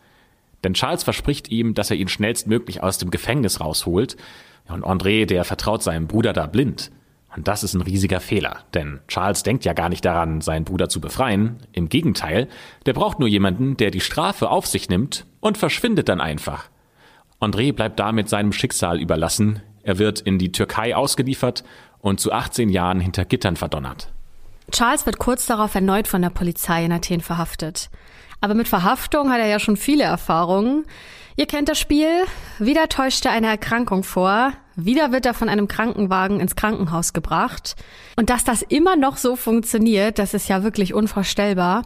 Denn 0.64 0.74
Charles 0.74 1.02
verspricht 1.02 1.50
ihm, 1.50 1.74
dass 1.74 1.90
er 1.90 1.96
ihn 1.96 2.08
schnellstmöglich 2.08 2.82
aus 2.82 2.98
dem 2.98 3.10
Gefängnis 3.10 3.60
rausholt. 3.60 4.16
Und 4.68 4.84
André, 4.84 5.26
der 5.26 5.44
vertraut 5.44 5.82
seinem 5.82 6.06
Bruder 6.06 6.32
da 6.32 6.46
blind. 6.46 6.90
Und 7.34 7.46
das 7.46 7.62
ist 7.62 7.74
ein 7.74 7.82
riesiger 7.82 8.18
Fehler, 8.20 8.64
denn 8.74 8.98
Charles 9.06 9.44
denkt 9.44 9.64
ja 9.64 9.72
gar 9.72 9.88
nicht 9.88 10.04
daran, 10.04 10.40
seinen 10.40 10.64
Bruder 10.64 10.88
zu 10.88 11.00
befreien. 11.00 11.58
Im 11.72 11.88
Gegenteil, 11.88 12.48
der 12.86 12.92
braucht 12.92 13.20
nur 13.20 13.28
jemanden, 13.28 13.76
der 13.76 13.92
die 13.92 14.00
Strafe 14.00 14.50
auf 14.50 14.66
sich 14.66 14.88
nimmt 14.88 15.26
und 15.38 15.56
verschwindet 15.56 16.08
dann 16.08 16.20
einfach. 16.20 16.68
André 17.40 17.72
bleibt 17.72 18.00
damit 18.00 18.28
seinem 18.28 18.52
Schicksal 18.52 19.00
überlassen. 19.00 19.62
Er 19.84 19.98
wird 19.98 20.20
in 20.20 20.38
die 20.38 20.50
Türkei 20.50 20.96
ausgeliefert 20.96 21.62
und 22.00 22.18
zu 22.18 22.32
18 22.32 22.68
Jahren 22.68 23.00
hinter 23.00 23.24
Gittern 23.24 23.56
verdonnert. 23.56 24.10
Charles 24.72 25.06
wird 25.06 25.18
kurz 25.18 25.46
darauf 25.46 25.74
erneut 25.74 26.08
von 26.08 26.22
der 26.22 26.30
Polizei 26.30 26.84
in 26.84 26.92
Athen 26.92 27.20
verhaftet. 27.20 27.90
Aber 28.40 28.54
mit 28.54 28.68
Verhaftung 28.68 29.30
hat 29.30 29.38
er 29.38 29.46
ja 29.46 29.58
schon 29.58 29.76
viele 29.76 30.04
Erfahrungen. 30.04 30.84
Ihr 31.36 31.46
kennt 31.46 31.68
das 31.68 31.78
Spiel. 31.78 32.24
Wieder 32.58 32.88
täuscht 32.88 33.24
er 33.24 33.32
eine 33.32 33.46
Erkrankung 33.46 34.02
vor. 34.02 34.52
Wieder 34.76 35.12
wird 35.12 35.26
er 35.26 35.34
von 35.34 35.48
einem 35.48 35.68
Krankenwagen 35.68 36.40
ins 36.40 36.56
Krankenhaus 36.56 37.12
gebracht. 37.12 37.76
Und 38.16 38.30
dass 38.30 38.44
das 38.44 38.62
immer 38.62 38.96
noch 38.96 39.16
so 39.16 39.36
funktioniert, 39.36 40.18
das 40.18 40.34
ist 40.34 40.48
ja 40.48 40.62
wirklich 40.62 40.94
unvorstellbar. 40.94 41.82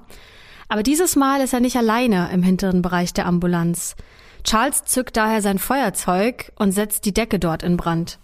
Aber 0.69 0.83
dieses 0.83 1.17
Mal 1.17 1.41
ist 1.41 1.53
er 1.53 1.61
nicht 1.61 1.77
alleine 1.77 2.31
im 2.33 2.43
hinteren 2.43 2.83
Bereich 2.83 3.13
der 3.13 3.27
Ambulanz. 3.27 3.97
Charles 4.45 4.85
zückt 4.85 5.17
daher 5.17 5.41
sein 5.41 5.59
Feuerzeug 5.59 6.53
und 6.57 6.73
setzt 6.73 7.05
die 7.05 7.15
Decke 7.15 7.39
dort 7.39 7.63
in 7.63 7.77
Brand. 7.77 8.19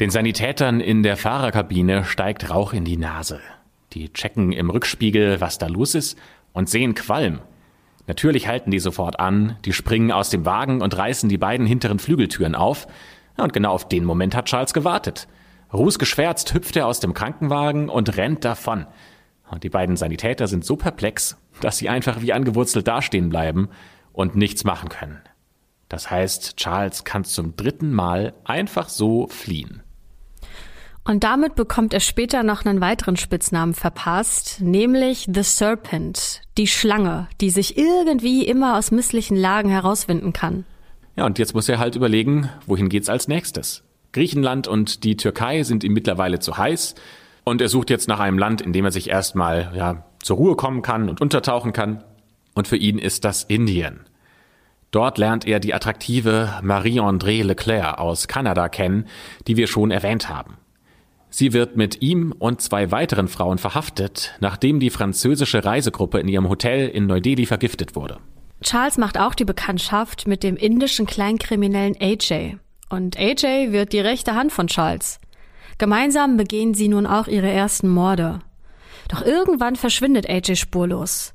Den 0.00 0.10
Sanitätern 0.10 0.80
in 0.80 1.02
der 1.02 1.16
Fahrerkabine 1.16 2.04
steigt 2.04 2.50
Rauch 2.50 2.72
in 2.72 2.84
die 2.84 2.96
Nase. 2.96 3.40
Die 3.92 4.12
checken 4.12 4.52
im 4.52 4.70
Rückspiegel, 4.70 5.40
was 5.40 5.58
da 5.58 5.66
los 5.66 5.94
ist, 5.94 6.18
und 6.52 6.68
sehen 6.68 6.94
Qualm. 6.94 7.40
Natürlich 8.06 8.48
halten 8.48 8.70
die 8.70 8.80
sofort 8.80 9.20
an, 9.20 9.56
die 9.64 9.72
springen 9.72 10.12
aus 10.12 10.30
dem 10.30 10.44
Wagen 10.44 10.82
und 10.82 10.96
reißen 10.96 11.28
die 11.28 11.38
beiden 11.38 11.66
hinteren 11.66 11.98
Flügeltüren 11.98 12.54
auf. 12.54 12.86
Und 13.36 13.52
genau 13.52 13.72
auf 13.72 13.88
den 13.88 14.04
Moment 14.04 14.34
hat 14.34 14.46
Charles 14.46 14.74
gewartet. 14.74 15.28
Rußgeschwärzt 15.72 16.52
hüpft 16.52 16.76
er 16.76 16.86
aus 16.86 17.00
dem 17.00 17.14
Krankenwagen 17.14 17.88
und 17.88 18.16
rennt 18.16 18.44
davon. 18.44 18.86
Und 19.50 19.64
die 19.64 19.70
beiden 19.70 19.96
Sanitäter 19.96 20.46
sind 20.46 20.64
so 20.64 20.76
perplex, 20.76 21.36
dass 21.60 21.78
sie 21.78 21.88
einfach 21.88 22.20
wie 22.20 22.32
angewurzelt 22.32 22.88
dastehen 22.88 23.28
bleiben 23.28 23.68
und 24.12 24.34
nichts 24.34 24.64
machen 24.64 24.88
können. 24.88 25.20
Das 25.88 26.10
heißt, 26.10 26.56
Charles 26.56 27.04
kann 27.04 27.24
zum 27.24 27.56
dritten 27.56 27.92
Mal 27.92 28.34
einfach 28.44 28.88
so 28.88 29.26
fliehen. 29.28 29.82
Und 31.04 31.24
damit 31.24 31.56
bekommt 31.56 31.94
er 31.94 32.00
später 32.00 32.44
noch 32.44 32.64
einen 32.64 32.80
weiteren 32.80 33.16
Spitznamen 33.16 33.74
verpasst, 33.74 34.60
nämlich 34.60 35.26
The 35.32 35.42
Serpent, 35.42 36.42
die 36.56 36.68
Schlange, 36.68 37.28
die 37.40 37.50
sich 37.50 37.76
irgendwie 37.76 38.46
immer 38.46 38.78
aus 38.78 38.92
misslichen 38.92 39.36
Lagen 39.36 39.68
herauswinden 39.68 40.32
kann. 40.32 40.64
Ja, 41.16 41.26
und 41.26 41.38
jetzt 41.38 41.54
muss 41.54 41.68
er 41.68 41.78
halt 41.78 41.96
überlegen, 41.96 42.48
wohin 42.66 42.88
geht's 42.88 43.08
als 43.08 43.26
nächstes? 43.26 43.82
Griechenland 44.12 44.68
und 44.68 45.02
die 45.02 45.16
Türkei 45.16 45.64
sind 45.64 45.82
ihm 45.82 45.92
mittlerweile 45.92 46.38
zu 46.38 46.56
heiß 46.56 46.94
und 47.44 47.60
er 47.60 47.68
sucht 47.68 47.90
jetzt 47.90 48.08
nach 48.08 48.20
einem 48.20 48.38
Land, 48.38 48.60
in 48.60 48.72
dem 48.72 48.84
er 48.84 48.92
sich 48.92 49.10
erstmal 49.10 49.72
ja, 49.74 50.04
zur 50.22 50.36
Ruhe 50.36 50.56
kommen 50.56 50.82
kann 50.82 51.08
und 51.08 51.20
untertauchen 51.20 51.72
kann. 51.72 52.04
Und 52.54 52.68
für 52.68 52.76
ihn 52.76 52.98
ist 52.98 53.24
das 53.24 53.44
Indien. 53.44 54.00
Dort 54.90 55.16
lernt 55.16 55.46
er 55.46 55.58
die 55.58 55.72
attraktive 55.72 56.60
Marie-André 56.62 57.42
Leclerc 57.42 57.98
aus 57.98 58.28
Kanada 58.28 58.68
kennen, 58.68 59.06
die 59.46 59.56
wir 59.56 59.66
schon 59.66 59.90
erwähnt 59.90 60.28
haben. 60.28 60.58
Sie 61.34 61.54
wird 61.54 61.78
mit 61.78 62.02
ihm 62.02 62.34
und 62.38 62.60
zwei 62.60 62.90
weiteren 62.90 63.26
Frauen 63.26 63.56
verhaftet, 63.56 64.36
nachdem 64.40 64.80
die 64.80 64.90
französische 64.90 65.64
Reisegruppe 65.64 66.20
in 66.20 66.28
ihrem 66.28 66.50
Hotel 66.50 66.88
in 66.88 67.06
Neu-Delhi 67.06 67.46
vergiftet 67.46 67.96
wurde. 67.96 68.18
Charles 68.60 68.98
macht 68.98 69.18
auch 69.18 69.34
die 69.34 69.46
Bekanntschaft 69.46 70.26
mit 70.26 70.42
dem 70.42 70.56
indischen 70.56 71.06
Kleinkriminellen 71.06 71.96
AJ. 71.98 72.56
Und 72.90 73.18
AJ 73.18 73.72
wird 73.72 73.94
die 73.94 74.00
rechte 74.00 74.34
Hand 74.34 74.52
von 74.52 74.66
Charles. 74.66 75.20
Gemeinsam 75.78 76.36
begehen 76.36 76.74
sie 76.74 76.88
nun 76.88 77.06
auch 77.06 77.28
ihre 77.28 77.50
ersten 77.50 77.88
Morde. 77.88 78.40
Doch 79.08 79.24
irgendwann 79.24 79.76
verschwindet 79.76 80.28
AJ 80.28 80.56
spurlos. 80.56 81.32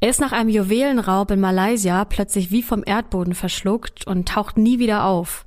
Er 0.00 0.08
ist 0.08 0.20
nach 0.20 0.32
einem 0.32 0.48
Juwelenraub 0.48 1.30
in 1.30 1.40
Malaysia 1.40 2.06
plötzlich 2.06 2.50
wie 2.50 2.62
vom 2.62 2.82
Erdboden 2.84 3.34
verschluckt 3.34 4.06
und 4.06 4.26
taucht 4.26 4.56
nie 4.56 4.78
wieder 4.78 5.04
auf. 5.04 5.44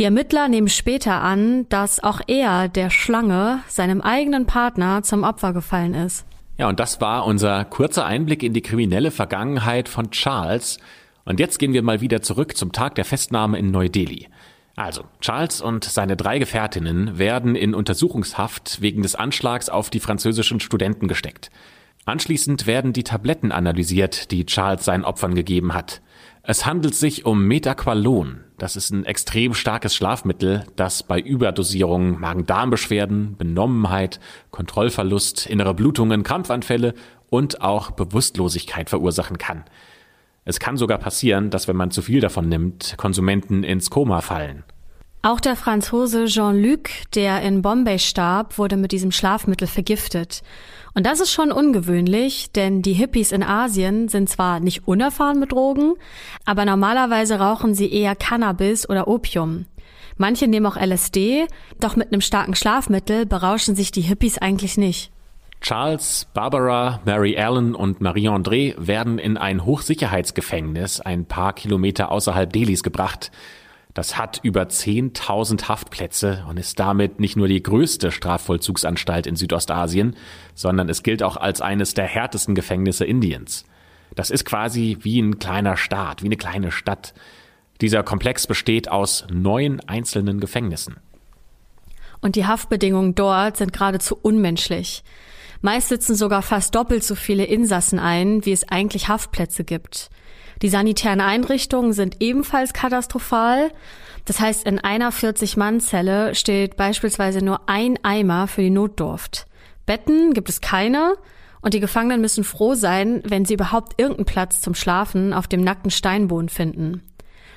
Die 0.00 0.04
Ermittler 0.04 0.48
nehmen 0.48 0.70
später 0.70 1.20
an, 1.20 1.68
dass 1.68 2.02
auch 2.02 2.22
er, 2.26 2.68
der 2.68 2.88
Schlange, 2.88 3.60
seinem 3.68 4.00
eigenen 4.00 4.46
Partner 4.46 5.02
zum 5.02 5.24
Opfer 5.24 5.52
gefallen 5.52 5.92
ist. 5.92 6.24
Ja, 6.56 6.70
und 6.70 6.80
das 6.80 7.02
war 7.02 7.26
unser 7.26 7.66
kurzer 7.66 8.06
Einblick 8.06 8.42
in 8.42 8.54
die 8.54 8.62
kriminelle 8.62 9.10
Vergangenheit 9.10 9.90
von 9.90 10.10
Charles. 10.10 10.78
Und 11.26 11.38
jetzt 11.38 11.58
gehen 11.58 11.74
wir 11.74 11.82
mal 11.82 12.00
wieder 12.00 12.22
zurück 12.22 12.56
zum 12.56 12.72
Tag 12.72 12.94
der 12.94 13.04
Festnahme 13.04 13.58
in 13.58 13.70
Neu-Delhi. 13.72 14.28
Also, 14.74 15.04
Charles 15.20 15.60
und 15.60 15.84
seine 15.84 16.16
drei 16.16 16.38
Gefährtinnen 16.38 17.18
werden 17.18 17.54
in 17.54 17.74
Untersuchungshaft 17.74 18.80
wegen 18.80 19.02
des 19.02 19.16
Anschlags 19.16 19.68
auf 19.68 19.90
die 19.90 20.00
französischen 20.00 20.60
Studenten 20.60 21.08
gesteckt. 21.08 21.50
Anschließend 22.06 22.66
werden 22.66 22.94
die 22.94 23.04
Tabletten 23.04 23.52
analysiert, 23.52 24.30
die 24.30 24.46
Charles 24.46 24.86
seinen 24.86 25.04
Opfern 25.04 25.34
gegeben 25.34 25.74
hat. 25.74 26.00
Es 26.42 26.64
handelt 26.64 26.94
sich 26.94 27.26
um 27.26 27.46
Metaqualon. 27.46 28.40
Das 28.56 28.74
ist 28.74 28.90
ein 28.90 29.04
extrem 29.04 29.52
starkes 29.52 29.94
Schlafmittel, 29.94 30.64
das 30.74 31.02
bei 31.02 31.20
Überdosierung 31.20 32.18
Magen-Darm-Beschwerden, 32.18 33.36
Benommenheit, 33.36 34.20
Kontrollverlust, 34.50 35.46
innere 35.46 35.74
Blutungen, 35.74 36.22
Krampfanfälle 36.22 36.94
und 37.28 37.60
auch 37.60 37.90
Bewusstlosigkeit 37.90 38.88
verursachen 38.88 39.36
kann. 39.36 39.64
Es 40.46 40.58
kann 40.58 40.78
sogar 40.78 40.98
passieren, 40.98 41.50
dass 41.50 41.68
wenn 41.68 41.76
man 41.76 41.90
zu 41.90 42.00
viel 42.00 42.20
davon 42.20 42.48
nimmt, 42.48 42.94
Konsumenten 42.96 43.62
ins 43.62 43.90
Koma 43.90 44.22
fallen. 44.22 44.64
Auch 45.22 45.40
der 45.40 45.54
Franzose 45.54 46.24
Jean-Luc, 46.24 46.88
der 47.14 47.42
in 47.42 47.60
Bombay 47.60 47.98
starb, 47.98 48.56
wurde 48.56 48.78
mit 48.78 48.92
diesem 48.92 49.12
Schlafmittel 49.12 49.68
vergiftet. 49.68 50.42
Und 50.94 51.06
das 51.06 51.20
ist 51.20 51.30
schon 51.32 51.52
ungewöhnlich, 51.52 52.50
denn 52.52 52.82
die 52.82 52.92
Hippies 52.92 53.32
in 53.32 53.42
Asien 53.42 54.08
sind 54.08 54.28
zwar 54.28 54.60
nicht 54.60 54.88
unerfahren 54.88 55.38
mit 55.38 55.52
Drogen, 55.52 55.94
aber 56.44 56.64
normalerweise 56.64 57.38
rauchen 57.38 57.74
sie 57.74 57.92
eher 57.92 58.16
Cannabis 58.16 58.88
oder 58.88 59.06
Opium. 59.06 59.66
Manche 60.16 60.48
nehmen 60.48 60.66
auch 60.66 60.76
LSD, 60.76 61.46
doch 61.78 61.96
mit 61.96 62.12
einem 62.12 62.20
starken 62.20 62.54
Schlafmittel 62.54 63.24
berauschen 63.24 63.74
sich 63.74 63.92
die 63.92 64.02
Hippies 64.02 64.38
eigentlich 64.38 64.76
nicht. 64.76 65.12
Charles, 65.60 66.26
Barbara, 66.32 67.00
Mary 67.04 67.36
Allen 67.38 67.74
und 67.74 68.00
Marie-André 68.00 68.74
werden 68.78 69.18
in 69.18 69.36
ein 69.36 69.64
Hochsicherheitsgefängnis 69.64 71.00
ein 71.00 71.26
paar 71.26 71.52
Kilometer 71.52 72.10
außerhalb 72.10 72.50
Delis 72.50 72.82
gebracht. 72.82 73.30
Das 74.00 74.16
hat 74.16 74.40
über 74.42 74.62
10.000 74.62 75.68
Haftplätze 75.68 76.46
und 76.48 76.58
ist 76.58 76.80
damit 76.80 77.20
nicht 77.20 77.36
nur 77.36 77.48
die 77.48 77.62
größte 77.62 78.10
Strafvollzugsanstalt 78.10 79.26
in 79.26 79.36
Südostasien, 79.36 80.16
sondern 80.54 80.88
es 80.88 81.02
gilt 81.02 81.22
auch 81.22 81.36
als 81.36 81.60
eines 81.60 81.92
der 81.92 82.06
härtesten 82.06 82.54
Gefängnisse 82.54 83.04
Indiens. 83.04 83.66
Das 84.14 84.30
ist 84.30 84.46
quasi 84.46 84.96
wie 85.02 85.20
ein 85.20 85.38
kleiner 85.38 85.76
Staat, 85.76 86.22
wie 86.22 86.28
eine 86.28 86.38
kleine 86.38 86.72
Stadt. 86.72 87.12
Dieser 87.82 88.02
Komplex 88.02 88.46
besteht 88.46 88.90
aus 88.90 89.26
neun 89.30 89.80
einzelnen 89.80 90.40
Gefängnissen. 90.40 90.96
Und 92.22 92.36
die 92.36 92.46
Haftbedingungen 92.46 93.14
dort 93.14 93.58
sind 93.58 93.74
geradezu 93.74 94.16
unmenschlich. 94.22 95.04
Meist 95.60 95.90
sitzen 95.90 96.14
sogar 96.14 96.40
fast 96.40 96.74
doppelt 96.74 97.04
so 97.04 97.14
viele 97.14 97.44
Insassen 97.44 97.98
ein, 97.98 98.46
wie 98.46 98.52
es 98.52 98.66
eigentlich 98.66 99.08
Haftplätze 99.08 99.62
gibt. 99.62 100.08
Die 100.62 100.68
sanitären 100.68 101.20
Einrichtungen 101.20 101.92
sind 101.92 102.16
ebenfalls 102.20 102.72
katastrophal. 102.72 103.70
Das 104.26 104.40
heißt, 104.40 104.66
in 104.66 104.78
einer 104.78 105.12
40-Mann-Zelle 105.12 106.34
steht 106.34 106.76
beispielsweise 106.76 107.44
nur 107.44 107.68
ein 107.68 107.98
Eimer 108.02 108.46
für 108.46 108.60
die 108.60 108.70
Notdurft. 108.70 109.46
Betten 109.86 110.34
gibt 110.34 110.48
es 110.48 110.60
keine 110.60 111.14
und 111.62 111.74
die 111.74 111.80
Gefangenen 111.80 112.20
müssen 112.20 112.44
froh 112.44 112.74
sein, 112.74 113.22
wenn 113.24 113.44
sie 113.44 113.54
überhaupt 113.54 114.00
irgendeinen 114.00 114.26
Platz 114.26 114.60
zum 114.60 114.74
Schlafen 114.74 115.32
auf 115.32 115.48
dem 115.48 115.62
nackten 115.62 115.90
Steinboden 115.90 116.48
finden. 116.48 117.02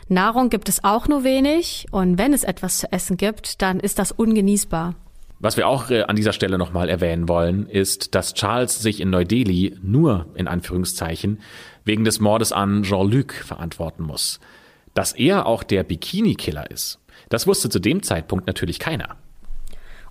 Nahrung 0.08 0.49
gibt 0.49 0.70
es 0.70 0.84
auch 0.84 1.08
nur 1.08 1.24
wenig 1.24 1.88
und 1.91 2.18
wenn 2.18 2.34
es 2.34 2.43
etwas 2.43 2.80
zu 2.80 2.91
essen 2.91 3.18
gibt, 3.18 3.62
dann 3.62 3.80
ist 3.80 3.99
das 3.99 4.12
ungenießbar. 4.12 4.95
Was 5.39 5.58
wir 5.58 5.68
auch 5.68 5.89
äh, 5.89 6.04
an 6.04 6.16
dieser 6.16 6.32
Stelle 6.32 6.58
nochmal 6.58 6.88
erwähnen 6.88 7.28
wollen, 7.28 7.68
ist, 7.68 8.16
dass 8.16 8.34
Charles 8.34 8.82
sich 8.82 9.01
in 9.01 9.10
Neu-Delhi 9.10 9.76
nur, 9.82 10.28
in 10.36 10.47
Anführungszeichen, 10.47 11.39
wegen 11.86 12.03
des 12.03 12.19
Mordes 12.19 12.51
an 12.51 12.84
Jean-Luc 12.84 13.34
verantworten 13.34 14.03
muss. 14.03 14.39
Dass 14.93 15.13
er 15.13 15.45
auch 15.45 15.63
der 15.63 15.84
Bikini-Killer 15.84 16.69
ist, 16.69 16.99
das 17.29 17.47
wusste 17.47 17.69
zu 17.69 17.79
dem 17.79 18.03
Zeitpunkt 18.03 18.47
natürlich 18.47 18.79
keiner. 18.79 19.17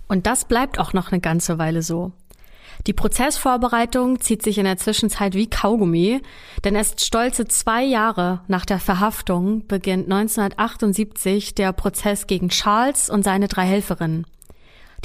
Und 0.07 0.27
das 0.27 0.45
bleibt 0.45 0.79
auch 0.79 0.93
noch 0.93 1.11
eine 1.11 1.21
ganze 1.21 1.57
Weile 1.57 1.81
so. 1.81 2.11
Die 2.87 2.93
Prozessvorbereitung 2.93 4.19
zieht 4.19 4.41
sich 4.41 4.57
in 4.57 4.65
der 4.65 4.77
Zwischenzeit 4.77 5.35
wie 5.35 5.49
Kaugummi, 5.49 6.21
denn 6.63 6.75
erst 6.75 7.05
stolze 7.05 7.45
zwei 7.45 7.83
Jahre 7.83 8.41
nach 8.47 8.65
der 8.65 8.79
Verhaftung 8.79 9.65
beginnt 9.67 10.11
1978 10.11 11.55
der 11.55 11.71
Prozess 11.71 12.27
gegen 12.27 12.49
Charles 12.49 13.09
und 13.09 13.23
seine 13.23 13.47
drei 13.47 13.65
Helferinnen. 13.65 14.25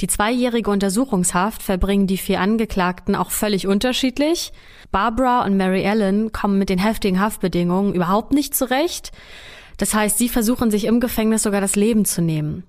Die 0.01 0.07
zweijährige 0.07 0.71
Untersuchungshaft 0.71 1.61
verbringen 1.61 2.07
die 2.07 2.17
vier 2.17 2.39
Angeklagten 2.39 3.15
auch 3.15 3.31
völlig 3.31 3.67
unterschiedlich. 3.67 4.53
Barbara 4.91 5.43
und 5.43 5.57
Mary 5.57 5.83
Ellen 5.83 6.31
kommen 6.31 6.57
mit 6.57 6.69
den 6.69 6.79
heftigen 6.79 7.19
Haftbedingungen 7.19 7.93
überhaupt 7.93 8.31
nicht 8.31 8.55
zurecht. 8.55 9.11
Das 9.77 9.93
heißt, 9.93 10.17
sie 10.17 10.29
versuchen 10.29 10.71
sich 10.71 10.85
im 10.85 10.99
Gefängnis 11.01 11.43
sogar 11.43 11.59
das 11.59 11.75
Leben 11.75 12.05
zu 12.05 12.21
nehmen. 12.21 12.63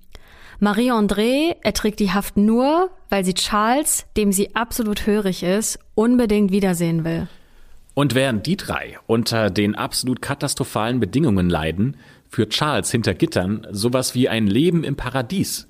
Marie-André 0.58 1.56
erträgt 1.62 2.00
die 2.00 2.12
Haft 2.12 2.36
nur, 2.36 2.90
weil 3.08 3.24
sie 3.24 3.34
Charles, 3.34 4.06
dem 4.16 4.32
sie 4.32 4.54
absolut 4.54 5.06
hörig 5.06 5.42
ist, 5.42 5.78
unbedingt 5.94 6.50
wiedersehen 6.50 7.04
will. 7.04 7.28
Und 7.94 8.14
während 8.14 8.46
die 8.46 8.56
drei 8.56 8.98
unter 9.06 9.50
den 9.50 9.74
absolut 9.74 10.20
katastrophalen 10.20 11.00
Bedingungen 11.00 11.48
leiden, 11.48 11.96
führt 12.28 12.52
Charles 12.52 12.90
hinter 12.90 13.14
Gittern 13.14 13.66
sowas 13.70 14.14
wie 14.14 14.28
ein 14.28 14.46
Leben 14.46 14.84
im 14.84 14.96
Paradies. 14.96 15.66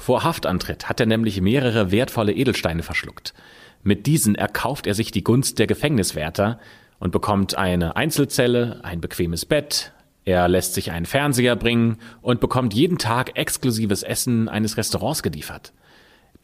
Vor 0.00 0.24
Haftantritt 0.24 0.88
hat 0.88 0.98
er 0.98 1.04
nämlich 1.04 1.42
mehrere 1.42 1.90
wertvolle 1.90 2.32
Edelsteine 2.32 2.82
verschluckt. 2.82 3.34
Mit 3.82 4.06
diesen 4.06 4.34
erkauft 4.34 4.86
er 4.86 4.94
sich 4.94 5.10
die 5.10 5.22
Gunst 5.22 5.58
der 5.58 5.66
Gefängniswärter 5.66 6.58
und 6.98 7.10
bekommt 7.10 7.58
eine 7.58 7.96
Einzelzelle, 7.96 8.80
ein 8.82 9.02
bequemes 9.02 9.44
Bett, 9.44 9.92
er 10.24 10.48
lässt 10.48 10.72
sich 10.72 10.90
einen 10.90 11.04
Fernseher 11.04 11.54
bringen 11.54 11.98
und 12.22 12.40
bekommt 12.40 12.72
jeden 12.72 12.96
Tag 12.96 13.36
exklusives 13.38 14.02
Essen 14.02 14.48
eines 14.48 14.78
Restaurants 14.78 15.22
geliefert. 15.22 15.74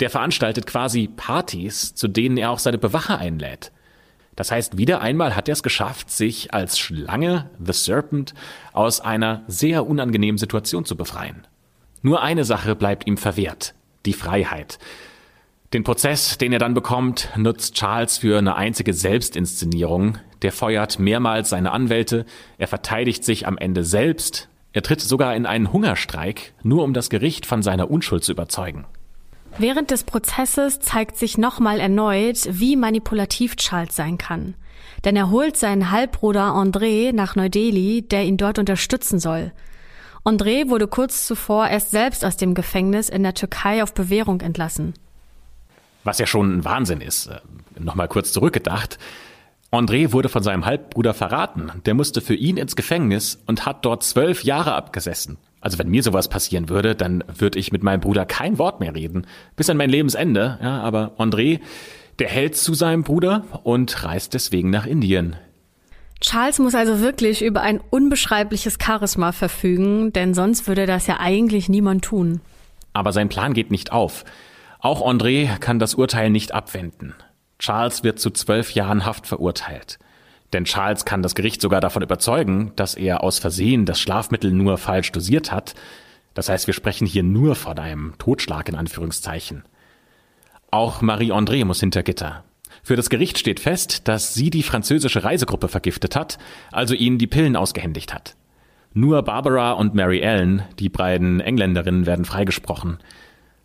Der 0.00 0.10
veranstaltet 0.10 0.66
quasi 0.66 1.08
Partys, 1.08 1.94
zu 1.94 2.08
denen 2.08 2.36
er 2.36 2.50
auch 2.50 2.58
seine 2.58 2.78
Bewacher 2.78 3.18
einlädt. 3.18 3.72
Das 4.34 4.50
heißt, 4.50 4.76
wieder 4.76 5.00
einmal 5.00 5.34
hat 5.34 5.48
er 5.48 5.54
es 5.54 5.62
geschafft, 5.62 6.10
sich 6.10 6.52
als 6.52 6.78
Schlange, 6.78 7.48
The 7.58 7.72
Serpent, 7.72 8.34
aus 8.74 9.00
einer 9.00 9.44
sehr 9.46 9.86
unangenehmen 9.86 10.36
Situation 10.36 10.84
zu 10.84 10.94
befreien. 10.94 11.46
Nur 12.02 12.22
eine 12.22 12.44
Sache 12.44 12.74
bleibt 12.74 13.06
ihm 13.06 13.16
verwehrt, 13.16 13.74
die 14.04 14.12
Freiheit. 14.12 14.78
Den 15.72 15.82
Prozess, 15.82 16.38
den 16.38 16.52
er 16.52 16.58
dann 16.58 16.74
bekommt, 16.74 17.28
nutzt 17.36 17.74
Charles 17.74 18.18
für 18.18 18.38
eine 18.38 18.56
einzige 18.56 18.92
Selbstinszenierung. 18.94 20.18
Der 20.42 20.52
feuert 20.52 20.98
mehrmals 20.98 21.50
seine 21.50 21.72
Anwälte, 21.72 22.24
er 22.56 22.68
verteidigt 22.68 23.24
sich 23.24 23.46
am 23.46 23.58
Ende 23.58 23.82
selbst, 23.82 24.48
er 24.76 24.82
tritt 24.82 25.00
sogar 25.00 25.34
in 25.34 25.46
einen 25.46 25.72
Hungerstreik, 25.72 26.52
nur 26.62 26.84
um 26.84 26.92
das 26.92 27.08
Gericht 27.08 27.46
von 27.46 27.62
seiner 27.62 27.90
Unschuld 27.90 28.22
zu 28.22 28.32
überzeugen. 28.32 28.84
Während 29.56 29.90
des 29.90 30.04
Prozesses 30.04 30.80
zeigt 30.80 31.16
sich 31.16 31.38
nochmal 31.38 31.80
erneut, 31.80 32.46
wie 32.50 32.76
manipulativ 32.76 33.56
Charles 33.56 33.96
sein 33.96 34.18
kann. 34.18 34.54
Denn 35.06 35.16
er 35.16 35.30
holt 35.30 35.56
seinen 35.56 35.90
Halbbruder 35.90 36.54
André 36.54 37.14
nach 37.14 37.36
Neu-Delhi, 37.36 38.02
der 38.02 38.24
ihn 38.24 38.36
dort 38.36 38.58
unterstützen 38.58 39.18
soll. 39.18 39.52
André 40.26 40.68
wurde 40.68 40.88
kurz 40.88 41.24
zuvor 41.24 41.68
erst 41.68 41.92
selbst 41.92 42.24
aus 42.24 42.36
dem 42.36 42.54
Gefängnis 42.54 43.08
in 43.08 43.22
der 43.22 43.34
Türkei 43.34 43.80
auf 43.84 43.94
Bewährung 43.94 44.40
entlassen. 44.40 44.94
Was 46.02 46.18
ja 46.18 46.26
schon 46.26 46.58
ein 46.58 46.64
Wahnsinn 46.64 47.00
ist. 47.00 47.28
Äh, 47.28 47.38
Nochmal 47.78 48.08
kurz 48.08 48.32
zurückgedacht. 48.32 48.98
André 49.70 50.12
wurde 50.12 50.28
von 50.28 50.42
seinem 50.42 50.64
Halbbruder 50.64 51.14
verraten. 51.14 51.70
Der 51.84 51.94
musste 51.94 52.20
für 52.20 52.34
ihn 52.34 52.56
ins 52.56 52.74
Gefängnis 52.74 53.40
und 53.46 53.66
hat 53.66 53.84
dort 53.84 54.02
zwölf 54.02 54.42
Jahre 54.42 54.74
abgesessen. 54.74 55.36
Also 55.60 55.78
wenn 55.78 55.88
mir 55.88 56.02
sowas 56.02 56.28
passieren 56.28 56.68
würde, 56.68 56.96
dann 56.96 57.22
würde 57.32 57.60
ich 57.60 57.70
mit 57.70 57.84
meinem 57.84 58.00
Bruder 58.00 58.26
kein 58.26 58.58
Wort 58.58 58.80
mehr 58.80 58.96
reden. 58.96 59.28
Bis 59.54 59.70
an 59.70 59.76
mein 59.76 59.90
Lebensende. 59.90 60.58
Ja, 60.60 60.80
aber 60.80 61.12
André, 61.18 61.60
der 62.18 62.28
hält 62.28 62.56
zu 62.56 62.74
seinem 62.74 63.04
Bruder 63.04 63.44
und 63.62 64.02
reist 64.02 64.34
deswegen 64.34 64.70
nach 64.70 64.86
Indien. 64.86 65.36
Charles 66.20 66.58
muss 66.58 66.74
also 66.74 67.00
wirklich 67.00 67.42
über 67.42 67.60
ein 67.60 67.80
unbeschreibliches 67.90 68.78
Charisma 68.82 69.32
verfügen, 69.32 70.12
denn 70.12 70.34
sonst 70.34 70.66
würde 70.66 70.86
das 70.86 71.06
ja 71.06 71.20
eigentlich 71.20 71.68
niemand 71.68 72.04
tun. 72.04 72.40
Aber 72.92 73.12
sein 73.12 73.28
Plan 73.28 73.52
geht 73.52 73.70
nicht 73.70 73.92
auf. 73.92 74.24
Auch 74.80 75.06
André 75.06 75.58
kann 75.58 75.78
das 75.78 75.94
Urteil 75.94 76.30
nicht 76.30 76.52
abwenden. 76.52 77.14
Charles 77.58 78.04
wird 78.04 78.18
zu 78.18 78.30
zwölf 78.30 78.72
Jahren 78.72 79.04
Haft 79.04 79.26
verurteilt. 79.26 79.98
Denn 80.52 80.64
Charles 80.64 81.04
kann 81.04 81.22
das 81.22 81.34
Gericht 81.34 81.60
sogar 81.60 81.80
davon 81.80 82.02
überzeugen, 82.02 82.72
dass 82.76 82.94
er 82.94 83.22
aus 83.22 83.38
Versehen 83.38 83.84
das 83.84 84.00
Schlafmittel 84.00 84.52
nur 84.52 84.78
falsch 84.78 85.12
dosiert 85.12 85.52
hat. 85.52 85.74
Das 86.34 86.48
heißt, 86.48 86.66
wir 86.66 86.74
sprechen 86.74 87.06
hier 87.06 87.22
nur 87.22 87.54
von 87.54 87.78
einem 87.78 88.14
Totschlag 88.18 88.68
in 88.68 88.74
Anführungszeichen. 88.74 89.64
Auch 90.70 91.02
Marie-André 91.02 91.64
muss 91.64 91.80
hinter 91.80 92.02
Gitter. 92.02 92.44
Für 92.82 92.96
das 92.96 93.10
Gericht 93.10 93.38
steht 93.38 93.60
fest, 93.60 94.08
dass 94.08 94.34
sie 94.34 94.50
die 94.50 94.62
französische 94.62 95.24
Reisegruppe 95.24 95.68
vergiftet 95.68 96.16
hat, 96.16 96.38
also 96.72 96.94
ihnen 96.94 97.18
die 97.18 97.26
Pillen 97.26 97.56
ausgehändigt 97.56 98.14
hat. 98.14 98.36
Nur 98.92 99.22
Barbara 99.22 99.72
und 99.72 99.94
Mary 99.94 100.20
Ellen, 100.20 100.62
die 100.78 100.88
beiden 100.88 101.40
Engländerinnen, 101.40 102.06
werden 102.06 102.24
freigesprochen. 102.24 102.98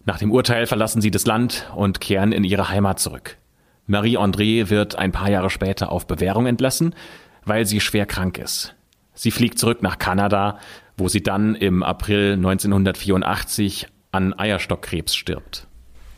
Nach 0.05 0.17
dem 0.17 0.31
Urteil 0.31 0.65
verlassen 0.65 1.01
sie 1.01 1.11
das 1.11 1.25
Land 1.25 1.71
und 1.75 2.01
kehren 2.01 2.31
in 2.31 2.43
ihre 2.43 2.69
Heimat 2.69 2.99
zurück. 2.99 3.37
Marie-André 3.87 4.69
wird 4.69 4.95
ein 4.95 5.11
paar 5.11 5.29
Jahre 5.29 5.49
später 5.49 5.91
auf 5.91 6.07
Bewährung 6.07 6.47
entlassen, 6.47 6.95
weil 7.45 7.65
sie 7.65 7.79
schwer 7.79 8.05
krank 8.05 8.37
ist. 8.37 8.75
Sie 9.13 9.31
fliegt 9.31 9.59
zurück 9.59 9.81
nach 9.81 9.99
Kanada, 9.99 10.59
wo 10.97 11.07
sie 11.07 11.23
dann 11.23 11.55
im 11.55 11.83
April 11.83 12.33
1984 12.33 13.87
an 14.11 14.37
Eierstockkrebs 14.37 15.15
stirbt. 15.15 15.67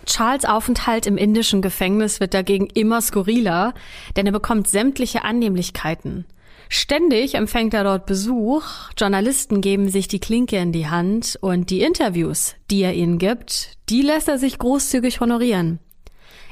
Charles 0.05 0.45
Aufenthalt 0.45 1.07
im 1.07 1.17
indischen 1.17 1.61
Gefängnis 1.61 2.19
wird 2.19 2.33
dagegen 2.33 2.67
immer 2.73 3.01
skurriler, 3.01 3.73
denn 4.15 4.25
er 4.25 4.31
bekommt 4.31 4.67
sämtliche 4.67 5.23
Annehmlichkeiten. 5.23 6.25
Ständig 6.69 7.35
empfängt 7.35 7.73
er 7.73 7.83
dort 7.83 8.05
Besuch, 8.05 8.63
Journalisten 8.97 9.61
geben 9.61 9.89
sich 9.89 10.07
die 10.07 10.19
Klinke 10.19 10.57
in 10.57 10.71
die 10.71 10.87
Hand 10.87 11.37
und 11.41 11.69
die 11.69 11.81
Interviews, 11.81 12.55
die 12.71 12.81
er 12.81 12.93
ihnen 12.93 13.19
gibt, 13.19 13.77
die 13.89 14.01
lässt 14.01 14.27
er 14.27 14.39
sich 14.39 14.57
großzügig 14.57 15.19
honorieren. 15.19 15.79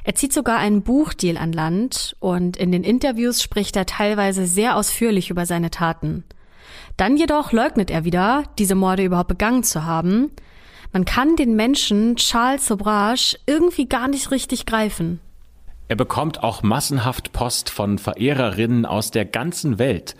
Er 0.03 0.15
zieht 0.15 0.33
sogar 0.33 0.57
einen 0.57 0.81
Buchdeal 0.81 1.37
an 1.37 1.53
Land 1.53 2.15
und 2.19 2.57
in 2.57 2.71
den 2.71 2.83
Interviews 2.83 3.41
spricht 3.41 3.75
er 3.75 3.85
teilweise 3.85 4.47
sehr 4.47 4.75
ausführlich 4.75 5.29
über 5.29 5.45
seine 5.45 5.69
Taten. 5.69 6.23
Dann 6.97 7.17
jedoch 7.17 7.51
leugnet 7.51 7.91
er 7.91 8.03
wieder, 8.03 8.43
diese 8.57 8.75
Morde 8.75 9.03
überhaupt 9.03 9.29
begangen 9.29 9.63
zu 9.63 9.85
haben. 9.85 10.31
Man 10.93 11.05
kann 11.05 11.35
den 11.35 11.55
Menschen 11.55 12.17
Charles 12.17 12.65
Sobrage 12.65 13.37
irgendwie 13.45 13.87
gar 13.87 14.07
nicht 14.07 14.31
richtig 14.31 14.65
greifen. 14.65 15.19
Er 15.87 15.95
bekommt 15.95 16.43
auch 16.43 16.63
massenhaft 16.63 17.31
Post 17.31 17.69
von 17.69 17.97
Verehrerinnen 17.97 18.85
aus 18.85 19.11
der 19.11 19.25
ganzen 19.25 19.79
Welt. 19.79 20.15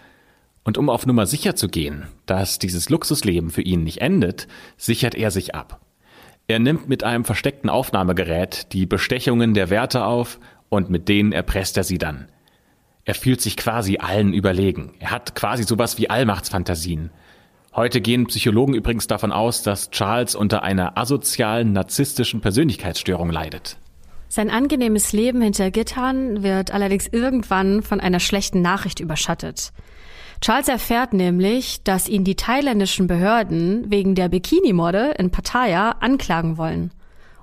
Und 0.64 0.78
um 0.78 0.90
auf 0.90 1.06
Nummer 1.06 1.26
sicher 1.26 1.56
zu 1.56 1.68
gehen, 1.68 2.08
dass 2.26 2.60
dieses 2.60 2.90
Luxusleben 2.90 3.50
für 3.50 3.62
ihn 3.62 3.84
nicht 3.84 4.00
endet, 4.00 4.48
sichert 4.78 5.16
er 5.16 5.32
sich 5.32 5.56
ab. 5.56 5.82
Er 6.48 6.60
nimmt 6.60 6.88
mit 6.88 7.04
einem 7.04 7.26
versteckten 7.26 7.70
Aufnahmegerät 7.70 8.74
die 8.74 8.86
Bestechungen 8.86 9.54
der 9.54 9.70
Wärter 9.70 10.06
auf 10.08 10.40
und 10.70 10.90
mit 10.90 11.10
denen 11.10 11.32
erpresst 11.32 11.78
er 11.78 11.84
sie 11.84 11.98
dann. 11.98 12.28
Er 13.06 13.16
fühlt 13.16 13.42
sich 13.42 13.58
quasi 13.58 13.98
allen 13.98 14.34
überlegen. 14.34 14.94
Er 15.00 15.12
hat 15.12 15.36
quasi 15.36 15.64
sowas 15.64 15.98
wie 15.98 16.10
Allmachtsfantasien. 16.10 17.10
Heute 17.74 18.02
gehen 18.02 18.28
Psychologen 18.28 18.74
übrigens 18.74 19.08
davon 19.08 19.32
aus, 19.32 19.64
dass 19.64 19.92
Charles 19.92 20.36
unter 20.36 20.62
einer 20.62 20.98
asozialen, 20.98 21.72
narzisstischen 21.72 22.42
Persönlichkeitsstörung 22.42 23.30
leidet. 23.30 23.78
Sein 24.28 24.50
angenehmes 24.50 25.14
Leben 25.14 25.42
hinter 25.42 25.72
Gittern 25.72 26.44
wird 26.44 26.72
allerdings 26.72 27.08
irgendwann 27.08 27.82
von 27.82 28.02
einer 28.02 28.20
schlechten 28.20 28.62
Nachricht 28.62 29.00
überschattet. 29.00 29.72
Charles 30.42 30.68
erfährt 30.68 31.14
nämlich, 31.14 31.82
dass 31.84 32.10
ihn 32.10 32.26
die 32.26 32.36
thailändischen 32.36 33.08
Behörden 33.08 33.90
wegen 33.90 34.16
der 34.16 34.28
Bikini-Morde 34.28 35.14
in 35.18 35.32
Pattaya 35.32 35.92
anklagen 36.02 36.58
wollen. 36.58 36.92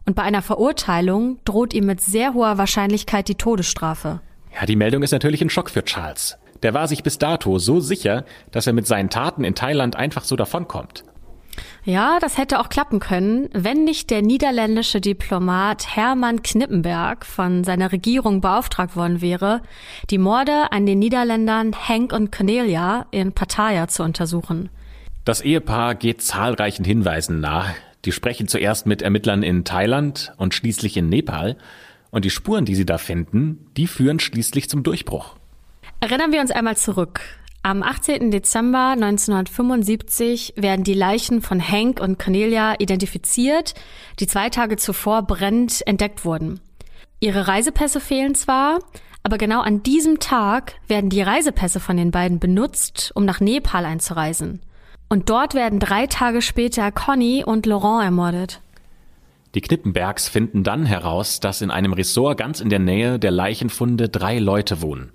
Und 0.04 0.14
bei 0.14 0.22
einer 0.22 0.42
Verurteilung 0.42 1.38
droht 1.44 1.72
ihm 1.72 1.86
mit 1.86 2.00
sehr 2.00 2.34
hoher 2.34 2.58
Wahrscheinlichkeit 2.58 3.28
die 3.28 3.36
Todesstrafe. 3.36 4.20
Ja, 4.54 4.66
die 4.66 4.76
Meldung 4.76 5.02
ist 5.02 5.12
natürlich 5.12 5.40
ein 5.40 5.50
Schock 5.50 5.70
für 5.70 5.84
Charles. 5.84 6.36
Der 6.62 6.74
war 6.74 6.88
sich 6.88 7.02
bis 7.02 7.18
dato 7.18 7.58
so 7.58 7.80
sicher, 7.80 8.24
dass 8.50 8.66
er 8.66 8.72
mit 8.72 8.86
seinen 8.86 9.10
Taten 9.10 9.44
in 9.44 9.54
Thailand 9.54 9.96
einfach 9.96 10.24
so 10.24 10.36
davonkommt. 10.36 11.04
Ja, 11.84 12.18
das 12.20 12.38
hätte 12.38 12.60
auch 12.60 12.68
klappen 12.68 13.00
können, 13.00 13.48
wenn 13.52 13.84
nicht 13.84 14.10
der 14.10 14.22
niederländische 14.22 15.00
Diplomat 15.00 15.96
Hermann 15.96 16.42
Knippenberg 16.42 17.24
von 17.24 17.64
seiner 17.64 17.92
Regierung 17.92 18.40
beauftragt 18.40 18.94
worden 18.94 19.20
wäre, 19.20 19.62
die 20.10 20.18
Morde 20.18 20.70
an 20.70 20.86
den 20.86 20.98
Niederländern 20.98 21.72
Henk 21.72 22.12
und 22.12 22.30
Cornelia 22.30 23.06
in 23.10 23.32
Pattaya 23.32 23.88
zu 23.88 24.02
untersuchen. 24.02 24.68
Das 25.24 25.40
Ehepaar 25.40 25.94
geht 25.94 26.22
zahlreichen 26.22 26.84
Hinweisen 26.84 27.40
nach. 27.40 27.70
Die 28.04 28.12
sprechen 28.12 28.48
zuerst 28.48 28.86
mit 28.86 29.02
Ermittlern 29.02 29.42
in 29.42 29.64
Thailand 29.64 30.32
und 30.36 30.54
schließlich 30.54 30.96
in 30.96 31.08
Nepal. 31.08 31.56
Und 32.10 32.24
die 32.24 32.30
Spuren, 32.30 32.64
die 32.64 32.74
sie 32.74 32.86
da 32.86 32.96
finden, 32.98 33.66
die 33.76 33.86
führen 33.86 34.20
schließlich 34.20 34.70
zum 34.70 34.82
Durchbruch. 34.82 35.37
Erinnern 36.00 36.30
wir 36.30 36.40
uns 36.40 36.52
einmal 36.52 36.76
zurück. 36.76 37.20
Am 37.64 37.82
18. 37.82 38.30
Dezember 38.30 38.90
1975 38.90 40.54
werden 40.56 40.84
die 40.84 40.94
Leichen 40.94 41.42
von 41.42 41.60
Hank 41.60 42.00
und 42.00 42.20
Cornelia 42.20 42.76
identifiziert, 42.78 43.74
die 44.20 44.28
zwei 44.28 44.48
Tage 44.48 44.76
zuvor 44.76 45.22
brennend 45.22 45.84
entdeckt 45.86 46.24
wurden. 46.24 46.60
Ihre 47.18 47.48
Reisepässe 47.48 47.98
fehlen 47.98 48.36
zwar, 48.36 48.78
aber 49.24 49.38
genau 49.38 49.60
an 49.60 49.82
diesem 49.82 50.20
Tag 50.20 50.76
werden 50.86 51.10
die 51.10 51.20
Reisepässe 51.20 51.80
von 51.80 51.96
den 51.96 52.12
beiden 52.12 52.38
benutzt, 52.38 53.10
um 53.16 53.24
nach 53.24 53.40
Nepal 53.40 53.84
einzureisen. 53.84 54.60
Und 55.08 55.28
dort 55.30 55.54
werden 55.54 55.80
drei 55.80 56.06
Tage 56.06 56.42
später 56.42 56.92
Conny 56.92 57.42
und 57.44 57.66
Laurent 57.66 58.04
ermordet. 58.04 58.60
Die 59.56 59.62
Knippenbergs 59.62 60.28
finden 60.28 60.62
dann 60.62 60.86
heraus, 60.86 61.40
dass 61.40 61.60
in 61.60 61.72
einem 61.72 61.92
Ressort 61.92 62.38
ganz 62.38 62.60
in 62.60 62.68
der 62.68 62.78
Nähe 62.78 63.18
der 63.18 63.32
Leichenfunde 63.32 64.08
drei 64.08 64.38
Leute 64.38 64.80
wohnen. 64.80 65.10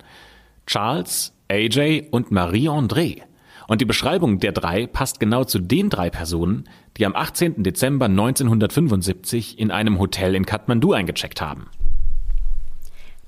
Charles, 0.66 1.32
AJ 1.48 2.08
und 2.10 2.30
Marie-André. 2.30 3.22
Und 3.66 3.80
die 3.80 3.86
Beschreibung 3.86 4.40
der 4.40 4.52
drei 4.52 4.86
passt 4.86 5.20
genau 5.20 5.44
zu 5.44 5.58
den 5.58 5.90
drei 5.90 6.10
Personen, 6.10 6.68
die 6.96 7.06
am 7.06 7.14
18. 7.14 7.62
Dezember 7.62 8.06
1975 8.06 9.58
in 9.58 9.70
einem 9.70 9.98
Hotel 9.98 10.34
in 10.34 10.46
Kathmandu 10.46 10.92
eingecheckt 10.92 11.40
haben. 11.40 11.68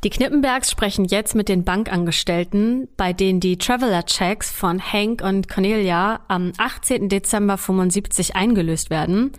Die 0.04 0.10
Knippenbergs 0.10 0.70
sprechen 0.70 1.06
jetzt 1.06 1.34
mit 1.34 1.48
den 1.48 1.64
Bankangestellten, 1.64 2.86
bei 2.96 3.12
denen 3.12 3.40
die 3.40 3.56
Traveler-Checks 3.56 4.52
von 4.52 4.80
Hank 4.80 5.22
und 5.22 5.48
Cornelia 5.48 6.20
am 6.28 6.52
18. 6.58 7.08
Dezember 7.08 7.56
75 7.56 8.36
eingelöst 8.36 8.90
werden. 8.90 9.32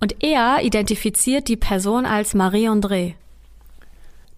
Und 0.00 0.22
er 0.22 0.58
identifiziert 0.62 1.48
die 1.48 1.56
Person 1.56 2.04
als 2.04 2.34
Marie-André. 2.34 3.14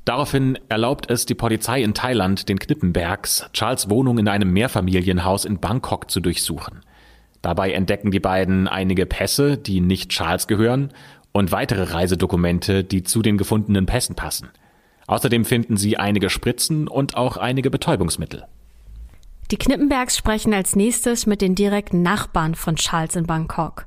Daraufhin 0.06 0.56
erlaubt 0.68 1.10
es 1.10 1.26
die 1.26 1.34
Polizei 1.34 1.82
in 1.82 1.92
Thailand 1.92 2.48
den 2.48 2.60
Knippenbergs, 2.60 3.50
Charles 3.52 3.90
Wohnung 3.90 4.18
in 4.18 4.28
einem 4.28 4.52
Mehrfamilienhaus 4.52 5.44
in 5.44 5.58
Bangkok 5.58 6.12
zu 6.12 6.20
durchsuchen. 6.20 6.82
Dabei 7.42 7.72
entdecken 7.72 8.12
die 8.12 8.20
beiden 8.20 8.68
einige 8.68 9.04
Pässe, 9.04 9.58
die 9.58 9.80
nicht 9.80 10.10
Charles 10.10 10.46
gehören, 10.46 10.92
und 11.32 11.50
weitere 11.50 11.92
Reisedokumente, 11.92 12.84
die 12.84 13.02
zu 13.02 13.20
den 13.20 13.36
gefundenen 13.36 13.86
Pässen 13.86 14.14
passen. 14.14 14.48
Außerdem 15.08 15.44
finden 15.44 15.76
sie 15.76 15.96
einige 15.96 16.30
Spritzen 16.30 16.86
und 16.86 17.16
auch 17.16 17.36
einige 17.36 17.68
Betäubungsmittel. 17.68 18.44
Die 19.50 19.56
Knippenbergs 19.56 20.16
sprechen 20.16 20.54
als 20.54 20.76
nächstes 20.76 21.26
mit 21.26 21.40
den 21.40 21.56
direkten 21.56 22.02
Nachbarn 22.02 22.54
von 22.54 22.76
Charles 22.76 23.16
in 23.16 23.26
Bangkok. 23.26 23.86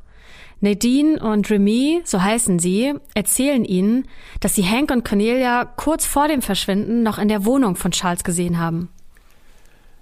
Nadine 0.61 1.19
und 1.19 1.49
Remy, 1.49 2.01
so 2.03 2.21
heißen 2.21 2.59
sie, 2.59 2.93
erzählen 3.13 3.63
ihnen, 3.63 4.07
dass 4.41 4.55
sie 4.55 4.65
Hank 4.65 4.91
und 4.91 5.05
Cornelia 5.05 5.65
kurz 5.65 6.05
vor 6.05 6.27
dem 6.27 6.41
Verschwinden 6.41 7.01
noch 7.01 7.17
in 7.17 7.29
der 7.29 7.45
Wohnung 7.45 7.75
von 7.75 7.91
Charles 7.91 8.23
gesehen 8.23 8.59
haben. 8.59 8.89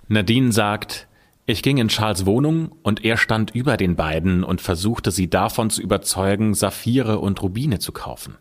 Nadine 0.08 0.52
sagt, 0.52 1.08
ich 1.46 1.64
ging 1.64 1.78
in 1.78 1.90
Charles 1.90 2.26
Wohnung 2.26 2.72
und 2.82 3.06
er 3.06 3.18
stand 3.18 3.54
über 3.54 3.78
den 3.78 3.96
beiden 3.96 4.44
und 4.44 4.60
versuchte 4.60 5.12
sie 5.12 5.30
davon 5.30 5.70
zu 5.70 5.82
überzeugen, 5.82 6.54
Saphire 6.54 7.20
und 7.20 7.42
Rubine 7.42 7.80
zu 7.80 7.92
kaufen. 7.92 8.36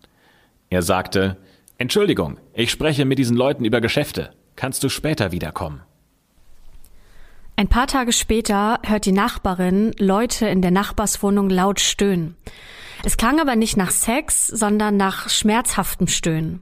Er 0.71 0.83
sagte, 0.83 1.37
Entschuldigung, 1.79 2.39
ich 2.55 2.71
spreche 2.71 3.05
mit 3.05 3.19
diesen 3.19 3.37
Leuten 3.37 3.65
über 3.65 3.81
Geschäfte. 3.81 4.31
Kannst 4.57 4.83
du 4.83 4.89
später 4.89 5.33
wiederkommen? 5.33 5.83
Ein 7.59 7.69
paar 7.69 7.87
Tage 7.87 8.13
später 8.13 8.81
hört 8.85 9.07
die 9.07 9.13
Nachbarin 9.13 9.93
Leute 9.99 10.47
in 10.47 10.61
der 10.61 10.71
Nachbarswohnung 10.71 11.49
laut 11.49 11.81
stöhnen. 11.81 12.37
Es 13.03 13.17
klang 13.17 13.41
aber 13.41 13.57
nicht 13.57 13.79
nach 13.79 13.93
Sex, 13.93 14.47
sondern 14.47 14.99
nach 14.99 15.31
schmerzhaftem 15.31 16.07
Stöhnen. 16.07 16.61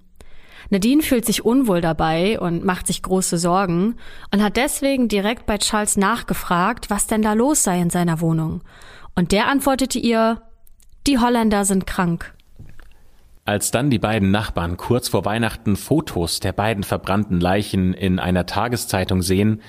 Nadine 0.71 1.03
fühlt 1.03 1.25
sich 1.25 1.45
unwohl 1.45 1.81
dabei 1.81 2.39
und 2.39 2.65
macht 2.65 2.87
sich 2.87 3.03
große 3.03 3.39
Sorgen 3.39 3.97
und 4.33 4.43
hat 4.43 4.57
deswegen 4.57 5.09
direkt 5.09 5.47
bei 5.47 5.59
Charles 5.59 5.97
nachgefragt, 5.97 6.91
was 6.91 7.09
denn 7.09 7.23
da 7.23 7.33
los 7.33 7.65
sei 7.65 7.81
in 7.81 7.91
seiner 7.91 8.21
Wohnung. 8.21 8.63
Und 9.17 9.33
der 9.33 9.49
antwortete 9.49 9.99
ihr, 9.99 10.43
die 11.09 11.19
Holländer 11.19 11.65
sind 11.65 11.89
krank. 11.89 12.35
Als 13.45 13.73
dann 13.73 13.91
die 13.91 13.99
beiden 13.99 14.31
Nachbarn 14.31 14.77
kurz 14.77 15.09
vor 15.09 15.25
Weihnachten 15.25 15.77
Fotos 15.77 16.41
der 16.41 16.53
beiden 16.53 16.85
verbrannten 16.85 17.41
Leichen 17.41 17.93
in 17.93 18.19
einer 18.19 18.47
Tageszeitung 18.47 19.23
sehen, 19.23 19.61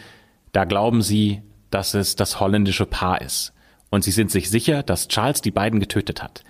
da 0.56 0.64
glauben 0.64 1.02
sie, 1.02 1.42
dass 1.70 1.94
es 1.94 2.16
das 2.16 2.40
holländische 2.40 2.86
Paar 2.86 3.20
ist. 3.22 3.52
Und 3.90 4.06
sie 4.06 4.12
sind 4.12 4.32
sich 4.32 4.50
sicher, 4.50 4.84
dass 4.84 5.10
Charles 5.10 5.42
die 5.42 5.52
beiden 5.52 5.82
getötet 5.82 6.24
hat. 6.24 6.46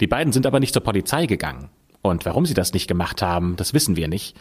Die 0.00 0.06
beiden 0.06 0.32
sind 0.32 0.46
aber 0.46 0.60
nicht 0.60 0.72
zur 0.72 0.82
Polizei 0.82 1.26
gegangen. 1.26 1.68
Und 2.00 2.24
warum 2.24 2.46
sie 2.46 2.54
das 2.54 2.72
nicht 2.72 2.88
gemacht 2.88 3.20
haben, 3.20 3.56
das 3.56 3.74
wissen 3.74 3.96
wir 3.96 4.08
nicht. 4.08 4.34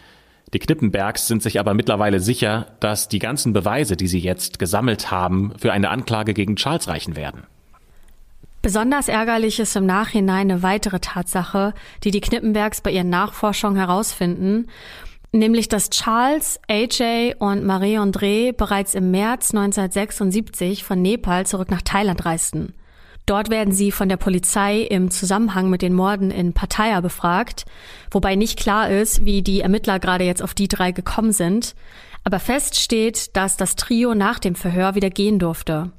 Die 0.53 0.59
Knippenbergs 0.59 1.27
sind 1.27 1.43
sich 1.43 1.59
aber 1.59 1.73
mittlerweile 1.73 2.21
sicher, 2.21 2.67
dass 2.79 3.09
die 3.09 3.19
ganzen 3.19 3.51
Beweise, 3.51 3.97
die 3.97 4.07
sie 4.07 4.19
jetzt 4.19 4.57
gesammelt 4.57 5.11
haben, 5.11 5.53
für 5.57 5.73
eine 5.73 5.89
Anklage 5.89 6.33
gegen 6.33 6.55
Charles 6.55 6.87
reichen 6.87 7.17
werden. 7.17 7.43
Besonders 8.61 9.09
ärgerlich 9.09 9.59
ist 9.59 9.75
im 9.75 9.85
Nachhinein 9.85 10.49
eine 10.49 10.63
weitere 10.63 10.99
Tatsache, 10.99 11.73
die 12.05 12.11
die 12.11 12.21
Knippenbergs 12.21 12.79
bei 12.79 12.91
ihren 12.91 13.09
Nachforschungen 13.09 13.77
herausfinden, 13.77 14.67
nämlich 15.31 15.69
dass 15.69 15.89
Charles, 15.89 16.59
AJ 16.67 17.35
und 17.39 17.63
Marie-André 17.63 18.53
bereits 18.53 18.95
im 18.95 19.11
März 19.11 19.53
1976 19.53 20.83
von 20.83 21.01
Nepal 21.01 21.45
zurück 21.45 21.71
nach 21.71 21.81
Thailand 21.81 22.25
reisten. 22.25 22.73
Dort 23.25 23.49
werden 23.49 23.73
sie 23.73 23.91
von 23.91 24.09
der 24.09 24.17
Polizei 24.17 24.81
im 24.81 25.11
Zusammenhang 25.11 25.69
mit 25.69 25.81
den 25.81 25.93
Morden 25.93 26.31
in 26.31 26.53
Pattaya 26.53 27.01
befragt, 27.01 27.65
wobei 28.09 28.35
nicht 28.35 28.59
klar 28.59 28.89
ist, 28.89 29.25
wie 29.25 29.41
die 29.41 29.61
Ermittler 29.61 29.99
gerade 29.99 30.25
jetzt 30.25 30.41
auf 30.41 30.53
die 30.53 30.67
drei 30.67 30.91
gekommen 30.91 31.31
sind. 31.31 31.75
Aber 32.23 32.39
fest 32.39 32.79
steht, 32.79 33.35
dass 33.35 33.57
das 33.57 33.75
Trio 33.75 34.15
nach 34.15 34.39
dem 34.39 34.55
Verhör 34.55 34.95
wieder 34.95 35.09
gehen 35.09 35.39
durfte. 35.39 35.91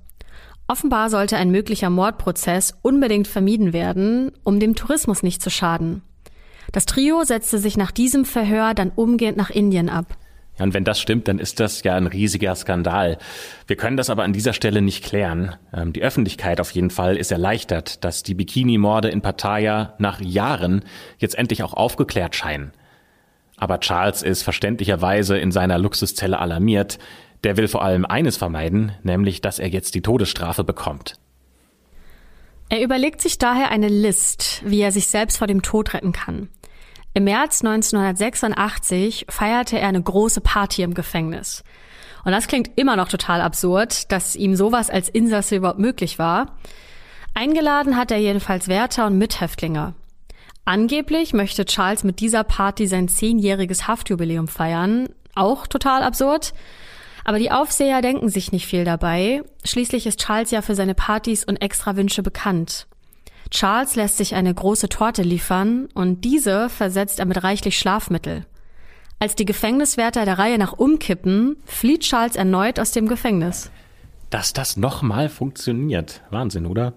Offenbar 0.69 1.11
sollte 1.11 1.37
ein 1.37 1.51
möglicher 1.51 1.91
Mordprozess 1.91 2.75
unbedingt 2.83 3.29
vermieden 3.29 3.73
werden, 3.73 4.33
um 4.45 4.61
dem 4.61 4.75
Tourismus 4.75 5.23
nicht 5.23 5.43
zu 5.43 5.51
schaden. 5.51 6.03
Das 6.73 6.87
Trio 6.87 7.23
setzte 7.23 7.59
sich 7.59 7.77
nach 7.77 7.91
diesem 7.91 8.25
Verhör 8.25 8.75
dann 8.75 8.91
umgehend 8.95 9.37
nach 9.37 9.51
Indien 9.51 9.89
ab. 9.91 10.17
Ja, 10.59 10.65
und 10.65 10.75
wenn 10.75 10.85
das 10.85 11.01
stimmt, 11.01 11.29
dann 11.29 11.39
ist 11.39 11.61
das 11.61 11.83
ja 11.83 11.95
ein 11.95 12.07
riesiger 12.07 12.55
Skandal. 12.55 13.19
Wir 13.67 13.77
können 13.77 13.97
das 13.97 14.11
aber 14.11 14.23
an 14.23 14.33
dieser 14.33 14.53
Stelle 14.53 14.83
nicht 14.83 15.05
klären. 15.05 15.55
Ähm, 15.73 15.93
die 15.93 16.03
Öffentlichkeit 16.03 16.61
auf 16.61 16.71
jeden 16.73 16.91
Fall 16.91 17.17
ist 17.17 17.31
erleichtert, 17.31 18.05
dass 18.05 18.23
die 18.23 18.35
Bikini-Morde 18.35 19.09
in 19.09 19.23
Pattaya 19.23 19.95
nach 19.99 20.21
Jahren 20.21 20.85
jetzt 21.19 21.37
endlich 21.37 21.63
auch 21.63 21.75
aufgeklärt 21.75 22.37
scheinen. 22.37 22.73
Aber 23.57 23.81
Charles 23.81 24.23
ist 24.23 24.43
verständlicherweise 24.43 25.39
in 25.39 25.53
seiner 25.53 25.79
Luxuszelle 25.79 26.39
alarmiert. 26.39 26.99
Der 27.45 27.57
will 27.57 27.69
vor 27.69 27.83
allem 27.83 28.05
eines 28.05 28.37
vermeiden, 28.37 28.93
nämlich 29.03 29.41
dass 29.41 29.59
er 29.59 29.69
jetzt 29.69 29.95
die 29.95 30.03
Todesstrafe 30.03 30.65
bekommt. 30.65 31.15
Er 32.69 32.83
überlegt 32.83 33.21
sich 33.21 33.39
daher 33.39 33.71
eine 33.71 33.89
List, 33.89 34.63
wie 34.65 34.81
er 34.81 34.93
sich 34.93 35.07
selbst 35.07 35.39
vor 35.39 35.47
dem 35.47 35.63
Tod 35.63 35.93
retten 35.95 36.13
kann. 36.13 36.49
Im 37.15 37.25
März 37.25 37.63
1986 37.63 39.27
feierte 39.29 39.79
er 39.79 39.89
eine 39.89 40.03
große 40.03 40.41
Party 40.41 40.83
im 40.83 40.95
Gefängnis. 40.95 41.63
Und 42.25 42.33
das 42.33 42.47
klingt 42.47 42.71
immer 42.77 42.97
noch 42.97 43.09
total 43.09 43.41
absurd, 43.41 44.11
dass 44.11 44.37
ihm 44.37 44.57
sowas 44.57 44.89
als 44.89 45.09
Insasse 45.09 45.57
überhaupt 45.57 45.79
möglich 45.79 46.19
war. 46.19 46.57
Eingeladen 47.35 47.97
hat 47.97 48.11
er 48.11 48.19
jedenfalls 48.19 48.69
Wärter 48.69 49.07
und 49.07 49.19
Mithäftlinge. 49.19 49.95
Angeblich 50.65 51.35
möchte 51.35 51.65
Charles 51.65 52.05
mit 52.05 52.21
dieser 52.21 52.45
Party 52.45 52.87
sein 52.87 53.09
zehnjähriges 53.09 53.89
Haftjubiläum 53.89 54.49
feiern. 54.49 55.09
Auch 55.35 55.67
total 55.67 56.03
absurd. 56.03 56.55
Aber 57.25 57.39
die 57.39 57.51
Aufseher 57.51 58.01
denken 58.01 58.29
sich 58.29 58.53
nicht 58.53 58.67
viel 58.67 58.85
dabei. 58.85 59.43
Schließlich 59.65 60.07
ist 60.07 60.21
Charles 60.21 60.51
ja 60.51 60.63
für 60.63 60.75
seine 60.75 60.95
Partys 60.95 61.45
und 61.45 61.57
Extrawünsche 61.57 62.23
bekannt. 62.23 62.87
Charles 63.53 63.97
lässt 63.97 64.17
sich 64.17 64.35
eine 64.35 64.53
große 64.53 64.89
Torte 64.89 65.23
liefern 65.23 65.89
und 65.93 66.23
diese 66.25 66.71
versetzt 66.71 67.19
er 67.19 67.27
mit 67.27 67.45
reichlich 67.45 67.79
Schlafmittel. 67.79 68.47
Als 69.19 69.37
die 69.37 69.45
Gefängniswärter 69.45 70.25
der 70.25 70.39
Reihe 70.39 70.57
nach 70.57 70.73
umkippen, 70.73 71.57
flieht 71.67 72.01
Charles 72.01 72.35
erneut 72.35 72.81
aus 72.81 72.93
dem 72.93 73.09
Gefängnis. 73.09 73.71
Dass 74.31 74.55
das 74.55 74.79
nochmal 74.79 75.29
funktioniert. 75.29 76.23
Wahnsinn, 76.31 76.65
oder? 76.65 76.95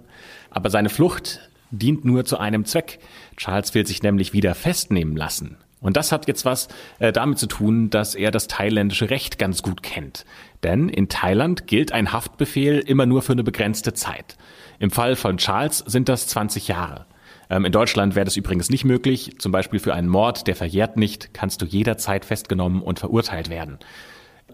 Aber 0.49 0.69
seine 0.69 0.87
Flucht 0.87 1.41
dient 1.71 2.05
nur 2.05 2.23
zu 2.23 2.37
einem 2.37 2.63
Zweck. 2.63 2.99
Charles 3.35 3.73
will 3.75 3.85
sich 3.85 4.01
nämlich 4.01 4.31
wieder 4.31 4.55
festnehmen 4.55 5.17
lassen. 5.17 5.57
Und 5.81 5.97
das 5.97 6.13
hat 6.13 6.25
jetzt 6.27 6.45
was 6.45 6.69
äh, 6.99 7.11
damit 7.11 7.37
zu 7.37 7.47
tun, 7.47 7.89
dass 7.89 8.15
er 8.15 8.31
das 8.31 8.47
thailändische 8.47 9.09
Recht 9.09 9.37
ganz 9.37 9.61
gut 9.61 9.83
kennt. 9.83 10.25
Denn 10.63 10.87
in 10.87 11.09
Thailand 11.09 11.67
gilt 11.67 11.91
ein 11.91 12.13
Haftbefehl 12.13 12.79
immer 12.79 13.05
nur 13.05 13.21
für 13.21 13.33
eine 13.33 13.43
begrenzte 13.43 13.93
Zeit. 13.93 14.37
Im 14.79 14.91
Fall 14.91 15.15
von 15.15 15.37
Charles 15.37 15.79
sind 15.79 16.09
das 16.09 16.27
20 16.27 16.67
Jahre. 16.67 17.05
Ähm, 17.49 17.65
in 17.65 17.71
Deutschland 17.71 18.15
wäre 18.15 18.25
das 18.25 18.37
übrigens 18.37 18.69
nicht 18.69 18.85
möglich. 18.85 19.35
Zum 19.39 19.51
Beispiel 19.51 19.79
für 19.79 19.93
einen 19.93 20.09
Mord, 20.09 20.47
der 20.47 20.55
verjährt 20.55 20.97
nicht, 20.97 21.33
kannst 21.33 21.61
du 21.61 21.65
jederzeit 21.65 22.25
festgenommen 22.25 22.81
und 22.81 22.99
verurteilt 22.99 23.49
werden. 23.49 23.79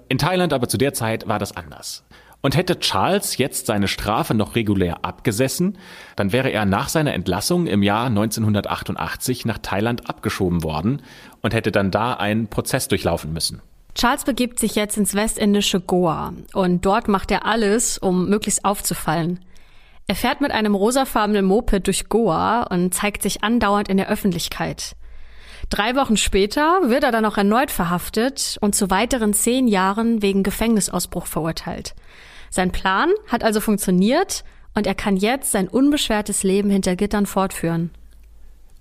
In 0.09 0.17
Thailand 0.17 0.53
aber 0.53 0.67
zu 0.67 0.77
der 0.77 0.93
Zeit 0.93 1.27
war 1.27 1.39
das 1.39 1.55
anders. 1.55 2.03
Und 2.41 2.55
hätte 2.55 2.79
Charles 2.79 3.37
jetzt 3.37 3.67
seine 3.67 3.87
Strafe 3.87 4.33
noch 4.33 4.55
regulär 4.55 5.05
abgesessen, 5.05 5.77
dann 6.15 6.31
wäre 6.31 6.49
er 6.49 6.65
nach 6.65 6.89
seiner 6.89 7.13
Entlassung 7.13 7.67
im 7.67 7.83
Jahr 7.83 8.07
1988 8.07 9.45
nach 9.45 9.59
Thailand 9.59 10.09
abgeschoben 10.09 10.63
worden 10.63 11.03
und 11.41 11.53
hätte 11.53 11.71
dann 11.71 11.91
da 11.91 12.13
einen 12.13 12.47
Prozess 12.47 12.87
durchlaufen 12.87 13.31
müssen. 13.31 13.61
Charles 13.93 14.23
begibt 14.23 14.59
sich 14.59 14.75
jetzt 14.75 14.97
ins 14.97 15.13
westindische 15.13 15.79
Goa 15.79 16.33
und 16.53 16.85
dort 16.85 17.07
macht 17.07 17.29
er 17.29 17.45
alles, 17.45 17.97
um 17.99 18.27
möglichst 18.27 18.65
aufzufallen. 18.65 19.39
Er 20.07 20.15
fährt 20.15 20.41
mit 20.41 20.51
einem 20.51 20.75
rosafarbenen 20.75 21.45
Moped 21.45 21.87
durch 21.87 22.09
Goa 22.09 22.63
und 22.63 22.93
zeigt 22.93 23.21
sich 23.21 23.43
andauernd 23.43 23.87
in 23.87 23.97
der 23.97 24.09
Öffentlichkeit. 24.09 24.95
Drei 25.69 25.95
Wochen 25.95 26.17
später 26.17 26.89
wird 26.89 27.03
er 27.03 27.11
dann 27.11 27.23
auch 27.23 27.37
erneut 27.37 27.71
verhaftet 27.71 28.57
und 28.59 28.75
zu 28.75 28.89
weiteren 28.89 29.33
zehn 29.33 29.67
Jahren 29.67 30.21
wegen 30.21 30.43
Gefängnisausbruch 30.43 31.27
verurteilt. 31.27 31.95
Sein 32.49 32.71
Plan 32.71 33.09
hat 33.27 33.45
also 33.45 33.61
funktioniert 33.61 34.43
und 34.75 34.85
er 34.85 34.95
kann 34.95 35.15
jetzt 35.15 35.51
sein 35.51 35.69
unbeschwertes 35.69 36.43
Leben 36.43 36.69
hinter 36.69 36.97
Gittern 36.97 37.25
fortführen. 37.25 37.91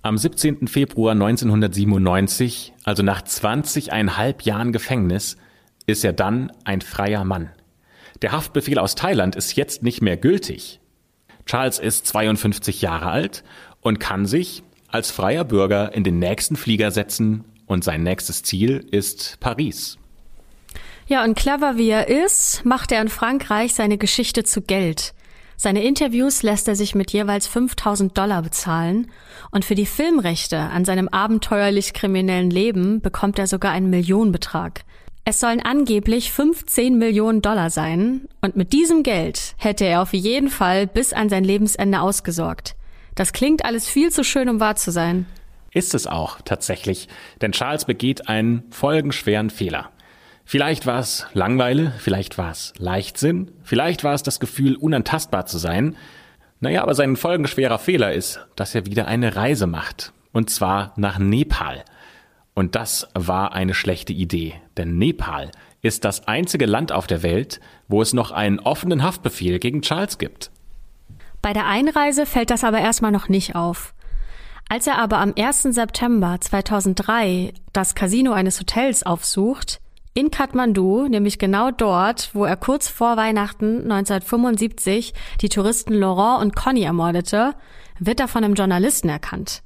Am 0.01 0.17
17. 0.17 0.67
Februar 0.67 1.13
1997, 1.13 2.73
also 2.83 3.03
nach 3.03 3.21
20,5 3.21 4.43
Jahren 4.43 4.73
Gefängnis, 4.73 5.37
ist 5.85 6.03
er 6.03 6.11
dann 6.11 6.51
ein 6.65 6.81
freier 6.81 7.23
Mann. 7.23 7.51
Der 8.21 8.33
Haftbefehl 8.33 8.79
aus 8.79 8.95
Thailand 8.95 9.37
ist 9.37 9.55
jetzt 9.55 9.83
nicht 9.83 10.01
mehr 10.01 10.17
gültig. 10.17 10.80
Charles 11.45 11.79
ist 11.79 12.07
52 12.07 12.81
Jahre 12.81 13.07
alt 13.07 13.43
und 13.81 13.99
kann 13.99 14.25
sich 14.25 14.63
als 14.87 15.11
freier 15.11 15.43
Bürger 15.43 15.93
in 15.93 16.03
den 16.03 16.19
nächsten 16.19 16.55
Flieger 16.55 16.91
setzen 16.91 17.45
und 17.65 17.83
sein 17.83 18.03
nächstes 18.03 18.43
Ziel 18.43 18.85
ist 18.91 19.37
Paris. 19.39 19.97
Ja, 21.07 21.23
und 21.23 21.35
clever 21.35 21.77
wie 21.77 21.89
er 21.89 22.07
ist, 22.07 22.63
macht 22.65 22.91
er 22.91 23.01
in 23.01 23.09
Frankreich 23.09 23.73
seine 23.73 23.97
Geschichte 23.97 24.43
zu 24.43 24.61
Geld. 24.61 25.13
Seine 25.57 25.83
Interviews 25.83 26.41
lässt 26.41 26.67
er 26.67 26.75
sich 26.75 26.95
mit 26.95 27.11
jeweils 27.11 27.45
5000 27.47 28.17
Dollar 28.17 28.41
bezahlen 28.41 29.11
und 29.51 29.63
für 29.63 29.75
die 29.75 29.85
Filmrechte 29.85 30.57
an 30.57 30.85
seinem 30.85 31.07
abenteuerlich 31.07 31.93
kriminellen 31.93 32.49
Leben 32.49 32.99
bekommt 33.01 33.37
er 33.37 33.45
sogar 33.45 33.71
einen 33.71 33.89
Millionenbetrag. 33.89 34.83
Es 35.23 35.39
sollen 35.39 35.61
angeblich 35.61 36.31
15 36.31 36.97
Millionen 36.97 37.43
Dollar 37.43 37.69
sein 37.69 38.27
und 38.41 38.55
mit 38.55 38.73
diesem 38.73 39.03
Geld 39.03 39.53
hätte 39.57 39.85
er 39.85 40.01
auf 40.01 40.13
jeden 40.13 40.49
Fall 40.49 40.87
bis 40.87 41.13
an 41.13 41.29
sein 41.29 41.43
Lebensende 41.43 42.01
ausgesorgt. 42.01 42.75
Das 43.13 43.31
klingt 43.31 43.63
alles 43.63 43.87
viel 43.87 44.09
zu 44.09 44.23
schön, 44.23 44.49
um 44.49 44.59
wahr 44.59 44.77
zu 44.77 44.91
sein. 44.91 45.27
Ist 45.73 45.93
es 45.93 46.07
auch 46.07 46.41
tatsächlich, 46.41 47.07
denn 47.39 47.51
Charles 47.51 47.85
begeht 47.85 48.29
einen 48.29 48.63
folgenschweren 48.71 49.51
Fehler. 49.51 49.91
Vielleicht 50.43 50.87
war 50.87 50.99
es 50.99 51.27
Langweile, 51.33 51.93
vielleicht 51.99 52.39
war 52.39 52.49
es 52.49 52.73
Leichtsinn, 52.77 53.51
vielleicht 53.63 54.03
war 54.03 54.15
es 54.15 54.23
das 54.23 54.39
Gefühl, 54.39 54.75
unantastbar 54.75 55.45
zu 55.45 55.59
sein. 55.59 55.95
Naja, 56.61 56.81
aber 56.81 56.95
sein 56.95 57.15
folgenschwerer 57.15 57.77
Fehler 57.77 58.11
ist, 58.11 58.39
dass 58.55 58.73
er 58.73 58.87
wieder 58.87 59.07
eine 59.07 59.35
Reise 59.35 59.67
macht. 59.67 60.13
Und 60.33 60.49
zwar 60.49 60.93
nach 60.95 61.19
Nepal. 61.19 61.85
Und 62.53 62.75
das 62.75 63.07
war 63.13 63.53
eine 63.53 63.73
schlechte 63.73 64.13
Idee, 64.13 64.55
denn 64.77 64.97
Nepal 64.97 65.51
ist 65.81 66.05
das 66.05 66.27
einzige 66.27 66.65
Land 66.65 66.91
auf 66.91 67.07
der 67.07 67.23
Welt, 67.23 67.59
wo 67.87 68.01
es 68.01 68.13
noch 68.13 68.31
einen 68.31 68.59
offenen 68.59 69.03
Haftbefehl 69.03 69.59
gegen 69.59 69.81
Charles 69.81 70.17
gibt. 70.17 70.51
Bei 71.41 71.53
der 71.53 71.65
Einreise 71.65 72.25
fällt 72.25 72.51
das 72.51 72.63
aber 72.63 72.79
erstmal 72.79 73.11
noch 73.11 73.29
nicht 73.29 73.55
auf. 73.55 73.93
Als 74.69 74.87
er 74.87 74.99
aber 74.99 75.17
am 75.17 75.33
1. 75.37 75.63
September 75.63 76.37
2003 76.39 77.53
das 77.73 77.95
Casino 77.95 78.31
eines 78.31 78.59
Hotels 78.59 79.03
aufsucht, 79.03 79.81
In 80.13 80.29
Kathmandu, 80.29 81.07
nämlich 81.07 81.39
genau 81.39 81.71
dort, 81.71 82.29
wo 82.33 82.45
er 82.45 82.57
kurz 82.57 82.89
vor 82.89 83.17
Weihnachten 83.17 83.91
1975 83.91 85.13
die 85.41 85.49
Touristen 85.49 85.93
Laurent 85.93 86.41
und 86.41 86.55
Conny 86.55 86.83
ermordete, 86.83 87.53
wird 87.97 88.19
er 88.19 88.27
von 88.27 88.43
einem 88.43 88.55
Journalisten 88.55 89.09
erkannt. 89.09 89.63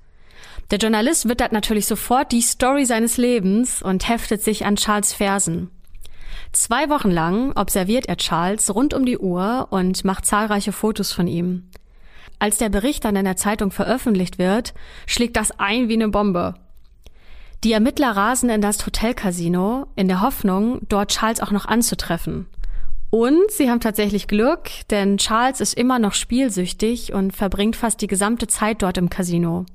Der 0.72 0.80
Journalist 0.80 1.30
wittert 1.30 1.52
natürlich 1.52 1.86
sofort 1.86 2.32
die 2.32 2.42
Story 2.42 2.86
seines 2.86 3.18
Lebens 3.18 3.84
und 3.84 4.10
heftet 4.10 4.42
sich 4.42 4.66
an 4.66 4.78
Charles 4.78 5.14
Fersen. 5.14 5.70
Zwei 6.54 6.90
Wochen 6.90 7.12
lang 7.12 7.52
observiert 7.56 8.08
er 8.08 8.18
Charles 8.18 8.74
rund 8.74 8.94
um 8.94 9.06
die 9.06 9.18
Uhr 9.18 9.68
und 9.70 10.04
macht 10.06 10.26
zahlreiche 10.26 10.72
Fotos 10.72 11.12
von 11.12 11.28
ihm. 11.28 11.70
Als 12.40 12.58
der 12.58 12.70
Bericht 12.70 13.06
dann 13.06 13.16
in 13.16 13.26
der 13.26 13.36
Zeitung 13.36 13.72
veröffentlicht 13.72 14.40
wird, 14.40 14.74
schlägt 15.06 15.38
das 15.38 15.52
ein 15.60 15.88
wie 15.88 15.94
eine 15.94 16.10
Bombe. 16.10 16.56
Die 17.64 17.72
Ermittler 17.72 18.12
rasen 18.12 18.50
in 18.50 18.62
das 18.62 18.86
Hotelcasino 18.86 19.88
in 19.96 20.08
der 20.08 20.22
Hoffnung, 20.22 20.80
dort 20.88 21.12
Charles 21.12 21.42
auch 21.42 21.52
noch 21.52 21.66
anzutreffen. 21.66 22.48
Und 23.10 23.50
sie 23.50 23.70
haben 23.70 23.80
tatsächlich 23.80 24.28
Glück, 24.28 24.70
denn 24.90 25.18
Charles 25.18 25.62
ist 25.62 25.74
immer 25.76 26.00
noch 26.00 26.14
spielsüchtig 26.14 27.14
und 27.14 27.36
verbringt 27.36 27.76
fast 27.76 28.02
die 28.02 28.08
gesamte 28.08 28.48
Zeit 28.48 28.82
dort 28.82 28.98
im 28.98 29.10
Casino. 29.10 29.66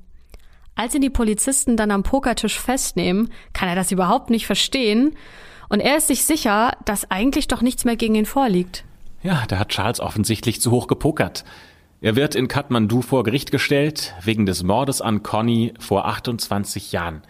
Als 0.75 0.95
ihn 0.95 1.01
die 1.01 1.09
Polizisten 1.09 1.77
dann 1.77 1.91
am 1.91 2.03
Pokertisch 2.03 2.59
festnehmen, 2.59 3.29
kann 3.53 3.69
er 3.69 3.75
das 3.75 3.91
überhaupt 3.91 4.29
nicht 4.29 4.45
verstehen 4.45 5.15
und 5.69 5.79
er 5.79 5.97
ist 5.97 6.07
sich 6.07 6.25
sicher, 6.25 6.73
dass 6.85 7.09
eigentlich 7.09 7.47
doch 7.47 7.61
nichts 7.61 7.85
mehr 7.85 7.95
gegen 7.95 8.15
ihn 8.15 8.25
vorliegt. 8.25 8.83
Ja, 9.23 9.43
da 9.47 9.59
hat 9.59 9.69
Charles 9.69 9.99
offensichtlich 9.99 10.59
zu 10.59 10.71
hoch 10.71 10.87
gepokert. 10.87 11.45
Er 12.01 12.15
wird 12.15 12.33
in 12.33 12.47
Kathmandu 12.47 13.01
vor 13.01 13.23
Gericht 13.23 13.51
gestellt, 13.51 14.13
wegen 14.23 14.45
des 14.45 14.63
Mordes 14.63 15.01
an 15.01 15.23
Conny 15.23 15.73
vor 15.79 16.07
28 16.07 16.91
Jahren. 16.91 17.21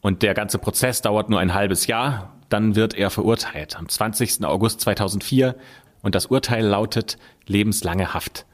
Und 0.00 0.22
der 0.22 0.34
ganze 0.34 0.58
Prozess 0.58 1.00
dauert 1.00 1.30
nur 1.30 1.38
ein 1.38 1.54
halbes 1.54 1.86
Jahr, 1.86 2.32
dann 2.48 2.74
wird 2.74 2.94
er 2.94 3.10
verurteilt 3.10 3.76
am 3.78 3.88
20. 3.88 4.44
August 4.44 4.80
2004 4.80 5.54
und 6.02 6.14
das 6.14 6.26
Urteil 6.26 6.66
lautet 6.66 7.16
lebenslange 7.46 8.12
Haft. 8.12 8.44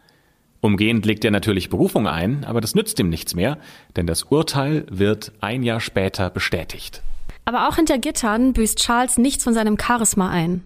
Umgehend 0.67 1.07
legt 1.07 1.25
er 1.25 1.31
natürlich 1.31 1.71
Berufung 1.71 2.09
ein, 2.09 2.45
aber 2.45 2.61
das 2.61 2.75
nützt 2.75 2.99
ihm 2.99 3.09
nichts 3.09 3.37
mehr, 3.37 3.57
denn 3.95 4.09
das 4.09 4.25
Urteil 4.25 4.85
wird 4.91 5.31
ein 5.41 5.63
Jahr 5.63 5.79
später 5.79 6.29
bestätigt. 6.29 7.03
Aber 7.45 7.69
auch 7.69 7.77
hinter 7.77 7.99
Gittern 7.99 8.53
büßt 8.53 8.81
Charles 8.81 9.17
nichts 9.17 9.45
von 9.45 9.55
seinem 9.55 9.79
Charisma 9.79 10.29
ein. 10.29 10.65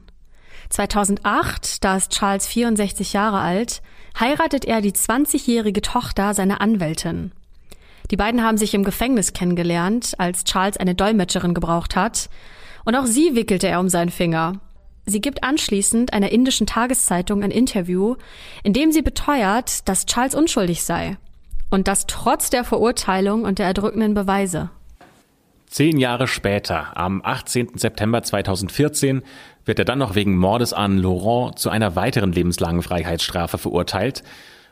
2008, 0.71 1.85
da 1.85 1.99
ist 1.99 2.13
Charles 2.13 2.47
64 2.47 3.13
Jahre 3.13 3.41
alt, 3.41 3.83
heiratet 4.19 4.65
er 4.65 4.81
die 4.81 4.93
20-jährige 4.93 5.83
Tochter 5.83 6.33
seiner 6.33 6.63
Anwältin. 6.63 7.33
Die 8.11 8.17
beiden 8.17 8.43
haben 8.43 8.57
sich 8.57 8.73
im 8.73 8.85
Gefängnis 8.85 9.35
kennengelernt, 9.35 10.15
als 10.17 10.45
Charles 10.45 10.79
eine 10.79 10.95
Dolmetscherin 10.95 11.53
gebraucht 11.53 11.95
hat. 11.95 12.31
Und 12.87 12.97
auch 12.97 13.05
sie 13.05 13.35
wickelte 13.35 13.69
er 13.69 13.81
um 13.81 13.91
seinen 13.91 14.09
Finger. 14.09 14.61
Sie 15.07 15.21
gibt 15.21 15.43
anschließend 15.43 16.13
einer 16.13 16.31
indischen 16.31 16.67
Tageszeitung 16.67 17.43
ein 17.43 17.51
Interview, 17.51 18.17
in 18.63 18.73
dem 18.73 18.93
sie 18.93 19.03
beteuert, 19.03 19.89
dass 19.89 20.07
Charles 20.07 20.35
unschuldig 20.35 20.83
sei. 20.83 21.17
Und 21.71 21.89
das 21.89 22.07
trotz 22.07 22.51
der 22.51 22.65
Verurteilung 22.65 23.45
und 23.45 23.59
der 23.59 23.67
erdrückenden 23.67 24.15
Beweise. 24.15 24.71
Zehn 25.67 25.99
Jahre 25.99 26.27
später, 26.27 26.97
am 26.97 27.23
18. 27.25 27.73
September 27.77 28.23
2014, 28.23 29.23
wird 29.65 29.79
er 29.79 29.85
dann 29.85 30.01
noch 30.01 30.17
wegen 30.17 30.37
Mordes 30.37 30.73
an 30.73 30.99
Laurent 30.99 31.59
zu 31.59 31.71
einer 31.71 31.95
weiteren 31.95 32.33
lebenslangen 32.33 32.83
Freiheitsstrafe 32.83 33.57
verurteilt 33.57 34.25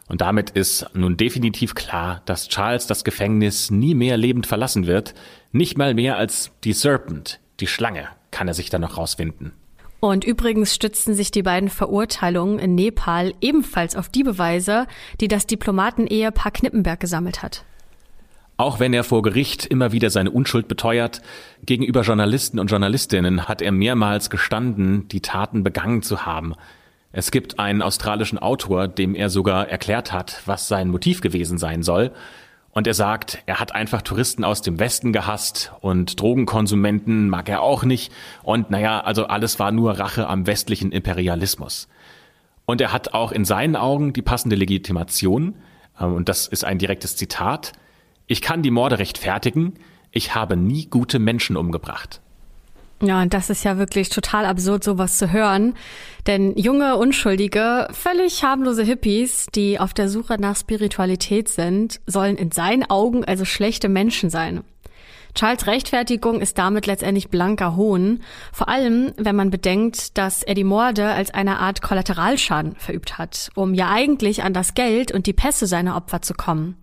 und 0.09 0.23
damit 0.23 0.51
ist 0.51 0.87
nun 0.95 1.17
definitiv 1.17 1.75
klar, 1.75 2.23
dass 2.25 2.49
Charles 2.49 2.87
das 2.87 3.05
Gefängnis 3.05 3.71
nie 3.71 3.95
mehr 3.95 4.17
lebend 4.17 4.47
verlassen 4.47 4.87
wird. 4.87 5.15
Nicht 5.53 5.77
mal 5.77 5.95
mehr 5.95 6.17
als 6.17 6.51
die 6.65 6.73
Serpent, 6.73 7.41
die 7.61 7.67
Schlange, 7.67 8.09
kann 8.31 8.49
er 8.49 8.55
sich 8.55 8.71
dann 8.71 8.81
noch 8.81 8.97
rausfinden. 8.97 9.53
Und 10.01 10.25
übrigens 10.25 10.75
stützten 10.75 11.15
sich 11.15 11.31
die 11.31 11.43
beiden 11.43 11.69
Verurteilungen 11.69 12.59
in 12.59 12.75
Nepal 12.75 13.35
ebenfalls 13.41 13.97
auf 13.97 14.09
die 14.09 14.23
Beweise, 14.23 14.87
die 15.21 15.29
das 15.29 15.47
Diplomaten-Ehepaar 15.47 16.53
Knippenberg 16.53 17.01
gesammelt 17.01 17.43
hat. 17.43 17.65
Auch 18.57 18.81
wenn 18.81 18.93
er 18.93 19.05
vor 19.05 19.23
Gericht 19.23 19.67
immer 19.67 19.93
wieder 19.93 20.11
seine 20.11 20.33
Unschuld 20.33 20.67
beteuert, 20.67 21.23
gegenüber 21.65 22.03
Journalisten 22.03 22.59
und 22.59 22.69
Journalistinnen 22.69 23.47
hat 23.47 23.63
er 23.63 23.71
mehrmals 23.71 24.31
gestanden, 24.31 25.07
die 25.09 25.21
Taten 25.21 25.63
begangen 25.63 26.03
zu 26.03 26.27
haben. 26.27 26.55
Es 27.13 27.31
gibt 27.31 27.59
einen 27.59 27.83
australischen 27.83 28.39
Autor, 28.39 28.89
dem 28.89 29.15
er 29.15 29.31
sogar 29.31 29.69
erklärt 29.69 30.13
hat, 30.13 30.43
was 30.47 30.69
sein 30.69 30.89
Motiv 30.89 31.21
gewesen 31.21 31.57
sein 31.59 31.83
soll. 31.83 32.13
Und 32.79 32.87
er 32.87 32.95
sagt, 32.95 33.43
er 33.47 33.59
hat 33.59 33.75
einfach 33.75 34.03
Touristen 34.03 34.45
aus 34.45 34.63
dem 34.63 34.79
Westen 34.79 35.13
gehasst 35.13 35.73
und 35.81 36.21
Drogenkonsumenten 36.21 37.29
mag 37.29 37.49
er 37.49 37.61
auch 37.61 37.83
nicht. 37.83 38.13
Und 38.45 38.71
naja, 38.71 39.01
also 39.01 39.27
alles 39.27 39.59
war 39.59 39.73
nur 39.73 39.99
Rache 39.99 40.29
am 40.29 40.47
westlichen 40.47 40.93
Imperialismus. 40.93 41.89
Und 42.67 42.81
er 42.81 42.93
hat 42.93 43.15
auch 43.15 43.33
in 43.33 43.45
seinen 43.45 43.75
Augen 43.75 44.13
die 44.13 44.23
passende 44.23 44.55
Legitimation. 44.55 45.57
Ähm, 45.99 46.15
und 46.15 46.29
das 46.29 46.47
ist 46.47 46.65
ein 46.65 46.79
direktes 46.79 47.17
Zitat. 47.17 47.73
Ich 48.29 48.43
kann 48.43 48.63
die 48.63 48.71
Morde 48.71 49.01
rechtfertigen. 49.01 49.75
Ich 50.13 50.37
habe 50.37 50.57
nie 50.57 50.87
gute 50.87 51.19
Menschen 51.19 51.57
umgebracht. 51.57 52.21
Ja, 53.01 53.23
und 53.23 53.33
das 53.33 53.49
ist 53.49 53.65
ja 53.65 53.79
wirklich 53.79 54.09
total 54.09 54.45
absurd, 54.45 54.83
sowas 54.83 55.19
zu 55.19 55.33
hören. 55.33 55.75
Denn 56.27 56.57
junge, 56.57 56.97
unschuldige, 56.97 57.87
völlig 57.93 58.43
harmlose 58.43 58.83
Hippies, 58.83 59.47
die 59.55 59.79
auf 59.79 59.95
der 59.95 60.09
Suche 60.09 60.37
nach 60.41 60.57
Spiritualität 60.57 61.49
sind, 61.49 62.01
sollen 62.07 62.37
in 62.37 62.51
seinen 62.51 62.91
Augen 62.91 63.25
also 63.25 63.45
schlechte 63.45 63.89
Menschen 63.89 64.31
sein. 64.31 64.65
Charles 65.35 65.69
Rechtfertigung 65.69 66.41
ist 66.41 66.59
damit 66.59 66.87
letztendlich 66.87 67.29
blanker 67.29 67.77
Hohn, 67.77 68.21
vor 68.53 68.69
allem 68.69 69.13
wenn 69.17 69.37
man 69.37 69.51
bedenkt, 69.51 70.19
dass 70.19 70.43
er 70.43 70.55
die 70.55 70.65
Morde 70.65 71.07
als 71.11 71.33
eine 71.33 71.61
Art 71.61 71.81
Kollateralschaden 71.81 72.75
verübt 72.77 73.19
hat, 73.19 73.51
um 73.55 73.75
ja 73.75 73.91
eigentlich 73.91 74.43
an 74.43 74.53
das 74.53 74.75
Geld 74.75 75.13
und 75.13 75.27
die 75.27 75.33
Pässe 75.33 75.69
seiner 75.69 75.95
Opfer 75.95 76.23
zu 76.23 76.35
kommen. 76.35 76.77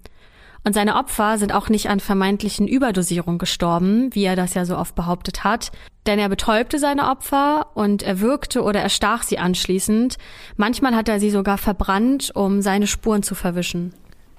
Und 0.66 0.74
seine 0.74 0.96
Opfer 0.96 1.38
sind 1.38 1.54
auch 1.54 1.70
nicht 1.70 1.90
an 1.90 2.00
vermeintlichen 2.00 2.68
Überdosierungen 2.68 3.38
gestorben, 3.38 4.10
wie 4.16 4.24
er 4.24 4.36
das 4.36 4.56
ja 4.56 4.66
so 4.66 4.76
oft 4.76 4.96
behauptet 4.96 5.44
hat, 5.44 5.72
denn 6.08 6.18
er 6.18 6.28
betäubte 6.28 6.80
seine 6.80 7.08
Opfer 7.08 7.68
und 7.76 8.02
er 8.02 8.20
wirkte 8.20 8.64
oder 8.64 8.82
erstach 8.82 9.22
sie 9.22 9.38
anschließend. 9.38 10.18
Manchmal 10.58 10.96
hat 10.96 11.08
er 11.08 11.20
sie 11.20 11.30
sogar 11.30 11.60
verbrannt, 11.60 12.32
um 12.34 12.64
seine 12.64 12.88
Spuren 12.88 13.22
zu 13.22 13.36
verwischen. 13.36 13.94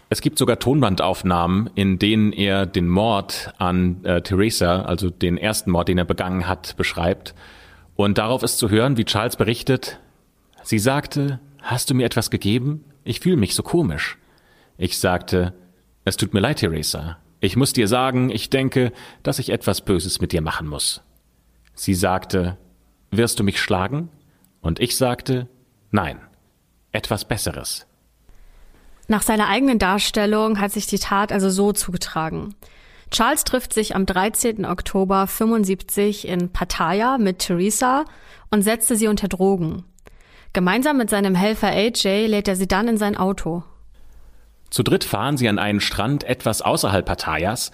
Es 0.09 0.21
gibt 0.21 0.39
sogar 0.39 0.59
Tonbandaufnahmen, 0.59 1.71
in 1.77 2.01
denen 2.01 2.33
er 2.33 2.67
den 2.67 2.89
Mord 2.89 3.53
an 3.59 4.05
äh, 4.05 4.21
Theresa, 4.21 4.83
also 4.83 5.11
den 5.11 5.39
ersten 5.39 5.71
Mord, 5.71 5.87
den 5.87 5.99
er 5.99 6.05
begangen 6.05 6.49
hat, 6.49 6.77
beschreibt. 6.77 7.37
Und 7.95 8.19
darauf 8.19 8.43
ist 8.43 8.59
zu 8.59 8.69
hören, 8.69 8.97
wie 8.97 9.05
Charles 9.05 9.37
berichtet, 9.37 10.01
sie 10.65 10.81
sagte, 10.81 11.39
hast 11.63 11.89
du 11.89 11.95
mir 11.95 12.05
etwas 12.05 12.31
gegeben? 12.31 12.85
Ich 13.05 13.21
fühle 13.21 13.37
mich 13.37 13.55
so 13.55 13.63
komisch. 13.63 14.19
Ich 14.77 14.99
sagte, 14.99 15.55
es 16.07 16.17
tut 16.17 16.33
mir 16.33 16.41
leid, 16.41 16.59
Theresa. 16.59 17.19
Ich 17.41 17.57
muss 17.57 17.73
dir 17.73 17.89
sagen, 17.89 18.31
ich 18.31 18.49
denke, 18.49 18.93
dass 19.25 19.41
ich 19.41 19.51
etwas 19.51 19.81
Böses 19.81 20.21
mit 20.21 20.33
dir 20.33 20.41
machen 20.41 20.69
muss. 20.69 21.03
Sie 21.75 21.95
sagte, 21.95 22.57
wirst 23.11 23.41
du 23.41 23.45
mich 23.45 23.61
schlagen? 23.61 24.09
Und 24.61 24.79
ich 24.79 24.97
sagte, 24.97 25.49
nein, 25.91 26.21
etwas 26.93 27.25
Besseres. 27.25 27.87
Nach 29.09 29.23
seiner 29.23 29.49
eigenen 29.49 29.81
Darstellung 29.81 30.61
hat 30.61 30.71
sich 30.71 30.87
die 30.87 31.01
Tat 31.01 31.33
also 31.33 31.51
so 31.51 31.73
zugetragen. 31.73 32.55
Charles 33.11 33.43
trifft 33.43 33.75
sich 33.75 33.97
am 33.97 34.07
13. 34.07 34.65
Oktober 34.65 35.27
75 35.27 36.29
in 36.29 36.53
Pattaya 36.53 37.19
mit 37.19 37.41
Theresa 37.41 38.05
und 38.53 38.63
setzte 38.63 38.95
sie 38.95 39.09
unter 39.09 39.27
Drogen. 39.27 39.85
Gemeinsam 40.53 40.99
mit 40.99 41.11
seinem 41.11 41.35
Helfer 41.35 41.69
AJ 41.69 42.27
lädt 42.29 42.47
er 42.47 42.57
sie 42.57 42.69
dann 42.69 42.87
in 42.87 42.97
sein 42.97 43.17
Auto. 43.17 43.65
Zu 44.71 44.83
dritt 44.83 45.05
fahren 45.05 45.37
sie 45.37 45.49
an 45.49 45.59
einen 45.59 45.81
Strand 45.81 46.25
etwas 46.25 46.63
außerhalb 46.63 47.07
Pattayas. 47.07 47.73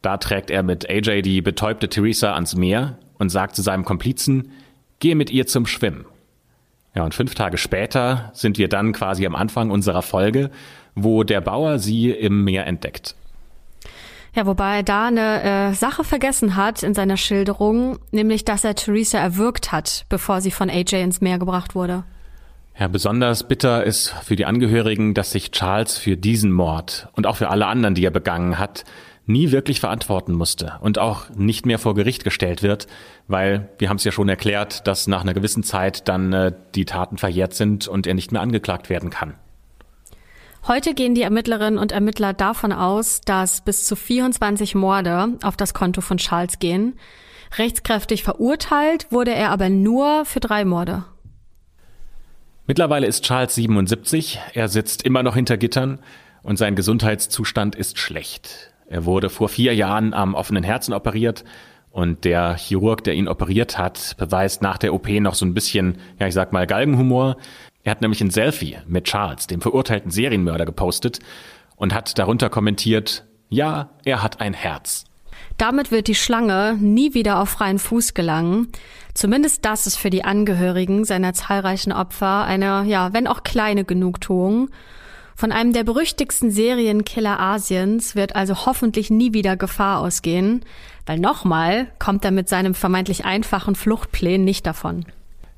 Da 0.00 0.16
trägt 0.16 0.50
er 0.50 0.62
mit 0.62 0.88
AJ 0.88 1.22
die 1.22 1.42
betäubte 1.42 1.88
Theresa 1.88 2.34
ans 2.34 2.56
Meer 2.56 2.98
und 3.18 3.30
sagt 3.30 3.54
zu 3.56 3.62
seinem 3.62 3.84
Komplizen, 3.84 4.50
gehe 4.98 5.14
mit 5.14 5.30
ihr 5.30 5.46
zum 5.46 5.66
Schwimmen. 5.66 6.06
Ja, 6.94 7.04
und 7.04 7.14
fünf 7.14 7.34
Tage 7.34 7.56
später 7.56 8.30
sind 8.34 8.58
wir 8.58 8.68
dann 8.68 8.92
quasi 8.92 9.24
am 9.24 9.34
Anfang 9.34 9.70
unserer 9.70 10.02
Folge, 10.02 10.50
wo 10.94 11.24
der 11.24 11.40
Bauer 11.40 11.78
sie 11.78 12.10
im 12.10 12.44
Meer 12.44 12.66
entdeckt. 12.66 13.14
Ja, 14.34 14.46
wobei 14.46 14.76
er 14.76 14.82
da 14.82 15.06
eine 15.06 15.42
äh, 15.42 15.74
Sache 15.74 16.04
vergessen 16.04 16.56
hat 16.56 16.82
in 16.82 16.94
seiner 16.94 17.18
Schilderung, 17.18 17.98
nämlich 18.12 18.44
dass 18.44 18.64
er 18.64 18.74
Theresa 18.74 19.18
erwürgt 19.18 19.72
hat, 19.72 20.06
bevor 20.08 20.40
sie 20.40 20.50
von 20.50 20.70
AJ 20.70 21.02
ins 21.02 21.20
Meer 21.20 21.38
gebracht 21.38 21.74
wurde. 21.74 22.04
Ja, 22.78 22.88
besonders 22.88 23.46
bitter 23.46 23.84
ist 23.84 24.14
für 24.24 24.34
die 24.34 24.46
Angehörigen, 24.46 25.14
dass 25.14 25.32
sich 25.32 25.50
Charles 25.50 25.98
für 25.98 26.16
diesen 26.16 26.52
Mord 26.52 27.08
und 27.14 27.26
auch 27.26 27.36
für 27.36 27.50
alle 27.50 27.66
anderen, 27.66 27.94
die 27.94 28.04
er 28.04 28.10
begangen 28.10 28.58
hat, 28.58 28.84
nie 29.26 29.52
wirklich 29.52 29.78
verantworten 29.78 30.32
musste 30.32 30.78
und 30.80 30.98
auch 30.98 31.28
nicht 31.30 31.66
mehr 31.66 31.78
vor 31.78 31.94
Gericht 31.94 32.24
gestellt 32.24 32.62
wird, 32.62 32.86
weil 33.28 33.68
wir 33.78 33.88
haben 33.88 33.98
es 33.98 34.04
ja 34.04 34.12
schon 34.12 34.28
erklärt, 34.28 34.86
dass 34.86 35.06
nach 35.06 35.22
einer 35.22 35.34
gewissen 35.34 35.62
Zeit 35.62 36.08
dann 36.08 36.32
äh, 36.32 36.52
die 36.74 36.84
Taten 36.84 37.18
verjährt 37.18 37.54
sind 37.54 37.86
und 37.88 38.06
er 38.06 38.14
nicht 38.14 38.32
mehr 38.32 38.40
angeklagt 38.40 38.90
werden 38.90 39.10
kann. 39.10 39.34
Heute 40.66 40.94
gehen 40.94 41.14
die 41.14 41.22
Ermittlerinnen 41.22 41.78
und 41.78 41.92
Ermittler 41.92 42.32
davon 42.32 42.72
aus, 42.72 43.20
dass 43.20 43.62
bis 43.62 43.84
zu 43.84 43.96
24 43.96 44.74
Morde 44.74 45.36
auf 45.42 45.56
das 45.56 45.74
Konto 45.74 46.00
von 46.00 46.18
Charles 46.18 46.58
gehen. 46.58 46.94
Rechtskräftig 47.58 48.22
verurteilt 48.22 49.08
wurde 49.10 49.34
er 49.34 49.50
aber 49.50 49.68
nur 49.68 50.24
für 50.24 50.40
drei 50.40 50.64
Morde. 50.64 51.04
Mittlerweile 52.72 53.06
ist 53.06 53.24
Charles 53.24 53.54
77, 53.56 54.38
er 54.54 54.66
sitzt 54.66 55.02
immer 55.02 55.22
noch 55.22 55.34
hinter 55.34 55.58
Gittern 55.58 55.98
und 56.42 56.56
sein 56.56 56.74
Gesundheitszustand 56.74 57.74
ist 57.74 57.98
schlecht. 57.98 58.72
Er 58.86 59.04
wurde 59.04 59.28
vor 59.28 59.50
vier 59.50 59.74
Jahren 59.74 60.14
am 60.14 60.32
offenen 60.32 60.64
Herzen 60.64 60.94
operiert 60.94 61.44
und 61.90 62.24
der 62.24 62.56
Chirurg, 62.56 63.04
der 63.04 63.12
ihn 63.12 63.28
operiert 63.28 63.76
hat, 63.76 64.16
beweist 64.16 64.62
nach 64.62 64.78
der 64.78 64.94
OP 64.94 65.06
noch 65.10 65.34
so 65.34 65.44
ein 65.44 65.52
bisschen, 65.52 65.98
ja 66.18 66.28
ich 66.28 66.32
sag 66.32 66.54
mal, 66.54 66.66
Galgenhumor. 66.66 67.36
Er 67.84 67.90
hat 67.90 68.00
nämlich 68.00 68.22
ein 68.22 68.30
Selfie 68.30 68.78
mit 68.86 69.04
Charles, 69.04 69.48
dem 69.48 69.60
verurteilten 69.60 70.10
Serienmörder, 70.10 70.64
gepostet 70.64 71.18
und 71.76 71.92
hat 71.92 72.18
darunter 72.18 72.48
kommentiert, 72.48 73.26
ja, 73.50 73.90
er 74.06 74.22
hat 74.22 74.40
ein 74.40 74.54
Herz. 74.54 75.04
Damit 75.62 75.92
wird 75.92 76.08
die 76.08 76.16
Schlange 76.16 76.76
nie 76.80 77.14
wieder 77.14 77.38
auf 77.38 77.50
freien 77.50 77.78
Fuß 77.78 78.14
gelangen. 78.14 78.72
Zumindest 79.14 79.64
das 79.64 79.86
ist 79.86 79.96
für 79.96 80.10
die 80.10 80.24
Angehörigen 80.24 81.04
seiner 81.04 81.34
zahlreichen 81.34 81.92
Opfer 81.92 82.42
eine, 82.42 82.82
ja, 82.82 83.12
wenn 83.12 83.28
auch 83.28 83.44
kleine 83.44 83.84
Genugtuung. 83.84 84.70
Von 85.36 85.52
einem 85.52 85.72
der 85.72 85.84
berüchtigsten 85.84 86.50
Serienkiller 86.50 87.38
Asiens 87.38 88.16
wird 88.16 88.34
also 88.34 88.66
hoffentlich 88.66 89.08
nie 89.08 89.34
wieder 89.34 89.56
Gefahr 89.56 90.00
ausgehen, 90.00 90.64
weil 91.06 91.20
nochmal 91.20 91.86
kommt 92.00 92.24
er 92.24 92.32
mit 92.32 92.48
seinem 92.48 92.74
vermeintlich 92.74 93.24
einfachen 93.24 93.76
Fluchtplan 93.76 94.42
nicht 94.42 94.66
davon. 94.66 95.04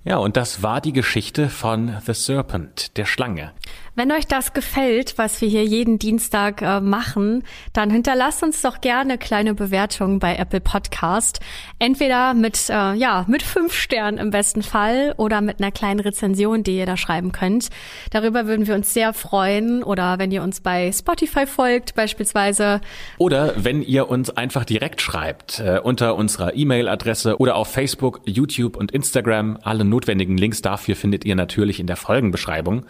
Ja, 0.04 0.18
und 0.18 0.36
das 0.36 0.62
war 0.62 0.82
die 0.82 0.92
Geschichte 0.92 1.48
von 1.48 1.96
The 2.04 2.12
Serpent, 2.12 2.98
der 2.98 3.06
Schlange. 3.06 3.52
Wenn 3.96 4.10
euch 4.10 4.26
das 4.26 4.52
gefällt, 4.52 5.18
was 5.18 5.40
wir 5.40 5.48
hier 5.48 5.64
jeden 5.64 6.00
Dienstag 6.00 6.62
äh, 6.62 6.80
machen, 6.80 7.44
dann 7.72 7.90
hinterlasst 7.90 8.42
uns 8.42 8.60
doch 8.60 8.80
gerne 8.80 9.18
kleine 9.18 9.54
Bewertungen 9.54 10.18
bei 10.18 10.34
Apple 10.34 10.60
Podcast. 10.60 11.38
Entweder 11.78 12.34
mit, 12.34 12.68
äh, 12.70 12.94
ja, 12.94 13.24
mit 13.28 13.44
fünf 13.44 13.72
Sternen 13.72 14.18
im 14.18 14.30
besten 14.30 14.62
Fall 14.62 15.14
oder 15.16 15.40
mit 15.40 15.60
einer 15.60 15.70
kleinen 15.70 16.00
Rezension, 16.00 16.64
die 16.64 16.76
ihr 16.76 16.86
da 16.86 16.96
schreiben 16.96 17.30
könnt. 17.30 17.70
Darüber 18.10 18.48
würden 18.48 18.66
wir 18.66 18.74
uns 18.74 18.92
sehr 18.92 19.14
freuen. 19.14 19.84
Oder 19.84 20.18
wenn 20.18 20.32
ihr 20.32 20.42
uns 20.42 20.60
bei 20.60 20.90
Spotify 20.90 21.46
folgt, 21.46 21.94
beispielsweise. 21.94 22.80
Oder 23.18 23.54
wenn 23.56 23.80
ihr 23.80 24.08
uns 24.08 24.28
einfach 24.28 24.64
direkt 24.64 25.02
schreibt, 25.02 25.60
äh, 25.60 25.78
unter 25.80 26.16
unserer 26.16 26.56
E-Mail-Adresse 26.56 27.38
oder 27.38 27.54
auf 27.54 27.70
Facebook, 27.70 28.22
YouTube 28.24 28.76
und 28.76 28.90
Instagram. 28.90 29.56
Alle 29.62 29.84
notwendigen 29.94 30.36
Links 30.36 30.60
dafür 30.60 30.96
findet 30.96 31.24
ihr 31.24 31.36
natürlich 31.36 31.78
in 31.78 31.86
der 31.86 31.96
Folgenbeschreibung. 31.96 32.84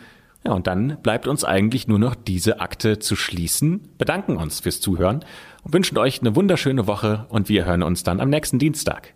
Ja, 0.46 0.52
und 0.52 0.66
dann 0.66 0.98
bleibt 1.02 1.26
uns 1.26 1.44
eigentlich 1.44 1.86
nur 1.86 1.98
noch 1.98 2.14
diese 2.14 2.60
Akte 2.60 2.98
zu 2.98 3.14
schließen, 3.16 3.88
bedanken 3.98 4.36
uns 4.36 4.60
fürs 4.60 4.80
Zuhören 4.80 5.24
und 5.62 5.72
wünschen 5.72 5.98
euch 5.98 6.20
eine 6.20 6.34
wunderschöne 6.34 6.86
Woche 6.86 7.26
und 7.28 7.48
wir 7.48 7.64
hören 7.64 7.82
uns 7.82 8.02
dann 8.02 8.20
am 8.20 8.30
nächsten 8.30 8.58
Dienstag. 8.58 9.14